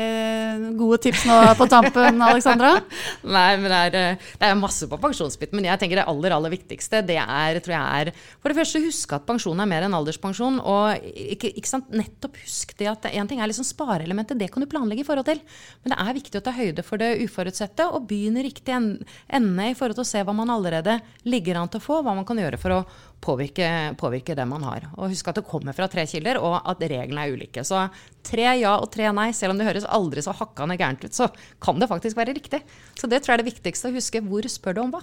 Gode 0.78 1.00
tips 1.06 1.26
nå 1.30 1.36
på 1.60 1.68
tampen, 1.70 2.20
Alexandra? 2.24 2.74
Nei, 3.38 3.50
men 3.62 3.68
det 3.70 3.78
er, 3.78 3.98
eh, 4.00 4.26
det 4.42 4.50
er 4.50 4.58
masse 4.60 4.88
på 4.90 5.00
pensjonsbiten. 5.02 5.58
Men 5.58 5.70
jeg 5.70 5.82
tenker 5.82 6.02
det 6.02 6.08
aller 6.10 6.36
aller 6.36 6.54
viktigste 6.54 7.04
det 7.08 7.20
er, 7.22 7.60
tror 7.64 7.76
jeg 7.76 8.02
er 8.02 8.12
For 8.42 8.52
det 8.52 8.60
første, 8.60 8.82
huske 8.84 9.20
at 9.20 9.28
pensjon 9.30 9.62
er 9.64 9.70
mer 9.70 9.88
enn 9.88 9.98
alderspensjon. 9.98 10.60
Og 10.64 11.08
ikke, 11.38 11.52
ikke 11.62 11.72
sant, 11.72 11.92
nettopp 11.94 12.40
husk 12.44 12.74
det 12.80 12.90
at 12.92 13.10
én 13.14 13.30
ting 13.30 13.42
er 13.42 13.52
liksom 13.52 13.68
spareelementet, 13.68 14.40
det 14.40 14.50
kan 14.54 14.64
du 14.64 14.70
planlegge 14.70 15.06
i 15.06 15.08
forhold 15.08 15.30
til. 15.30 15.42
Men 15.84 15.94
det 15.94 16.00
er 16.04 16.18
viktig 16.20 16.42
å 16.42 16.46
ta 16.46 16.56
høyde 16.58 16.86
for 16.86 17.02
det 17.02 17.14
uforutsette 17.24 17.90
og 17.92 18.08
begynne 18.10 18.42
i 18.42 18.48
en- 18.74 19.06
ende 19.30 19.70
i 19.70 19.74
forhold 19.78 19.96
til 19.96 20.04
å 20.06 20.10
se 20.12 20.24
hva 20.24 20.34
man 20.36 20.50
allerede 20.50 21.00
ligger 21.26 21.56
an 21.62 21.70
til 21.70 21.80
å 21.80 21.84
få, 21.84 22.02
hva 22.04 22.16
man 22.16 22.26
kan 22.26 22.38
gjøre 22.38 22.60
for 22.60 22.70
å 22.72 22.86
påvirke, 23.22 23.96
påvirke 23.98 24.36
det 24.36 24.46
man 24.48 24.64
har. 24.64 24.88
Og 24.98 25.10
husk 25.12 25.28
at 25.28 25.36
det 25.40 25.46
kommer 25.48 25.74
fra 25.74 25.88
tre 25.88 26.06
kilder, 26.06 26.38
og 26.42 26.62
at 26.64 26.80
reglene 26.80 27.26
er 27.26 27.34
ulike. 27.34 27.64
Så 27.66 27.90
tre 28.24 28.60
ja 28.60 28.78
og 28.78 28.92
tre 28.94 29.12
nei, 29.12 29.32
selv 29.32 29.52
om 29.52 29.58
det 29.58 29.68
høres 29.68 29.86
aldri 29.90 30.22
så 30.22 30.36
hakkande 30.38 30.78
gærent 30.78 31.04
ut, 31.06 31.14
så 31.18 31.30
kan 31.60 31.80
det 31.80 31.90
faktisk 31.90 32.18
være 32.18 32.36
riktig. 32.38 32.62
Så 32.96 33.10
det 33.10 33.24
tror 33.24 33.34
jeg 33.36 33.40
er 33.40 33.44
det 33.46 33.54
viktigste 33.54 33.90
å 33.90 33.96
huske. 33.96 34.22
Hvor 34.28 34.42
spør 34.52 34.76
du 34.76 34.82
om 34.82 34.92
hva? 34.92 35.02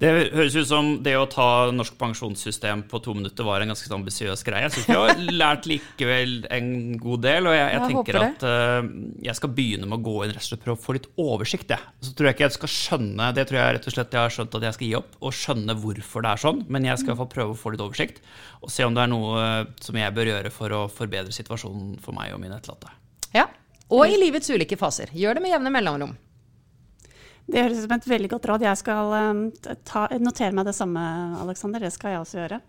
Det 0.00 0.10
høres 0.32 0.54
ut 0.56 0.64
som 0.64 0.86
det 1.04 1.12
å 1.18 1.26
ta 1.28 1.68
norsk 1.76 1.98
pensjonssystem 2.00 2.86
på 2.88 3.02
to 3.04 3.12
minutter 3.18 3.44
var 3.44 3.60
en 3.60 3.68
ganske 3.68 3.90
ambisiøs 3.92 4.42
greie. 4.46 4.62
Jeg 4.64 4.72
syns 4.72 4.86
vi 4.88 4.96
har 4.96 5.20
lært 5.42 5.68
likevel 5.68 6.32
en 6.48 6.70
god 7.02 7.20
del, 7.26 7.48
og 7.50 7.52
jeg, 7.52 7.66
jeg 7.66 7.74
Jeg 7.74 7.90
tenker 7.90 8.18
at 8.22 8.46
uh, 8.48 8.88
jeg 9.26 9.36
skal 9.36 9.52
begynne 9.58 9.90
med 9.90 9.98
å 9.98 10.06
gå 10.06 10.14
inn 10.24 10.32
rett 10.32 10.40
og 10.40 10.46
slett 10.46 10.64
for 10.64 10.72
å 10.72 10.78
få 10.80 10.96
litt 10.96 11.10
oversikt. 11.20 11.74
Jeg. 11.76 11.92
Så 12.06 12.14
tror 12.16 12.30
jeg 12.30 12.38
ikke 12.38 12.46
jeg 12.46 12.56
skal 12.56 12.72
skjønne 12.76 13.28
Det 13.36 13.44
tror 13.50 13.60
jeg 13.60 13.76
rett 13.76 13.90
og 13.90 13.96
slett 13.96 14.16
jeg 14.16 14.24
har 14.24 14.34
skjønt 14.38 14.56
at 14.56 14.66
jeg 14.70 14.78
skal 14.78 14.88
gi 14.88 14.96
opp, 15.02 15.12
og 15.20 15.36
skjønne 15.36 15.76
hvorfor 15.84 16.24
det 16.24 16.32
er 16.32 16.44
sånn. 16.46 16.64
Men 16.72 16.88
jeg 16.88 17.02
skal 17.02 17.10
i 17.10 17.12
hvert 17.12 17.22
fall 17.26 17.32
prøve 17.36 17.56
å 17.58 17.60
få 17.60 17.74
litt 17.74 17.84
oversikt, 17.84 18.24
og 18.64 18.72
se 18.72 18.88
om 18.88 18.96
det 18.96 19.04
er 19.04 19.12
noe 19.12 19.44
eh, 19.44 19.60
som 19.84 20.00
jeg 20.00 20.16
bør 20.16 20.32
gjøre 20.32 20.54
for 20.54 20.78
å 20.78 20.80
forbedre 20.88 21.36
situasjonen 21.36 22.00
for 22.00 22.16
meg 22.16 22.32
og 22.32 22.40
mine 22.40 22.56
etterlatte. 22.56 22.96
Ja. 23.36 23.50
Og 23.92 24.08
i 24.08 24.16
livets 24.16 24.48
ulike 24.48 24.80
faser. 24.80 25.12
Gjør 25.12 25.36
det 25.36 25.44
med 25.44 25.52
jevne 25.52 25.76
mellomrom. 25.76 26.16
Det 27.50 27.62
høres 27.64 27.80
ut 27.80 27.86
som 27.88 27.96
et 27.96 28.10
veldig 28.12 28.30
godt 28.34 28.46
råd. 28.50 28.64
Jeg 28.68 28.78
skal 28.80 29.14
eh, 29.18 29.74
ta, 29.88 30.04
notere 30.22 30.54
meg 30.54 30.68
det 30.70 30.76
samme, 30.78 31.02
Alexander. 31.42 31.82
Det 31.82 31.90
skal 31.94 32.14
jeg 32.14 32.22
også 32.24 32.38
gjøre. 32.44 32.60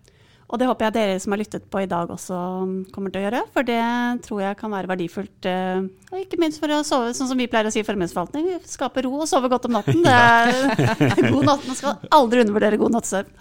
Og 0.52 0.60
det 0.60 0.66
håper 0.68 0.84
jeg 0.90 0.94
dere 0.98 1.20
som 1.24 1.32
har 1.32 1.40
lyttet 1.40 1.68
på 1.72 1.80
i 1.80 1.88
dag 1.88 2.10
også 2.12 2.36
mm, 2.68 2.72
kommer 2.92 3.14
til 3.14 3.22
å 3.22 3.24
gjøre, 3.24 3.40
for 3.54 3.64
det 3.70 3.78
tror 4.26 4.42
jeg 4.44 4.58
kan 4.60 4.74
være 4.74 4.90
verdifullt. 4.92 5.48
eh, 5.48 5.86
Og 6.12 6.18
ikke 6.26 6.40
minst 6.42 6.60
for 6.60 6.74
å 6.76 6.82
sove, 6.84 7.14
sånn 7.16 7.30
som 7.30 7.40
vi 7.40 7.48
pleier 7.48 7.70
å 7.70 7.72
si 7.72 7.80
i 7.80 7.88
formuesforvaltning, 7.88 8.50
skape 8.68 9.06
ro 9.06 9.14
og 9.24 9.30
sove 9.32 9.48
godt 9.54 9.70
om 9.70 9.78
natten. 9.78 10.02
Det 10.04 10.12
er 10.12 11.30
god 11.38 11.48
natt. 11.54 11.64
Man 11.70 11.80
skal 11.80 12.04
aldri 12.20 12.44
undervurdere 12.44 12.82
god 12.82 12.98
nattsøvn. 12.98 13.32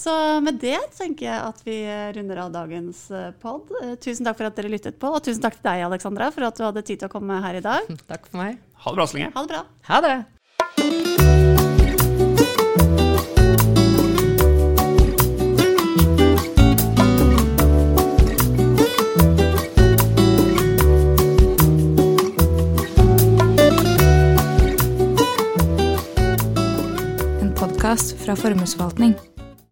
Så 0.00 0.16
med 0.42 0.58
det 0.62 0.78
tenker 0.98 1.26
jeg 1.28 1.38
at 1.52 1.62
vi 1.66 1.76
runder 2.18 2.42
av 2.44 2.52
dagens 2.54 2.98
pod. 3.42 3.70
Tusen 4.02 4.26
takk 4.26 4.38
for 4.38 4.46
at 4.50 4.58
dere 4.58 4.70
lyttet 4.70 4.98
på, 5.02 5.10
og 5.10 5.22
tusen 5.26 5.42
takk 5.42 5.56
til 5.58 5.66
deg, 5.66 5.82
Alexandra, 5.86 6.32
for 6.34 6.46
at 6.46 6.58
du 6.58 6.62
hadde 6.66 6.82
tid 6.86 7.02
til 7.02 7.10
å 7.10 7.14
komme 7.14 7.38
her 7.42 7.58
i 7.58 7.62
dag. 7.64 7.86
Takk 8.10 8.26
for 8.30 8.38
meg. 8.42 8.58
Ha 8.82 8.90
det 8.94 8.98
bra 9.02 9.06
så 9.10 9.18
lenge. 9.18 9.32
Ha 9.34 9.42
det 9.46 9.50
bra. 9.54 9.64
Ha 9.90 10.02
det. 10.06 10.14
Fra 28.30 28.36
Formuesforvaltning. 28.36 29.39